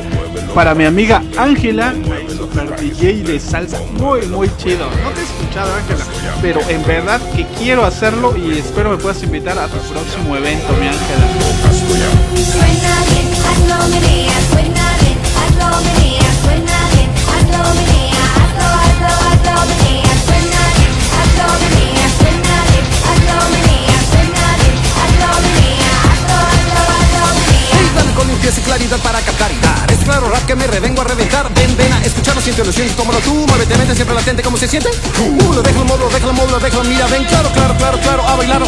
para 0.54 0.76
mi 0.76 0.86
amiga 0.86 1.24
Ángela, 1.38 1.94
super 2.54 2.80
DJ 2.80 3.24
de 3.24 3.40
salsa, 3.40 3.80
muy 4.00 4.22
muy 4.28 4.50
chido. 4.58 4.86
No 5.04 5.10
te 5.12 5.22
he 5.22 5.24
escuchado 5.24 5.74
Ángela, 5.74 6.06
pero 6.42 6.62
en 6.70 6.86
verdad 6.86 7.20
que 7.36 7.46
quiero 7.58 7.84
hacerlo 7.84 8.36
y 8.38 8.58
espero 8.58 8.92
me 8.92 8.98
puedas 8.98 9.22
invitar 9.24 9.58
a 9.58 9.68
tu 9.68 9.78
próximo 9.78 10.36
evento, 10.36 10.74
mi 10.74 10.88
Ángela. 10.88 11.28
Limpieza 28.44 28.60
y 28.60 28.64
claridad 28.64 29.00
para 29.00 29.22
captar 29.22 29.52
y 29.54 29.60
dar. 29.60 29.90
Es 29.90 30.00
claro 30.00 30.28
rap 30.28 30.46
que 30.46 30.54
me 30.56 30.68
revengo 30.68 31.02
a 31.02 31.06
reventar. 31.06 31.54
Ven, 31.54 31.78
ven 31.78 31.94
a 31.94 32.02
escucharlo, 32.04 32.42
siente 32.42 32.66
lo 32.66 32.74
sientes 32.74 32.94
como 32.98 33.14
lo 33.14 33.20
tú 33.20 33.46
Muévete, 33.48 33.78
mente 33.78 33.96
siempre 33.96 34.14
latente, 34.16 34.44
¿cómo 34.44 34.58
se 34.58 34.68
siente? 34.68 34.90
Uh, 35.20 35.54
lo 35.54 35.62
déjalo, 35.62 35.86
móvelo, 35.86 36.10
déjalo, 36.10 36.13
móvelo, 36.54 36.60
déjalo 36.60 36.84
Mira, 36.90 37.08
ven, 37.08 37.24
claro, 37.26 37.50
claro, 37.52 37.76
claro, 37.78 38.00
claro, 38.00 38.28
a 38.28 38.36
bailar 38.36 38.62
No 38.62 38.68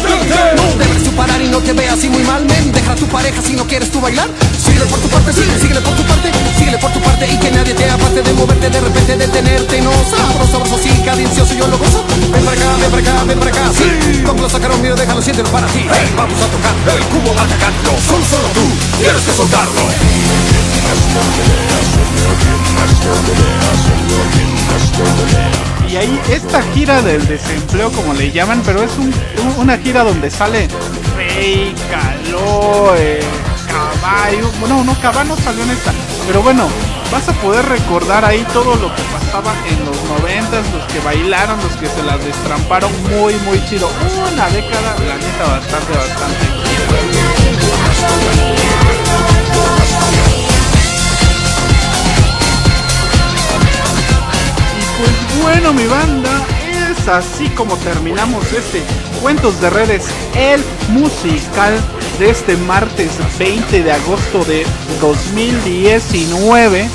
debes 0.78 1.04
tú 1.04 1.10
parar 1.12 1.40
y 1.40 1.48
no 1.48 1.58
te 1.60 1.72
veas 1.72 1.94
así 1.94 2.08
muy 2.08 2.22
mal 2.24 2.44
Men, 2.44 2.72
deja 2.72 2.92
a 2.92 2.94
tu 2.94 3.06
pareja 3.06 3.40
si 3.42 3.54
no 3.54 3.66
quieres 3.66 3.90
tú 3.90 4.00
bailar. 4.00 4.28
Síguele 4.58 4.86
por 4.86 4.98
tu 5.00 5.08
parte, 5.08 5.32
sigue, 5.32 5.58
síguele 5.60 5.80
por 5.80 5.94
tu 5.94 6.02
parte 6.04 6.30
Síguele 6.58 6.78
por 6.78 6.92
tu 6.92 7.00
parte 7.00 7.26
y 7.32 7.36
que 7.38 7.50
nadie 7.50 7.74
te 7.74 7.88
aparte 7.90 8.22
de 8.22 8.32
moverte 8.32 8.70
De 8.70 8.80
repente 8.80 9.16
detenerte, 9.16 9.80
no 9.82 9.90
Sabroso, 9.92 10.52
sabroso, 10.52 10.78
sí, 10.82 10.90
cadencioso, 11.04 11.54
yo 11.54 11.66
lo 11.68 11.78
gozo. 11.78 12.04
Ven 12.32 12.44
para 12.44 12.56
acá, 12.56 12.76
ven 12.80 12.90
para 12.90 13.02
acá, 13.02 13.24
ven 13.24 13.38
para 13.38 13.50
acá 13.50 13.70
Sí, 13.76 14.22
como 14.24 14.42
lo 14.42 14.50
sacaron 14.50 14.80
mío, 14.82 14.94
déjalo, 14.94 15.22
siéntelo 15.22 15.48
para 15.50 15.66
ti. 15.68 15.86
Hey, 15.90 16.12
vamos 16.16 16.38
a 16.40 16.46
tocar 16.46 16.74
el 16.96 17.04
cubo, 17.06 17.32
atacando 17.32 17.90
Solo, 18.06 18.24
solo 18.24 18.48
tú, 18.54 18.64
tienes 18.98 19.22
que 19.22 19.32
soltarlo 19.32 19.82
Y 25.90 25.96
ahí 25.96 26.20
esta 26.30 26.62
gira 26.74 27.00
del 27.02 27.26
desempleo, 27.26 27.90
como 27.92 28.12
le 28.12 28.30
llaman, 28.32 28.62
pero 28.66 28.82
es 28.82 28.92
un- 28.98 29.14
un- 29.42 29.54
una 29.58 29.78
gira 29.78 30.02
donde 30.04 30.30
sale 30.30 30.68
Rey, 31.16 31.74
Caló, 31.90 32.92
Caballo. 33.66 34.50
Bueno, 34.60 34.82
no, 34.84 34.94
Caballo 35.00 35.36
salió 35.42 35.62
en 35.62 35.70
esta. 35.70 35.92
Pero 36.26 36.42
bueno, 36.42 36.68
vas 37.12 37.28
a 37.28 37.32
poder 37.34 37.64
recordar 37.66 38.24
ahí 38.24 38.44
todo 38.52 38.74
lo 38.74 38.94
que 38.94 39.02
pasaba 39.04 39.54
en 39.70 39.84
los 39.84 39.96
noventas, 40.18 40.64
los 40.72 40.84
que 40.92 40.98
bailaron, 41.00 41.58
los 41.62 41.72
que 41.76 41.86
se 41.86 42.02
las 42.02 42.22
destramparon 42.24 42.90
muy, 43.10 43.34
muy 43.46 43.64
chido. 43.68 43.88
Una 44.32 44.48
década, 44.50 44.96
la 45.06 45.14
neta, 45.16 45.44
bastante, 45.58 45.92
bastante 45.96 46.46
bueno, 55.42 55.72
mi 55.72 55.86
banda, 55.86 56.44
es 56.90 57.08
así 57.08 57.48
como 57.50 57.76
terminamos 57.78 58.52
este 58.52 58.82
Cuentos 59.20 59.60
de 59.60 59.70
Redes, 59.70 60.06
el 60.34 60.62
musical 60.90 61.74
de 62.18 62.30
este 62.30 62.56
martes 62.56 63.10
20 63.38 63.82
de 63.82 63.92
agosto 63.92 64.44
de 64.44 64.66
2019. 65.00 66.88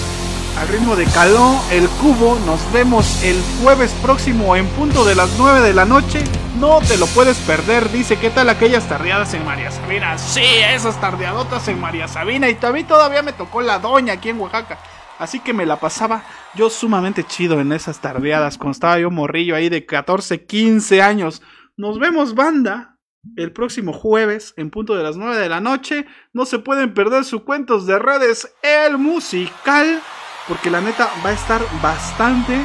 Al 0.60 0.68
ritmo 0.68 0.96
de 0.96 1.06
Caló, 1.06 1.60
el 1.72 1.88
cubo, 1.90 2.38
nos 2.46 2.60
vemos 2.72 3.24
el 3.24 3.42
jueves 3.62 3.92
próximo 4.02 4.56
en 4.56 4.68
punto 4.68 5.06
de 5.06 5.16
las 5.16 5.30
9 5.38 5.62
de 5.62 5.74
la 5.74 5.86
noche. 5.86 6.24
No 6.60 6.80
te 6.82 6.98
lo 6.98 7.08
puedes 7.08 7.38
perder, 7.38 7.92
dice, 7.92 8.18
¿qué 8.18 8.30
tal 8.30 8.50
aquellas 8.50 8.88
tardeadas 8.88 9.34
en 9.34 9.44
María 9.46 9.72
Sabina? 9.72 10.18
Sí, 10.18 10.44
esas 10.44 11.00
tardeadotas 11.02 11.68
en 11.68 11.80
María 11.80 12.08
Sabina. 12.08 12.50
Y 12.50 12.58
mí 12.74 12.84
todavía 12.84 13.24
me 13.24 13.34
tocó 13.34 13.62
la 13.62 13.80
doña 13.80 14.14
aquí 14.14 14.30
en 14.30 14.40
Oaxaca. 14.40 14.78
Así 15.22 15.40
que 15.40 15.54
me 15.54 15.68
la 15.68 15.80
pasaba 15.80 16.24
yo 16.56 16.72
sumamente 16.72 17.24
chido 17.24 17.62
en 17.62 17.72
esas 17.74 18.00
tardeadas, 18.00 18.58
cuando 18.58 18.72
estaba 18.72 18.98
yo 18.98 19.12
morrillo 19.12 19.56
ahí 19.56 19.70
de 19.70 19.86
14, 19.86 20.48
15 20.48 21.00
años. 21.04 21.44
Nos 21.78 22.00
vemos, 22.00 22.34
banda, 22.34 22.98
el 23.36 23.54
próximo 23.54 23.94
jueves 23.94 24.56
en 24.58 24.72
punto 24.72 24.96
de 24.96 25.04
las 25.04 25.18
9 25.18 25.38
de 25.38 25.48
la 25.48 25.62
noche. 25.62 26.08
No 26.34 26.48
se 26.48 26.58
pueden 26.58 26.96
perder 26.96 27.24
sus 27.24 27.44
cuentos 27.44 27.86
de 27.86 28.00
redes, 28.00 28.52
el 28.64 28.98
musical, 28.98 30.02
porque 30.48 30.72
la 30.72 30.82
neta 30.82 31.08
va 31.24 31.30
a 31.30 31.34
estar 31.34 31.62
bastante, 31.84 32.58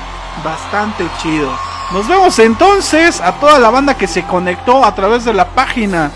bastante 0.42 1.04
chido. 1.20 1.54
Nos 1.92 2.08
vemos 2.08 2.38
entonces 2.38 3.20
a 3.20 3.38
toda 3.38 3.58
la 3.58 3.68
banda 3.68 3.98
que 3.98 4.06
se 4.06 4.26
conectó 4.26 4.82
a 4.82 4.94
través 4.94 5.26
de 5.26 5.34
la 5.34 5.54
página 5.54 6.10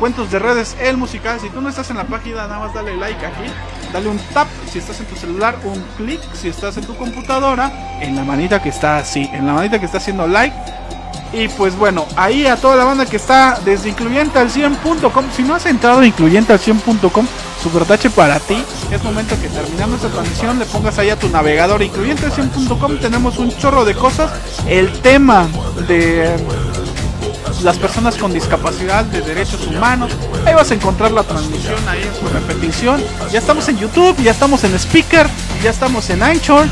Cuentos 0.00 0.30
de 0.30 0.38
redes, 0.38 0.78
el 0.80 0.96
musical. 0.96 1.38
Si 1.40 1.50
tú 1.50 1.60
no 1.60 1.68
estás 1.68 1.90
en 1.90 1.98
la 1.98 2.06
página, 2.06 2.46
nada 2.46 2.60
más 2.60 2.72
dale 2.72 2.96
like 2.96 3.26
aquí. 3.26 3.52
Dale 3.92 4.08
un 4.08 4.18
tap 4.32 4.46
si 4.70 4.78
estás 4.78 5.00
en 5.00 5.06
tu 5.06 5.16
celular, 5.16 5.56
un 5.64 5.82
clic 5.96 6.20
si 6.34 6.48
estás 6.48 6.76
en 6.76 6.84
tu 6.84 6.96
computadora, 6.96 7.98
en 8.00 8.14
la 8.14 8.24
manita 8.24 8.62
que 8.62 8.68
está 8.68 8.98
así, 8.98 9.28
en 9.32 9.46
la 9.46 9.52
manita 9.52 9.78
que 9.78 9.86
está 9.86 9.98
haciendo 9.98 10.26
like. 10.26 10.54
Y 11.32 11.48
pues 11.48 11.76
bueno, 11.76 12.06
ahí 12.16 12.46
a 12.46 12.56
toda 12.56 12.76
la 12.76 12.84
banda 12.84 13.06
que 13.06 13.16
está 13.16 13.60
desde 13.64 13.88
incluyente 13.88 14.38
al 14.38 14.50
100.com. 14.50 15.24
Si 15.36 15.42
no 15.42 15.54
has 15.54 15.66
entrado 15.66 16.02
incluyente 16.02 16.52
al 16.52 16.58
100.com, 16.58 17.26
super 17.62 17.84
tache 17.84 18.10
para 18.10 18.40
ti. 18.40 18.64
es 18.90 19.02
momento 19.04 19.36
que 19.40 19.48
terminando 19.48 19.96
esta 19.96 20.08
transmisión 20.08 20.58
le 20.58 20.64
pongas 20.64 20.98
ahí 20.98 21.10
a 21.10 21.16
tu 21.16 21.28
navegador 21.28 21.82
incluyente100.com. 21.82 22.98
Tenemos 22.98 23.38
un 23.38 23.56
chorro 23.56 23.84
de 23.84 23.94
cosas. 23.94 24.32
El 24.66 24.90
tema 25.02 25.46
de 25.86 26.34
las 27.62 27.78
personas 27.78 28.16
con 28.16 28.32
discapacidad 28.32 29.04
de 29.04 29.20
derechos 29.20 29.66
humanos. 29.66 30.12
Ahí 30.46 30.54
vas 30.54 30.70
a 30.70 30.74
encontrar 30.74 31.12
la 31.12 31.22
transmisión 31.22 31.76
ahí 31.88 32.02
en 32.02 32.14
su 32.14 32.32
repetición. 32.32 33.02
Ya 33.32 33.38
estamos 33.38 33.68
en 33.68 33.78
YouTube, 33.78 34.16
ya 34.22 34.30
estamos 34.30 34.64
en 34.64 34.74
Speaker, 34.74 35.26
ya 35.62 35.70
estamos 35.70 36.08
en 36.10 36.22
Anchor, 36.22 36.66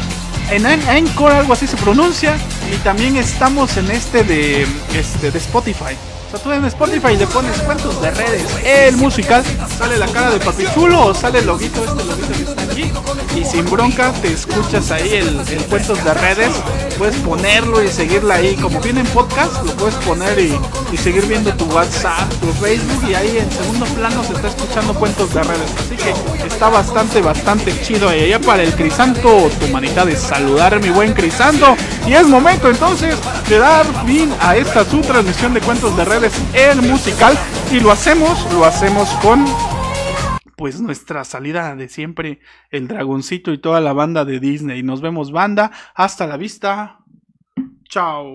en 0.50 0.66
An- 0.66 0.88
Anchor 0.88 1.32
algo 1.32 1.52
así 1.52 1.66
se 1.66 1.76
pronuncia 1.76 2.36
y 2.72 2.76
también 2.78 3.16
estamos 3.16 3.76
en 3.76 3.90
este 3.90 4.24
de 4.24 4.66
este 4.94 5.30
de 5.30 5.38
Spotify. 5.38 5.94
O 6.28 6.30
sea, 6.30 6.40
tú 6.40 6.52
en 6.52 6.62
Spotify 6.66 7.16
le 7.16 7.26
pones 7.26 7.58
cuentos 7.62 8.02
de 8.02 8.10
redes, 8.10 8.44
el 8.62 8.98
musical, 8.98 9.42
sale 9.78 9.96
la 9.96 10.06
cara 10.08 10.30
de 10.30 10.38
Papi 10.38 10.64
Chulo 10.74 11.06
o 11.06 11.14
sale 11.14 11.38
el 11.38 11.46
loguito, 11.46 11.82
este 11.82 12.04
loguito 12.04 12.32
que 12.34 12.42
está 12.42 12.62
aquí. 12.64 12.92
Y 13.34 13.44
sin 13.46 13.64
bronca 13.64 14.12
te 14.20 14.32
escuchas 14.32 14.90
ahí 14.90 15.14
el, 15.14 15.36
cuentos 15.70 16.04
de 16.04 16.12
redes, 16.12 16.50
puedes 16.98 17.16
ponerlo 17.16 17.82
y 17.82 17.88
seguirla 17.88 18.34
ahí. 18.34 18.56
Como 18.56 18.78
viene 18.80 19.00
en 19.00 19.06
podcast, 19.06 19.64
lo 19.64 19.72
puedes 19.76 19.94
poner 19.96 20.38
y, 20.38 20.58
y 20.92 20.96
seguir 20.98 21.24
viendo 21.26 21.52
tu 21.54 21.64
WhatsApp, 21.66 22.28
tu 22.40 22.52
Facebook 22.54 23.08
y 23.08 23.14
ahí 23.14 23.38
en 23.38 23.50
segundo 23.50 23.86
plano 23.86 24.22
se 24.24 24.34
está 24.34 24.48
escuchando 24.48 24.94
cuentos 24.94 25.32
de 25.32 25.42
redes. 25.42 25.70
Así 25.78 25.96
que 25.96 26.46
está 26.46 26.68
bastante, 26.68 27.22
bastante 27.22 27.80
chido. 27.82 28.14
Y 28.14 28.24
allá 28.24 28.40
para 28.40 28.64
el 28.64 28.74
Crisanto, 28.74 29.50
tu 29.60 29.68
manita 29.68 30.04
de 30.04 30.16
saludar, 30.16 30.78
mi 30.82 30.90
buen 30.90 31.14
Crisanto. 31.14 31.76
Y 32.06 32.14
es 32.14 32.26
momento 32.26 32.68
entonces 32.68 33.16
de 33.48 33.58
dar 33.58 33.86
fin 34.04 34.32
a 34.40 34.56
esta 34.56 34.84
su 34.84 35.00
transmisión 35.00 35.54
de 35.54 35.60
cuentos 35.60 35.96
de 35.96 36.04
redes, 36.04 36.17
el 36.24 36.82
musical. 36.82 37.38
Y 37.70 37.80
lo 37.80 37.90
hacemos, 37.90 38.52
lo 38.52 38.64
hacemos 38.64 39.08
con 39.22 39.44
pues 40.56 40.80
nuestra 40.80 41.24
salida 41.24 41.76
de 41.76 41.88
siempre, 41.88 42.40
el 42.70 42.88
dragoncito 42.88 43.52
y 43.52 43.58
toda 43.58 43.80
la 43.80 43.92
banda 43.92 44.24
de 44.24 44.40
Disney. 44.40 44.82
Nos 44.82 45.00
vemos 45.00 45.30
banda, 45.30 45.70
hasta 45.94 46.26
la 46.26 46.36
vista. 46.36 46.98
Chao. 47.88 48.26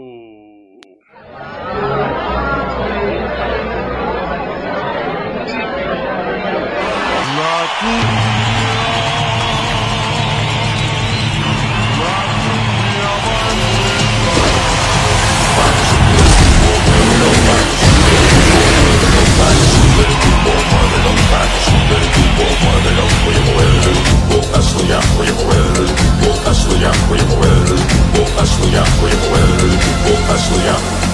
Hallelujah. 30.66 31.13